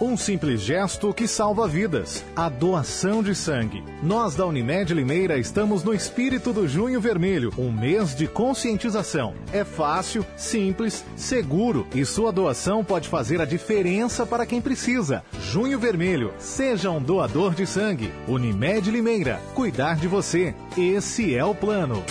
Um 0.00 0.16
simples 0.16 0.62
gesto 0.62 1.12
que 1.12 1.28
salva 1.28 1.68
vidas. 1.68 2.24
A 2.34 2.48
doação 2.48 3.22
de 3.22 3.34
sangue. 3.34 3.84
Nós 4.02 4.34
da 4.34 4.46
Unimed 4.46 4.94
Limeira 4.94 5.36
estamos 5.36 5.84
no 5.84 5.92
espírito 5.92 6.54
do 6.54 6.66
Junho 6.66 7.02
Vermelho, 7.02 7.52
um 7.58 7.70
mês 7.70 8.14
de 8.16 8.26
conscientização. 8.26 9.34
É 9.52 9.62
fácil, 9.62 10.24
simples, 10.38 11.04
seguro 11.14 11.86
e 11.94 12.02
sua 12.06 12.32
doação 12.32 12.82
pode 12.82 13.10
fazer 13.10 13.42
a 13.42 13.44
diferença 13.44 14.24
para 14.24 14.46
quem 14.46 14.58
precisa. 14.58 15.22
Junho 15.52 15.78
Vermelho, 15.78 16.32
seja 16.38 16.90
um 16.90 17.02
doador 17.02 17.54
de 17.54 17.66
sangue. 17.66 18.10
Unimed 18.26 18.90
Limeira, 18.90 19.38
cuidar 19.54 19.96
de 19.96 20.08
você. 20.08 20.54
Esse 20.78 21.34
é 21.34 21.44
o 21.44 21.54
plano. 21.54 22.02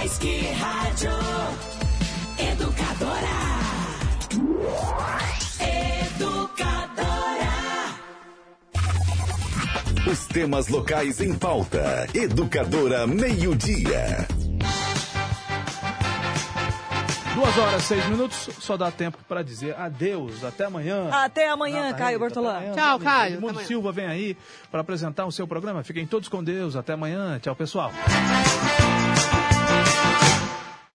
Mais 0.00 0.16
que 0.16 0.40
rádio. 0.52 1.10
Educadora. 2.38 3.38
Educadora. 6.08 7.52
Os 10.10 10.26
temas 10.26 10.68
locais 10.68 11.20
em 11.20 11.34
pauta. 11.34 12.06
Educadora 12.14 13.06
Meio-Dia. 13.06 14.26
Duas 17.34 17.58
horas, 17.58 17.82
seis 17.84 18.06
minutos, 18.06 18.50
só 18.58 18.76
dá 18.76 18.90
tempo 18.90 19.18
para 19.28 19.42
dizer 19.42 19.74
adeus, 19.78 20.44
até 20.44 20.64
amanhã. 20.64 21.08
Até 21.10 21.48
amanhã, 21.48 21.82
Renata 21.82 21.98
Caio 21.98 22.18
Bortolã. 22.18 22.72
Tchau, 22.74 22.98
Caio, 22.98 23.34
Edmundo. 23.34 23.60
Silva 23.60 23.92
vem 23.92 24.06
aí 24.06 24.36
para 24.70 24.80
apresentar 24.80 25.26
o 25.26 25.32
seu 25.32 25.46
programa. 25.46 25.84
Fiquem 25.84 26.06
todos 26.06 26.28
com 26.28 26.42
Deus. 26.42 26.74
Até 26.74 26.94
amanhã. 26.94 27.38
Tchau, 27.38 27.54
pessoal. 27.54 27.92